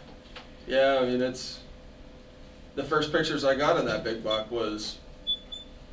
Yeah, 0.68 1.00
I 1.02 1.06
mean 1.06 1.22
it's 1.22 1.60
the 2.76 2.84
first 2.84 3.12
pictures 3.12 3.44
I 3.44 3.56
got 3.56 3.78
of 3.78 3.86
that 3.86 4.04
big 4.04 4.24
buck 4.24 4.52
was 4.52 4.98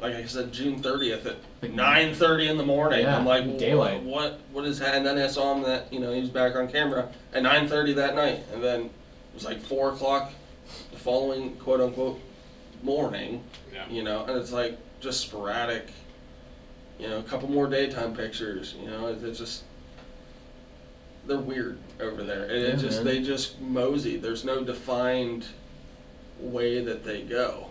like 0.00 0.14
I 0.14 0.24
said 0.24 0.52
June 0.52 0.82
thirtieth 0.82 1.24
at 1.26 1.36
Like- 1.60 1.72
nine 1.72 2.14
thirty 2.14 2.48
in 2.48 2.56
the 2.56 2.64
morning. 2.66 3.00
Yeah, 3.02 3.16
I'm 3.16 3.26
like 3.26 3.58
daylight. 3.58 4.02
What 4.02 4.40
what 4.52 4.64
is 4.64 4.78
that? 4.80 4.94
And 4.96 5.06
then 5.06 5.18
I 5.18 5.26
saw 5.28 5.54
him 5.54 5.62
that 5.64 5.92
you 5.92 6.00
know 6.00 6.12
he 6.12 6.20
was 6.20 6.30
back 6.30 6.56
on 6.56 6.68
camera 6.68 7.08
at 7.32 7.42
nine 7.42 7.68
thirty 7.68 7.92
that 7.94 8.14
night, 8.14 8.40
and 8.52 8.62
then 8.62 8.82
it 8.86 8.90
was 9.34 9.44
like 9.44 9.60
four 9.60 9.92
o'clock 9.92 10.32
the 10.90 10.98
following 10.98 11.56
quote 11.56 11.80
unquote 11.80 12.20
morning. 12.82 13.44
Yeah. 13.72 13.88
You 13.88 14.02
know, 14.02 14.24
and 14.24 14.36
it's 14.38 14.52
like 14.52 14.78
just 15.00 15.20
sporadic. 15.20 15.88
You 16.98 17.08
know, 17.08 17.18
a 17.18 17.22
couple 17.22 17.50
more 17.50 17.66
daytime 17.68 18.14
pictures. 18.14 18.74
You 18.80 18.88
know, 18.90 19.06
it's, 19.08 19.22
it's 19.22 19.38
just 19.38 19.64
they're 21.26 21.38
weird 21.38 21.78
over 22.00 22.22
there. 22.22 22.44
It, 22.44 22.50
it 22.50 22.68
Yeah, 22.70 22.76
just 22.76 23.04
man. 23.04 23.06
they 23.06 23.22
just 23.22 23.60
mosey. 23.60 24.16
There's 24.16 24.44
no 24.44 24.62
defined 24.64 25.46
way 26.38 26.82
that 26.84 27.04
they 27.04 27.22
go. 27.22 27.68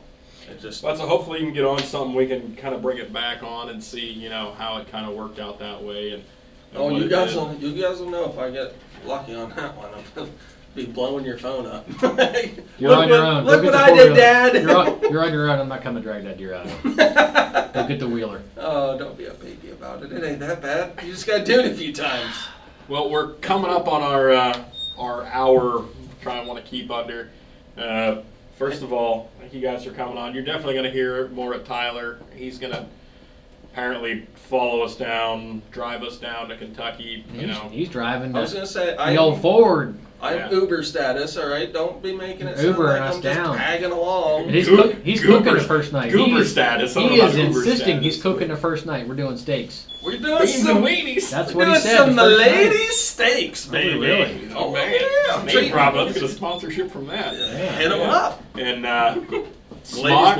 It 0.49 0.59
just 0.59 0.83
Well, 0.83 0.95
so 0.95 1.07
hopefully 1.07 1.39
you 1.39 1.45
can 1.45 1.53
get 1.53 1.65
on 1.65 1.79
something 1.79 2.15
we 2.15 2.27
can 2.27 2.55
kind 2.55 2.73
of 2.73 2.81
bring 2.81 2.97
it 2.97 3.13
back 3.13 3.43
on 3.43 3.69
and 3.69 3.83
see, 3.83 4.09
you 4.09 4.29
know, 4.29 4.53
how 4.57 4.77
it 4.77 4.91
kind 4.91 5.05
of 5.05 5.15
worked 5.15 5.39
out 5.39 5.59
that 5.59 5.81
way. 5.83 6.13
And, 6.13 6.23
and 6.73 6.81
oh, 6.81 6.89
you 6.89 7.07
guys 7.07 7.33
did. 7.33 7.37
will 7.37 7.53
you 7.55 7.81
guys 7.81 7.99
will 7.99 8.09
know 8.09 8.29
if 8.29 8.37
I 8.37 8.49
get 8.49 8.73
lucky 9.05 9.35
on 9.35 9.49
that 9.51 9.75
one. 9.77 9.89
I'll 10.17 10.27
be 10.75 10.85
blowing 10.85 11.25
your 11.25 11.37
phone 11.37 11.65
up. 11.65 11.85
You're 12.79 12.91
look 12.91 12.99
on 12.99 13.09
your 13.09 13.21
what, 13.21 13.33
own. 13.33 13.43
Look 13.45 13.61
Go 13.61 13.65
what 13.67 13.75
I 13.75 13.93
did. 13.95 14.15
Dad. 14.15 14.55
You're 14.55 14.77
on, 14.77 15.01
you're 15.01 15.23
on 15.23 15.33
your 15.33 15.49
own. 15.51 15.59
I'm 15.59 15.67
not 15.67 15.81
coming 15.81 16.01
to 16.01 16.09
drag 16.09 16.23
that 16.23 16.37
deer 16.37 16.53
out. 16.55 17.73
Go 17.73 17.87
get 17.87 17.99
the 17.99 18.07
wheeler. 18.07 18.41
oh, 18.57 18.97
don't 18.97 19.17
be 19.17 19.25
a 19.25 19.33
baby 19.33 19.71
about 19.71 20.03
it. 20.03 20.11
It 20.11 20.23
ain't 20.23 20.39
that 20.39 20.61
bad. 20.61 20.99
You 21.03 21.11
just 21.11 21.27
gotta 21.27 21.43
do 21.43 21.59
it 21.59 21.71
a 21.71 21.75
few 21.75 21.93
times. 21.93 22.35
Well, 22.91 23.09
we're 23.09 23.35
coming 23.35 23.71
up 23.71 23.87
on 23.87 24.01
our 24.01 24.31
uh, 24.31 24.63
our 24.97 25.23
hour. 25.27 25.85
Trying 26.21 26.43
to 26.43 26.49
want 26.51 26.61
to 26.61 26.69
keep 26.69 26.91
under. 26.91 27.29
Uh, 27.77 28.17
first 28.57 28.83
of 28.83 28.91
all, 28.91 29.31
thank 29.39 29.53
you 29.53 29.61
guys 29.61 29.85
for 29.85 29.91
coming 29.91 30.17
on. 30.17 30.33
You're 30.33 30.43
definitely 30.43 30.73
going 30.73 30.83
to 30.83 30.91
hear 30.91 31.29
more 31.29 31.53
at 31.53 31.63
Tyler. 31.63 32.19
He's 32.35 32.59
going 32.59 32.73
to 32.73 32.85
apparently 33.63 34.27
follow 34.35 34.81
us 34.81 34.97
down, 34.97 35.61
drive 35.71 36.03
us 36.03 36.17
down 36.17 36.49
to 36.49 36.57
Kentucky. 36.57 37.23
You 37.33 37.47
He's, 37.47 37.47
know, 37.47 37.69
he's 37.69 37.87
driving 37.87 38.35
I 38.35 38.41
was 38.41 38.53
gonna 38.53 38.67
say 38.67 38.87
the 38.87 38.99
I 38.99 39.15
old 39.15 39.41
Ford. 39.41 39.97
I'm 40.21 40.37
Yeah. 40.37 40.51
Uber 40.51 40.83
status. 40.83 41.35
All 41.37 41.47
right, 41.47 41.71
don't 41.73 42.01
be 42.01 42.15
making 42.15 42.47
it 42.47 42.57
sound 42.57 42.67
Uber 42.69 42.83
like 42.83 43.01
us 43.01 43.15
I'm 43.15 43.21
down. 43.21 43.45
just 43.55 43.57
tagging 43.57 43.91
along. 43.91 44.43
And 44.45 44.51
he's, 44.55 44.67
Goo- 44.67 44.77
cook, 44.77 44.95
he's 45.03 45.21
goober- 45.21 45.37
cooking 45.39 45.53
the 45.55 45.59
first 45.61 45.91
night. 45.93 46.11
goober 46.11 46.37
he 46.39 46.43
status. 46.45 46.93
He 46.93 47.19
is 47.19 47.35
insisting 47.35 47.75
status, 47.75 48.03
he's 48.03 48.21
cooking 48.21 48.47
the 48.49 48.55
first 48.57 48.85
night. 48.85 49.07
We're 49.07 49.15
doing 49.15 49.37
steaks. 49.37 49.87
We're 50.03 50.17
doing 50.17 50.39
Beans 50.45 50.63
some. 50.63 50.83
weenies. 50.83 51.29
That's 51.31 51.53
we're 51.53 51.67
what 51.67 51.77
he 51.77 51.81
said. 51.83 51.97
some 51.97 52.15
the 52.15 52.21
first 52.21 52.39
night. 52.39 52.51
ladies 52.51 52.97
steaks, 52.99 53.67
Oh, 53.67 53.71
baby. 53.71 53.99
really? 53.99 54.49
Oh, 54.55 54.71
man. 54.71 54.93
yeah, 54.93 55.33
I'm 55.35 55.45
Name 55.45 55.53
treating 55.53 55.71
drop. 55.71 55.93
you. 55.95 56.01
Let's 56.01 56.13
get 56.15 56.23
a 56.23 56.27
sponsorship 56.29 56.91
from 56.91 57.07
that. 57.07 57.33
Yeah. 57.35 57.71
him 57.79 57.91
Yeah. 57.91 58.11
up. 58.11 58.43
And 58.57 58.85
uh, 58.85 59.15
Ladies 59.29 59.47
Smock, 59.83 60.39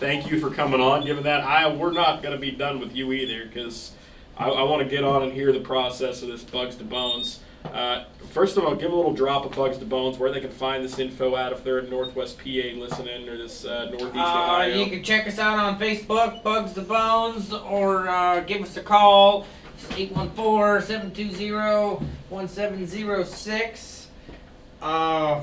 thank 0.00 0.30
you 0.30 0.40
for 0.40 0.50
coming 0.50 0.80
on. 0.80 1.04
Given 1.04 1.22
that, 1.24 1.42
I 1.42 1.72
we're 1.72 1.92
not 1.92 2.22
going 2.22 2.34
to 2.34 2.40
be 2.40 2.50
done 2.50 2.80
with 2.80 2.94
you 2.94 3.12
either 3.12 3.46
because 3.46 3.92
I, 4.36 4.48
I 4.48 4.62
want 4.64 4.82
to 4.82 4.88
get 4.88 5.04
on 5.04 5.22
and 5.22 5.32
hear 5.32 5.52
the 5.52 5.60
process 5.60 6.22
of 6.22 6.28
this 6.28 6.42
Bugs 6.42 6.74
to 6.76 6.84
Bones. 6.84 7.40
Uh, 7.64 8.04
first 8.32 8.56
of 8.56 8.64
all, 8.64 8.74
give 8.74 8.90
a 8.90 8.94
little 8.96 9.12
drop 9.12 9.44
of 9.44 9.52
Bugs 9.52 9.78
to 9.78 9.84
Bones 9.84 10.18
where 10.18 10.32
they 10.32 10.40
can 10.40 10.50
find 10.50 10.82
this 10.84 10.98
info 10.98 11.36
at 11.36 11.52
if 11.52 11.62
they're 11.62 11.78
in 11.80 11.88
Northwest 11.90 12.38
PA 12.38 12.44
listening 12.44 13.28
or 13.28 13.36
this 13.36 13.64
uh, 13.64 13.84
Northeast 13.90 14.14
Uh, 14.16 14.18
Ohio. 14.44 14.74
you 14.74 14.86
can 14.90 15.02
check 15.04 15.26
us 15.28 15.38
out 15.38 15.58
on 15.58 15.78
Facebook, 15.78 16.42
Bugs 16.42 16.72
to 16.74 16.80
Bones, 16.82 17.52
or 17.52 18.08
uh, 18.08 18.40
give 18.40 18.62
us 18.62 18.76
a 18.76 18.82
call. 18.82 19.46
It's 19.74 19.86
814-720-1706. 22.66 24.06
Uh, 24.80 25.40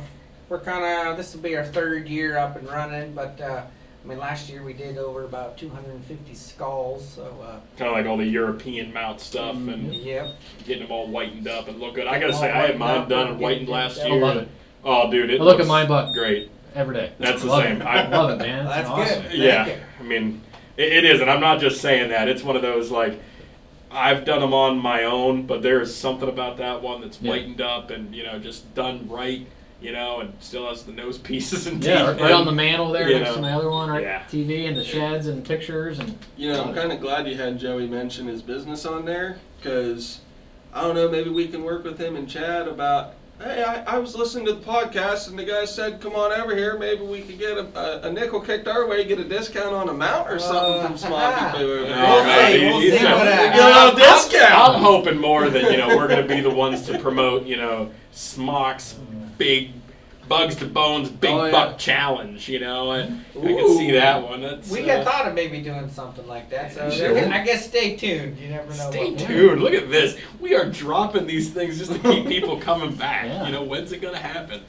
we're 0.49 0.59
kind 0.59 1.07
of, 1.09 1.17
this 1.17 1.33
will 1.33 1.41
be 1.41 1.55
our 1.55 1.65
third 1.65 2.07
year 2.07 2.37
up 2.37 2.55
and 2.57 2.67
running, 2.67 3.13
but 3.13 3.39
uh, 3.39 3.63
I 4.03 4.07
mean, 4.07 4.17
last 4.17 4.49
year 4.49 4.63
we 4.63 4.73
did 4.73 4.97
over 4.97 5.25
about 5.25 5.57
250 5.57 6.33
skulls, 6.33 7.07
so 7.07 7.23
uh, 7.43 7.59
kind 7.77 7.89
of 7.89 7.93
like 7.97 8.05
all 8.05 8.17
the 8.17 8.25
European 8.25 8.93
mount 8.93 9.19
stuff 9.19 9.55
Mm-hmm. 9.55 9.69
and 9.69 9.93
yep. 9.93 10.35
getting 10.65 10.83
them 10.83 10.91
all 10.91 11.07
whitened 11.07 11.47
up 11.47 11.67
and 11.67 11.79
look 11.79 11.95
good. 11.95 12.07
I 12.07 12.19
gotta 12.19 12.33
say, 12.33 12.49
I 12.49 12.67
had 12.67 12.79
mine 12.79 12.97
up 13.01 13.09
done 13.09 13.21
and 13.21 13.29
and 13.31 13.39
whitened 13.39 13.67
getting 13.67 13.73
last 13.73 13.97
it 13.97 14.05
I 14.05 14.07
year. 14.07 14.21
love 14.21 14.37
it. 14.37 14.47
Oh, 14.85 15.11
dude, 15.11 15.29
it 15.29 15.41
I 15.41 15.43
look 15.43 15.55
at 15.55 15.59
looks 15.59 15.67
my 15.67 15.85
buck 15.85 16.13
Great. 16.13 16.49
every 16.75 16.95
day. 16.95 17.11
That's 17.19 17.41
the 17.41 17.49
love 17.49 17.63
same. 17.63 17.81
It. 17.81 17.85
I- 17.85 18.03
I 18.03 18.07
love 18.17 18.29
it, 18.29 18.37
man. 18.37 18.65
It's 18.65 18.75
That's 18.75 18.89
awesome. 18.89 19.23
good. 19.23 19.33
Yeah, 19.33 19.65
you. 19.67 19.75
I 19.99 20.03
mean, 20.03 20.41
it, 20.77 20.93
it 20.93 21.05
is, 21.05 21.19
and 21.19 21.29
I'm 21.29 21.41
not 21.41 21.59
just 21.59 21.81
saying 21.81 22.09
that. 22.09 22.29
It's 22.29 22.41
one 22.43 22.55
of 22.55 22.61
those 22.61 22.89
like 22.91 23.19
I've 23.91 24.23
done 24.23 24.39
them 24.39 24.53
on 24.53 24.77
my 24.77 25.03
own, 25.03 25.45
but 25.45 25.61
there's 25.61 25.93
something 25.93 26.29
about 26.29 26.57
that 26.57 26.81
one 26.81 27.01
that's 27.01 27.19
Yeah. 27.21 27.31
whitened 27.31 27.59
up 27.59 27.89
and 27.89 28.15
you 28.15 28.23
know 28.23 28.39
just 28.39 28.73
done 28.75 29.09
right, 29.09 29.45
you 29.81 29.91
know, 29.91 30.19
and 30.21 30.33
still 30.39 30.67
has 30.67 30.83
the 30.83 30.91
nose 30.91 31.17
pieces 31.29 31.67
and 31.67 31.83
Yeah, 31.83 31.99
teeth. 31.99 32.07
right, 32.07 32.21
right 32.21 32.31
on 32.33 32.45
the 32.45 32.51
mantle 32.51 32.91
there 32.91 33.07
next 33.09 33.29
know, 33.29 33.35
to 33.35 33.41
my 33.41 33.53
other 33.53 33.69
one, 33.69 33.89
right? 33.89 34.03
yeah. 34.03 34.23
TV 34.23 34.67
and 34.67 34.75
the 34.75 34.83
sheds 34.83 35.27
and 35.27 35.43
pictures 35.45 35.99
and 35.99 36.17
You 36.37 36.51
know, 36.51 36.63
I'm 36.65 36.73
kind 36.75 36.91
of 36.91 36.99
glad 36.99 37.27
you 37.27 37.35
had 37.35 37.57
Joey 37.59 37.87
mention 37.87 38.27
his 38.27 38.41
business 38.41 38.85
on 38.85 39.05
there 39.05 39.37
because 39.57 40.19
I 40.73 40.81
don't 40.81 40.95
know, 40.95 41.09
maybe 41.09 41.29
we 41.29 41.47
can 41.47 41.63
work 41.63 41.83
with 41.83 41.99
him 41.99 42.15
and 42.15 42.29
Chad 42.29 42.67
about. 42.67 43.13
Hey, 43.41 43.63
I, 43.63 43.95
I 43.95 43.97
was 43.99 44.17
listening 44.17 44.45
to 44.47 44.51
the 44.51 44.59
podcast 44.59 45.29
and 45.29 45.39
the 45.39 45.45
guy 45.45 45.63
said, 45.63 46.01
"Come 46.01 46.13
on 46.13 46.33
over 46.33 46.53
here. 46.53 46.77
Maybe 46.77 47.03
we 47.05 47.21
could 47.21 47.39
get 47.39 47.57
a, 47.57 47.67
a, 48.05 48.09
a 48.09 48.11
nickel 48.11 48.41
kicked 48.41 48.67
our 48.67 48.85
way, 48.85 49.05
get 49.05 49.17
a 49.17 49.23
discount 49.23 49.73
on 49.73 49.87
a 49.87 49.93
mount 49.93 50.29
or 50.29 50.39
something 50.39 50.85
from 50.87 50.97
Smoky 50.97 51.57
Boo." 51.57 51.87
No, 51.87 52.21
We'll 52.25 52.47
see, 52.51 52.65
we'll 52.65 52.79
he's 52.81 52.93
see 52.97 52.99
got- 53.01 53.15
what 53.17 53.23
Get 53.23 53.33
a 53.33 53.35
happens. 53.63 54.01
I'm- 54.03 54.17
discount. 54.17 54.75
I'm 54.75 54.81
hoping 54.81 55.17
more 55.21 55.49
that 55.49 55.71
you 55.71 55.77
know 55.77 55.87
we're 55.95 56.09
going 56.09 56.27
to 56.27 56.35
be 56.35 56.41
the 56.41 56.49
ones 56.49 56.81
to 56.87 56.99
promote 56.99 57.45
you 57.45 57.55
know 57.55 57.89
Smock's 58.11 58.95
big 59.39 59.71
Bugs 60.27 60.55
to 60.57 60.65
Bones 60.67 61.09
big 61.09 61.31
Oh, 61.31 61.45
yeah. 61.45 61.51
buck 61.51 61.79
challenge. 61.79 62.47
You 62.47 62.59
know, 62.59 62.91
and 62.91 63.25
I 63.35 63.47
can 63.47 63.77
see 63.77 63.89
that 63.93 64.21
one. 64.21 64.41
That's, 64.41 64.69
We 64.69 64.87
uh, 64.87 64.97
got 65.03 65.05
thought 65.11 65.27
of 65.27 65.33
maybe 65.33 65.59
doing 65.59 65.89
something 65.89 66.27
like 66.27 66.51
that, 66.51 66.71
so 66.71 66.91
Sure. 66.91 67.17
I 67.33 67.43
guess 67.43 67.67
stay 67.67 67.95
tuned. 67.95 68.37
You 68.37 68.49
never 68.49 68.67
know. 68.67 68.91
Stay 68.91 69.09
what 69.09 69.19
tuned. 69.19 69.61
Look 69.63 69.73
at 69.73 69.89
this. 69.89 70.15
We 70.39 70.53
are 70.53 70.69
dropping 70.69 71.25
these 71.25 71.49
things 71.49 71.79
just 71.79 71.91
to 71.93 71.99
keep 71.99 72.27
people 72.27 72.57
coming 72.61 72.93
back. 72.93 73.25
Yeah. 73.25 73.47
You 73.47 73.51
know, 73.53 73.63
when's 73.63 73.91
it 73.91 74.01
going 74.01 74.13
to 74.13 74.19
happen? 74.21 74.61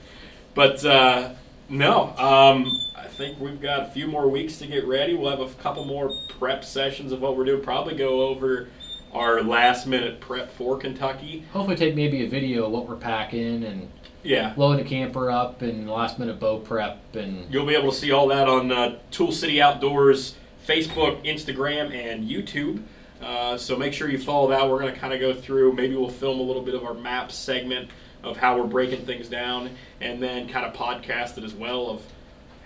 But 0.55 0.83
uh, 0.83 1.33
no, 1.69 2.17
um, 2.17 2.65
I 2.97 3.05
think 3.09 3.39
we've 3.39 3.61
got 3.61 3.81
a 3.83 3.91
few 3.91 4.07
more 4.07 4.29
weeks 4.29 4.57
to 4.61 4.67
get 4.67 4.87
ready. 4.87 5.13
We'll 5.15 5.31
have 5.31 5.41
a 5.41 5.55
couple 5.63 5.85
more 5.85 6.11
prep 6.39 6.65
sessions 6.65 7.13
of 7.13 7.21
what 7.21 7.37
we're 7.37 7.45
doing. 7.45 7.63
Probably 7.63 7.95
go 7.95 8.23
over 8.29 8.69
our 9.13 9.43
last 9.43 9.87
minute 9.87 10.21
prep 10.21 10.51
for 10.53 10.79
Kentucky. 10.79 11.45
hopefully 11.53 11.77
take 11.77 11.95
maybe 11.97 12.25
a 12.25 12.29
video 12.29 12.65
of 12.65 12.73
what 12.73 12.89
we're 12.89 12.95
packing 12.97 13.65
and 13.65 13.91
Yeah. 14.23 14.53
loading 14.57 14.85
the 14.85 14.89
camper 14.89 15.31
up 15.31 15.63
and 15.63 15.89
last 15.89 16.19
minute 16.19 16.39
bow 16.39 16.59
prep 16.59 17.15
and 17.15 17.53
You'll 17.53 17.67
be 17.67 17.75
able 17.75 17.91
to 17.91 17.97
see 17.97 18.13
all 18.13 18.29
that 18.29 18.49
on 18.49 18.71
uh, 18.71 18.99
Tool 19.11 19.33
City 19.33 19.63
Outdoors 19.63 20.35
Facebook, 20.67 21.25
Instagram, 21.25 21.93
and 21.93 22.29
YouTube. 22.29 22.83
Uh, 23.23 23.57
so 23.57 23.77
make 23.77 23.93
sure 23.93 24.09
you 24.09 24.19
follow 24.19 24.49
that. 24.49 24.69
We're 24.69 24.79
going 24.79 24.93
to 24.93 24.99
kind 24.99 25.13
of 25.13 25.21
go 25.21 25.35
through. 25.35 25.73
Maybe 25.73 25.95
we'll 25.97 26.11
film 26.11 26.39
a 26.39 26.43
little 26.43 26.63
bit 26.63 26.75
of 26.75 26.85
our 26.85 26.95
map 26.95 27.33
segment 27.33 27.91
of 28.23 28.37
how 28.37 28.57
we're 28.57 28.67
breaking 28.67 29.05
things 29.07 29.29
down, 29.29 29.71
and 30.01 30.23
then 30.23 30.49
kind 30.49 30.67
of 30.67 30.75
podcast 30.75 31.39
it 31.39 31.45
as 31.45 31.55
well 31.55 31.89
of 31.89 32.03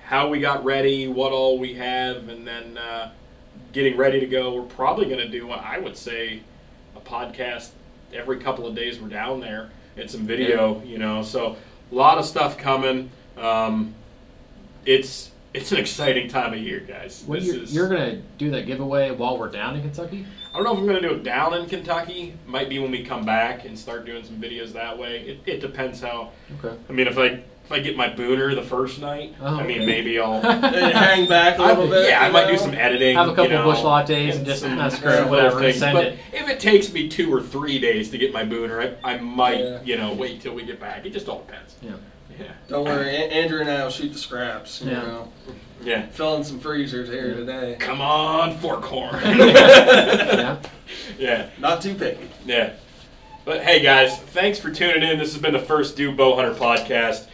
how 0.05 0.29
we 0.29 0.41
got 0.41 0.65
ready, 0.65 1.09
what 1.09 1.33
all 1.33 1.59
we 1.59 1.75
have, 1.75 2.29
and 2.29 2.47
then 2.47 2.77
uh, 2.77 3.11
getting 3.73 3.97
ready 3.97 4.21
to 4.21 4.27
go. 4.27 4.55
We're 4.55 4.63
probably 4.69 5.07
going 5.07 5.21
to 5.21 5.29
do, 5.29 5.51
I 5.51 5.79
would 5.79 5.97
say, 5.97 6.43
a 6.97 7.01
podcast 7.01 7.71
every 8.13 8.39
couple 8.39 8.67
of 8.67 8.75
days 8.75 9.01
we're 9.01 9.09
down 9.09 9.41
there 9.41 9.71
and 9.97 10.11
some 10.11 10.27
video, 10.27 10.83
you 10.85 10.99
know. 10.99 11.23
So 11.23 11.57
a 11.91 11.95
lot 11.95 12.19
of 12.19 12.25
stuff 12.25 12.57
coming. 12.59 13.11
Um, 13.37 13.95
it's 14.87 15.31
it's 15.53 15.71
an 15.73 15.79
exciting 15.79 16.29
time 16.29 16.53
of 16.53 16.59
year, 16.59 16.81
guys. 16.81 17.25
You're, 17.47 17.63
is- 17.63 17.75
you're 17.75 17.89
gonna 17.89 18.21
do 18.39 18.51
that 18.51 18.67
giveaway 18.67 19.11
while 19.13 19.39
we're 19.39 19.51
down 19.51 19.77
in 19.77 19.83
Kentucky? 19.83 20.27
I 20.53 20.57
don't 20.57 20.65
know 20.65 20.73
if 20.73 20.79
I'm 20.79 20.87
to 21.03 21.09
do 21.09 21.15
it 21.15 21.25
down 21.25 21.55
in 21.55 21.67
Kentucky. 21.67 22.35
Might 22.47 22.69
be 22.69 22.79
when 22.79 22.91
we 22.91 23.03
come 23.05 23.25
back 23.25 23.65
and 23.65 23.77
start 23.79 24.05
doing 24.05 24.25
some 24.25 24.41
videos 24.41 24.73
that 24.73 24.97
way. 24.97 25.21
It, 25.23 25.39
it 25.47 25.61
depends 25.61 26.01
how. 26.01 26.31
Okay. 26.65 26.77
I 26.89 26.93
mean, 26.93 27.07
if 27.09 27.19
I 27.19 27.43
if 27.65 27.73
I 27.73 27.79
get 27.79 27.97
my 27.97 28.09
booner 28.11 28.55
the 28.55 28.63
first 28.63 29.01
night, 29.01 29.35
Oh, 29.41 29.47
I 29.59 29.63
mean, 29.67 29.79
okay. 29.79 29.87
maybe 29.87 30.19
I'll. 30.21 30.41
Then 30.61 30.73
you 30.75 30.95
hang 30.95 31.27
back 31.29 31.59
a 31.59 31.63
I- 31.63 31.69
little 31.69 31.89
bit. 31.89 32.09
yeah, 32.11 32.21
I 32.23 32.27
you 32.27 32.33
might 32.33 32.47
do 32.49 32.59
some 32.59 32.75
editing. 32.75 33.17
Have 33.17 33.29
a 33.29 33.31
couple 33.31 33.45
you 33.45 33.51
know, 33.59 33.65
Busch 33.65 33.79
Lattes 33.79 34.37
and 34.37 34.45
just 34.47 34.61
some- 34.63 34.77
mess 34.77 34.99
some 34.99 35.09
around, 35.09 35.15
little 35.17 35.31
whatever, 35.31 35.57
and 35.57 35.65
things. 35.67 35.79
send 35.79 35.95
But 35.95 36.05
it. 36.07 36.19
if 36.33 36.49
it 36.49 36.61
takes 36.61 36.93
me 36.93 37.09
two 37.09 37.33
or 37.35 37.41
three 37.43 37.79
days 37.79 38.11
to 38.11 38.19
get 38.19 38.33
my 38.33 38.45
booner, 38.45 38.97
I, 39.03 39.15
I 39.15 39.19
might, 39.19 39.61
Yeah. 39.61 39.79
you 39.83 39.97
know, 39.97 40.13
wait 40.13 40.41
till 40.43 40.55
we 40.55 40.65
get 40.65 40.79
back. 40.79 41.07
It 41.07 41.11
just 41.15 41.29
all 41.29 41.41
depends. 41.41 41.77
Yeah. 41.83 41.93
Yeah. 42.39 42.47
Don't 42.69 42.85
worry, 42.85 43.09
A- 43.09 43.31
Andrew 43.31 43.61
and 43.61 43.71
I 43.71 43.83
will 43.85 43.91
shoot 43.91 44.13
the 44.13 44.19
scraps. 44.19 44.83
You 44.83 44.91
Yeah. 44.91 45.01
know, 45.03 45.33
Yeah. 45.83 46.07
filling 46.09 46.45
some 46.45 46.59
freezers 46.61 47.09
here 47.09 47.35
today. 47.35 47.77
Come 47.79 48.01
on, 48.03 48.57
Forkhorn. 48.59 49.23
Yeah. 49.55 50.57
yeah. 51.19 51.47
Not 51.59 51.81
too 51.81 51.95
picky. 51.95 52.29
Yeah. 52.45 52.73
But 53.45 53.63
hey, 53.63 53.81
guys, 53.83 54.19
thanks 54.19 54.59
for 54.59 54.71
tuning 54.71 55.03
in. 55.09 55.19
This 55.19 55.33
has 55.35 55.41
been 55.43 55.53
the 55.53 55.59
first 55.59 55.97
Do 55.97 56.13
Bow 56.13 56.35
Hunter 56.35 56.55
podcast. 56.55 57.27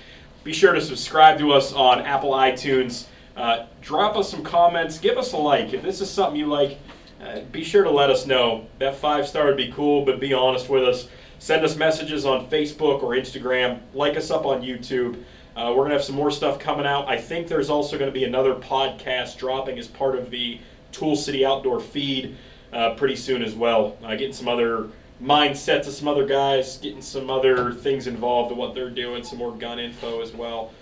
Be 0.43 0.53
sure 0.55 0.73
to 0.73 0.81
subscribe 0.81 1.39
to 1.39 1.53
us 1.53 1.73
on 1.73 2.01
Apple 2.01 2.31
iTunes. 2.31 3.07
Uh, 3.37 3.67
drop 3.83 4.17
us 4.17 4.31
some 4.31 4.43
comments. 4.43 4.99
Give 4.99 5.19
us 5.19 5.33
a 5.33 5.37
like. 5.37 5.75
If 5.75 5.83
this 5.83 6.01
is 6.01 6.11
something 6.11 6.39
you 6.39 6.47
like, 6.47 6.79
uh, 7.23 7.41
be 7.53 7.63
sure 7.63 7.85
to 7.85 7.91
let 7.91 8.09
us 8.09 8.27
know. 8.27 8.67
That 8.79 8.97
five 8.97 9.29
star 9.29 9.47
would 9.47 9.59
be 9.59 9.71
cool, 9.73 10.05
but 10.05 10.19
be 10.19 10.33
honest 10.33 10.71
with 10.71 10.85
us. 10.85 11.09
Send 11.39 11.65
us 11.65 11.77
messages 11.77 12.25
on 12.25 12.49
Facebook 12.49 13.03
or 13.03 13.11
Instagram. 13.11 13.81
Like 13.93 14.17
us 14.17 14.31
up 14.31 14.47
on 14.47 14.63
YouTube. 14.63 15.23
Uh, 15.57 15.69
we're 15.71 15.83
going 15.83 15.91
to 15.91 15.97
have 15.97 16.05
some 16.05 16.17
more 16.17 16.31
stuff 16.31 16.59
coming 16.59 16.87
out. 16.87 17.07
I 17.09 17.19
think 17.19 17.47
there's 17.47 17.69
also 17.69 17.99
going 17.99 18.11
to 18.11 18.19
be 18.19 18.25
another 18.25 18.55
podcast 18.55 19.37
dropping 19.37 19.79
as 19.79 19.89
part 19.89 20.17
of 20.17 20.31
the 20.31 20.59
Tool 20.93 21.17
City 21.17 21.45
Outdoor 21.45 21.81
feed 21.81 22.37
uh, 22.73 22.95
pretty 22.95 23.17
soon 23.17 23.43
as 23.43 23.55
well. 23.55 23.99
Uh, 24.03 24.11
getting 24.13 24.33
some 24.33 24.49
other 24.49 24.89
mindsets 25.23 25.87
of 25.87 25.95
some 25.95 26.09
other 26.09 26.27
guys, 26.27 26.79
getting 26.79 27.03
some 27.03 27.31
other 27.31 27.73
things 27.73 28.07
involved 28.07 28.53
in 28.53 28.59
what 28.59 28.75
they're 28.75 28.91
doing, 28.91 29.23
some 29.23 29.39
more 29.39 29.53
gun 29.53 29.79
info 29.79 30.21
as 30.21 30.33
well. 30.33 30.73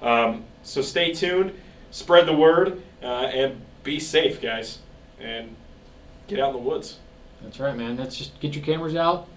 Um, 0.00 0.44
so 0.62 0.82
stay 0.82 1.12
tuned, 1.12 1.52
spread 1.90 2.26
the 2.26 2.34
word, 2.34 2.82
uh, 3.02 3.30
and 3.32 3.60
be 3.82 3.98
safe, 3.98 4.40
guys. 4.40 4.78
And 5.20 5.56
get 6.28 6.38
out 6.38 6.54
in 6.54 6.62
the 6.62 6.68
woods. 6.68 6.98
That's 7.42 7.58
right, 7.58 7.76
man. 7.76 7.96
That's 7.96 8.16
just 8.16 8.38
get 8.40 8.54
your 8.54 8.64
cameras 8.64 8.94
out, 8.94 9.28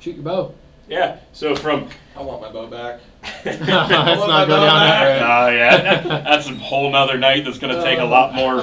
shoot 0.00 0.14
your 0.14 0.24
bow. 0.24 0.54
Yeah. 0.88 1.18
So 1.32 1.54
from 1.54 1.88
I 2.16 2.22
want 2.22 2.40
my 2.40 2.50
bow 2.50 2.66
back. 2.66 3.00
Let's 3.44 3.60
not 3.66 4.48
go 4.48 4.56
down 4.56 4.80
that 4.80 5.20
road. 5.20 5.22
Oh 5.22 5.48
yeah, 5.50 6.22
that's 6.22 6.48
a 6.48 6.54
whole 6.54 6.90
nother 6.90 7.18
night. 7.18 7.44
That's 7.44 7.58
going 7.58 7.74
to 7.74 7.82
take 7.82 7.98
a 7.98 8.04
lot 8.04 8.34
more, 8.34 8.62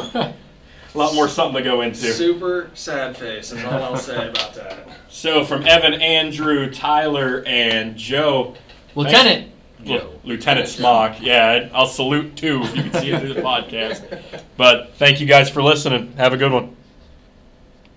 a 0.95 0.97
lot 0.97 1.13
more 1.13 1.27
something 1.27 1.61
to 1.63 1.69
go 1.69 1.81
into. 1.81 1.97
Super 2.13 2.69
sad 2.73 3.17
face 3.17 3.51
is 3.51 3.63
all 3.63 3.73
I'll 3.83 3.97
say 3.97 4.29
about 4.29 4.53
that. 4.55 4.87
So 5.09 5.43
from 5.45 5.67
Evan, 5.67 5.93
Andrew, 5.93 6.71
Tyler, 6.71 7.43
and 7.45 7.95
Joe, 7.97 8.55
Lieutenant. 8.95 9.51
L- 9.85 10.13
Lieutenant 10.23 10.67
Smock. 10.67 11.21
Yeah, 11.21 11.69
I'll 11.73 11.85
salute 11.85 12.35
too 12.35 12.61
if 12.63 12.75
you 12.75 12.83
can 12.83 12.93
see 12.93 13.11
it 13.11 13.19
through 13.19 13.33
the 13.35 13.41
podcast. 13.43 14.19
But 14.57 14.93
thank 14.95 15.19
you 15.19 15.27
guys 15.27 15.49
for 15.49 15.61
listening. 15.61 16.13
Have 16.13 16.33
a 16.33 16.37
good 16.37 16.51
one. 16.51 16.75